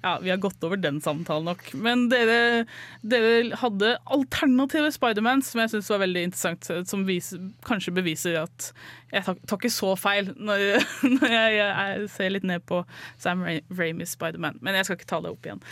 Ja, 0.02 0.16
vi 0.22 0.32
har 0.32 0.40
gått 0.42 0.62
over 0.66 0.80
den 0.80 1.00
samtalen 1.04 1.48
nok. 1.48 1.64
Men 1.74 2.08
dere, 2.12 2.64
dere 3.00 3.56
hadde 3.60 3.94
alternative 4.12 4.92
Spiderman 4.94 5.44
som 5.46 5.62
jeg 5.62 5.74
syns 5.74 5.90
var 5.92 6.02
veldig 6.04 6.26
interessant. 6.28 6.88
Som 6.88 7.06
viser, 7.08 7.40
kanskje 7.66 7.94
beviser 7.96 8.42
at 8.42 8.72
jeg 9.12 9.26
tar, 9.26 9.40
tar 9.48 9.60
ikke 9.60 9.72
så 9.72 9.92
feil 10.00 10.30
når, 10.36 10.62
når 11.18 11.34
jeg, 11.36 11.58
jeg 11.60 12.06
ser 12.14 12.32
litt 12.32 12.48
ned 12.48 12.64
på 12.68 12.82
Sam 13.20 13.44
Ra 13.46 13.58
Raimis 13.78 14.16
Spiderman. 14.16 14.60
Men 14.64 14.78
jeg 14.78 14.88
skal 14.88 15.00
ikke 15.00 15.10
ta 15.12 15.20
det 15.24 15.32
opp 15.32 15.48
igjen. 15.48 15.62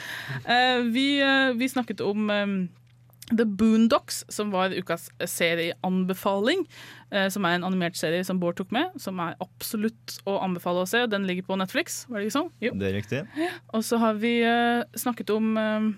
Uh, 0.44 0.84
vi, 0.92 1.06
uh, 1.24 1.56
vi 1.56 1.70
snakket 1.70 2.04
om 2.04 2.30
eh, 2.32 2.52
The 3.30 3.44
Boondocks, 3.46 4.24
som 4.28 4.50
var 4.50 4.70
ukas 4.74 5.08
serieanbefaling. 5.24 6.66
eh, 7.12 7.28
Som 7.28 7.44
er 7.44 7.54
en 7.58 7.64
animert 7.64 7.96
serie 7.96 8.24
som 8.24 8.38
Bård 8.40 8.56
tok 8.56 8.70
med, 8.72 8.90
som 9.00 9.18
er 9.20 9.36
absolutt 9.40 10.18
å 10.26 10.38
anbefale 10.42 10.82
å 10.84 10.88
se. 10.88 11.06
Den 11.06 11.26
ligger 11.26 11.42
på 11.48 11.56
Netflix, 11.58 12.06
var 12.08 12.18
det 12.20 12.28
ikke 12.28 12.38
sånn? 12.38 12.52
Jo. 12.60 12.72
Det 12.74 12.88
er 12.90 12.94
riktig. 13.00 13.24
Og 13.74 13.82
så 13.86 13.98
har 13.98 14.14
vi 14.14 14.40
eh, 14.42 14.82
snakket 14.94 15.30
om 15.34 15.56
eh, 15.58 15.90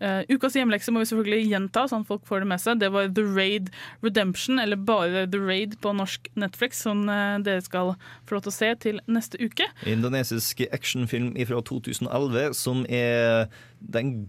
eh, 0.00 0.22
Ukas 0.28 0.56
hjemlekse 0.56 0.92
må 0.92 1.00
vi 1.00 1.08
selvfølgelig 1.10 1.50
gjenta, 1.50 1.86
sånn 1.88 2.06
folk 2.08 2.24
får 2.28 2.40
det 2.44 2.48
med 2.52 2.60
seg. 2.60 2.80
Det 2.80 2.90
var 2.92 3.08
The 3.08 3.24
Raid 3.24 3.70
Redemption, 4.04 4.58
eller 4.60 4.76
bare 4.76 5.26
The 5.30 5.38
Raid 5.40 5.78
på 5.80 5.92
norsk 5.96 6.28
Netflix, 6.36 6.82
som 6.84 7.08
eh, 7.08 7.38
dere 7.44 7.64
skal 7.64 7.94
få 8.26 8.36
lov 8.36 8.46
til 8.46 8.52
å 8.52 8.56
se 8.56 8.74
til 8.86 9.00
neste 9.08 9.40
uke. 9.40 9.68
Indonesisk 9.86 10.60
actionfilm 10.72 11.32
fra 11.48 11.60
2011 11.64 12.52
som 12.54 12.84
er 12.88 13.48
den 13.80 14.28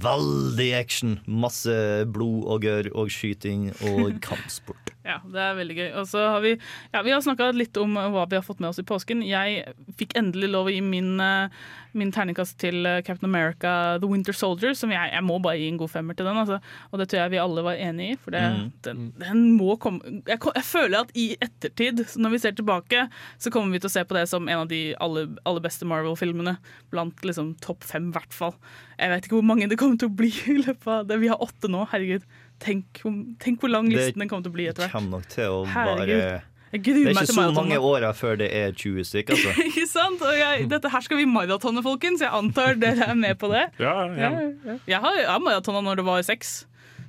Veldig 0.00 0.68
action. 0.78 1.18
Masse 1.26 1.74
blod 2.12 2.46
og 2.48 2.64
gørr 2.64 2.88
og 2.96 3.10
skyting 3.12 3.68
og 3.90 4.16
kampsport. 4.26 4.92
Ja, 5.02 5.18
det 5.26 5.40
er 5.42 5.56
veldig 5.58 5.76
gøy. 5.76 5.88
Og 6.00 6.08
så 6.08 6.22
har 6.30 6.42
vi, 6.44 6.54
ja, 6.94 7.02
vi 7.02 7.12
har 7.12 7.22
snakka 7.24 7.50
litt 7.56 7.76
om 7.80 7.98
hva 7.98 8.24
vi 8.30 8.38
har 8.38 8.46
fått 8.46 8.62
med 8.62 8.70
oss 8.70 8.80
i 8.80 8.86
påsken. 8.86 9.24
Jeg 9.26 9.74
fikk 9.98 10.14
endelig 10.18 10.52
lov 10.52 10.70
å 10.70 10.74
gi 10.74 10.82
min, 10.84 11.16
eh, 11.20 11.64
min 11.98 12.10
terningkast 12.14 12.56
til 12.62 12.86
eh, 12.88 13.00
Captain 13.06 13.28
America 13.28 13.98
The 14.02 14.08
Winter 14.10 14.32
Soldier, 14.36 14.74
som 14.78 14.90
jeg, 14.94 15.10
jeg 15.12 15.24
må 15.26 15.38
bare 15.42 15.58
gi 15.60 15.68
en 15.72 15.78
god 15.80 15.90
femmer 15.92 16.16
til 16.18 16.26
den. 16.28 16.36
Altså. 16.42 16.58
Og 16.90 16.98
det 17.02 17.08
tror 17.12 17.22
jeg 17.24 17.32
vi 17.34 17.40
alle 17.42 17.64
var 17.66 17.80
enig 17.80 18.10
i, 18.12 18.16
for 18.20 18.30
det, 18.36 18.42
Mm. 18.52 18.72
den, 18.84 19.02
den 19.22 19.42
må 19.56 19.76
komme 19.80 20.00
jeg, 20.26 20.38
jeg 20.38 20.64
føler 20.66 21.00
at 21.04 21.12
i 21.18 21.36
ettertid, 21.40 22.02
når 22.20 22.30
vi 22.34 22.38
ser 22.42 22.54
tilbake, 22.58 23.04
så 23.38 23.50
kommer 23.54 23.72
vi 23.72 23.78
til 23.82 23.88
å 23.90 23.94
se 23.94 24.02
på 24.04 24.16
det 24.16 24.26
som 24.28 24.48
en 24.48 24.64
av 24.64 24.68
de 24.70 24.80
aller, 25.00 25.28
aller 25.48 25.64
beste 25.64 25.86
Marvel-filmene. 25.88 26.56
Blant 26.92 27.22
liksom 27.26 27.54
topp 27.64 27.84
fem, 27.88 28.08
i 28.10 28.16
hvert 28.16 28.34
fall. 28.36 28.54
Jeg 28.98 29.10
vet 29.14 29.26
ikke 29.28 29.38
hvor 29.40 29.46
mange 29.48 29.68
det 29.70 29.78
kommer 29.80 29.98
til 30.00 30.10
å 30.10 30.16
bli 30.16 30.30
i 30.52 30.58
løpet 30.62 30.86
av 30.86 31.06
det. 31.08 31.20
Vi 31.22 31.30
har 31.32 31.40
åtte 31.42 31.70
nå, 31.72 31.84
herregud. 31.92 32.24
Tenk, 32.62 33.00
tenk 33.42 33.58
hvor 33.62 33.72
lang 33.72 33.88
listen 33.90 34.20
den 34.22 34.28
kommer 34.30 34.44
til 34.46 34.52
å 34.52 34.58
bli 34.58 34.68
etter 34.70 34.84
hvert. 34.86 34.92
kommer 34.94 35.18
nok 35.18 35.28
til 35.32 35.50
å 35.50 35.62
Herregud. 35.72 36.48
Det 36.72 36.92
er 36.96 37.10
ikke 37.12 37.26
så 37.28 37.50
mange 37.52 37.76
åra 37.84 38.14
før 38.16 38.38
det 38.40 38.48
er 38.56 38.72
20 38.72 39.04
stykker, 39.04 39.36
altså. 39.36 39.52
Ikke 39.68 39.84
sant? 39.90 40.22
Og 40.24 40.32
jeg, 40.38 40.68
dette 40.72 40.88
her 40.88 41.04
skal 41.04 41.18
vi 41.20 41.26
maratone, 41.28 41.82
folkens. 41.84 42.22
Jeg 42.24 42.32
antar 42.32 42.78
dere 42.80 43.10
er 43.12 43.18
med 43.18 43.36
på 43.40 43.50
det. 43.52 43.66
Ja, 43.82 43.92
Ja, 44.08 44.30
Jeg, 44.40 44.78
Jeg 44.88 45.02
har, 45.04 45.18
jeg 45.20 45.28
har 45.28 45.42
maratona 45.44 45.82
når 45.84 46.00
det 46.00 46.06
var 46.08 46.22
seks. 46.24 46.62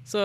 Så 0.04 0.20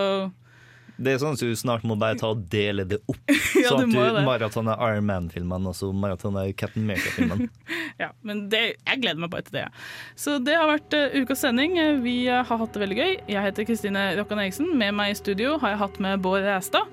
Det 0.99 1.13
er 1.13 1.21
sånn 1.21 1.37
at 1.37 1.39
du 1.39 1.53
snart 1.55 1.85
må 1.87 1.95
bare 1.95 2.17
ta 2.19 2.33
og 2.33 2.41
dele 2.51 2.83
det 2.83 2.97
opp. 3.07 3.21
Ja, 3.63 3.71
sånn 3.71 3.87
at 3.87 3.95
du 3.95 4.19
maratoner 4.27 4.75
Iron 4.89 5.07
Man-filmene 5.07 5.71
og 5.71 5.75
så 5.79 5.93
maratoner 5.95 6.51
Captain 6.59 6.83
America-filmen. 6.83 7.47
ja, 8.03 8.11
men 8.27 8.43
det, 8.51 8.61
jeg 8.83 9.01
gleder 9.05 9.23
meg 9.23 9.31
bare 9.31 9.47
til 9.47 9.55
det. 9.55 9.63
ja. 9.69 9.71
Så 10.19 10.35
det 10.43 10.59
har 10.59 10.67
vært 10.67 10.99
uh, 10.99 11.15
ukas 11.15 11.39
sending. 11.47 11.79
Eh, 11.79 11.95
Vi 12.03 12.17
uh, 12.27 12.41
har 12.43 12.59
hatt 12.59 12.75
det 12.75 12.83
veldig 12.83 12.99
gøy. 12.99 13.15
Jeg 13.31 13.47
heter 13.47 13.67
Kristine 13.71 14.03
Rokkan 14.19 14.43
Eriksen. 14.43 14.75
Med 14.83 14.99
meg 14.99 15.15
i 15.15 15.17
studio 15.23 15.55
har 15.63 15.77
jeg 15.77 15.83
hatt 15.85 15.99
med 16.03 16.19
Bård 16.27 16.43
Ræstad 16.43 16.91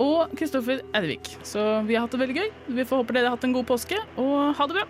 og 0.00 0.34
Kristoffer 0.38 0.82
Ervik. 0.96 1.34
Så 1.46 1.62
vi 1.88 1.96
har 1.96 2.06
hatt 2.06 2.14
det 2.14 2.20
veldig 2.22 2.36
gøy. 2.40 2.50
Vi 2.78 2.86
får 2.88 3.02
håpe 3.02 3.16
dere 3.16 3.30
har 3.30 3.36
hatt 3.36 3.46
en 3.48 3.56
god 3.56 3.66
påske, 3.68 3.98
og 4.20 4.54
ha 4.58 4.68
det 4.70 4.78
bra. 4.80 4.86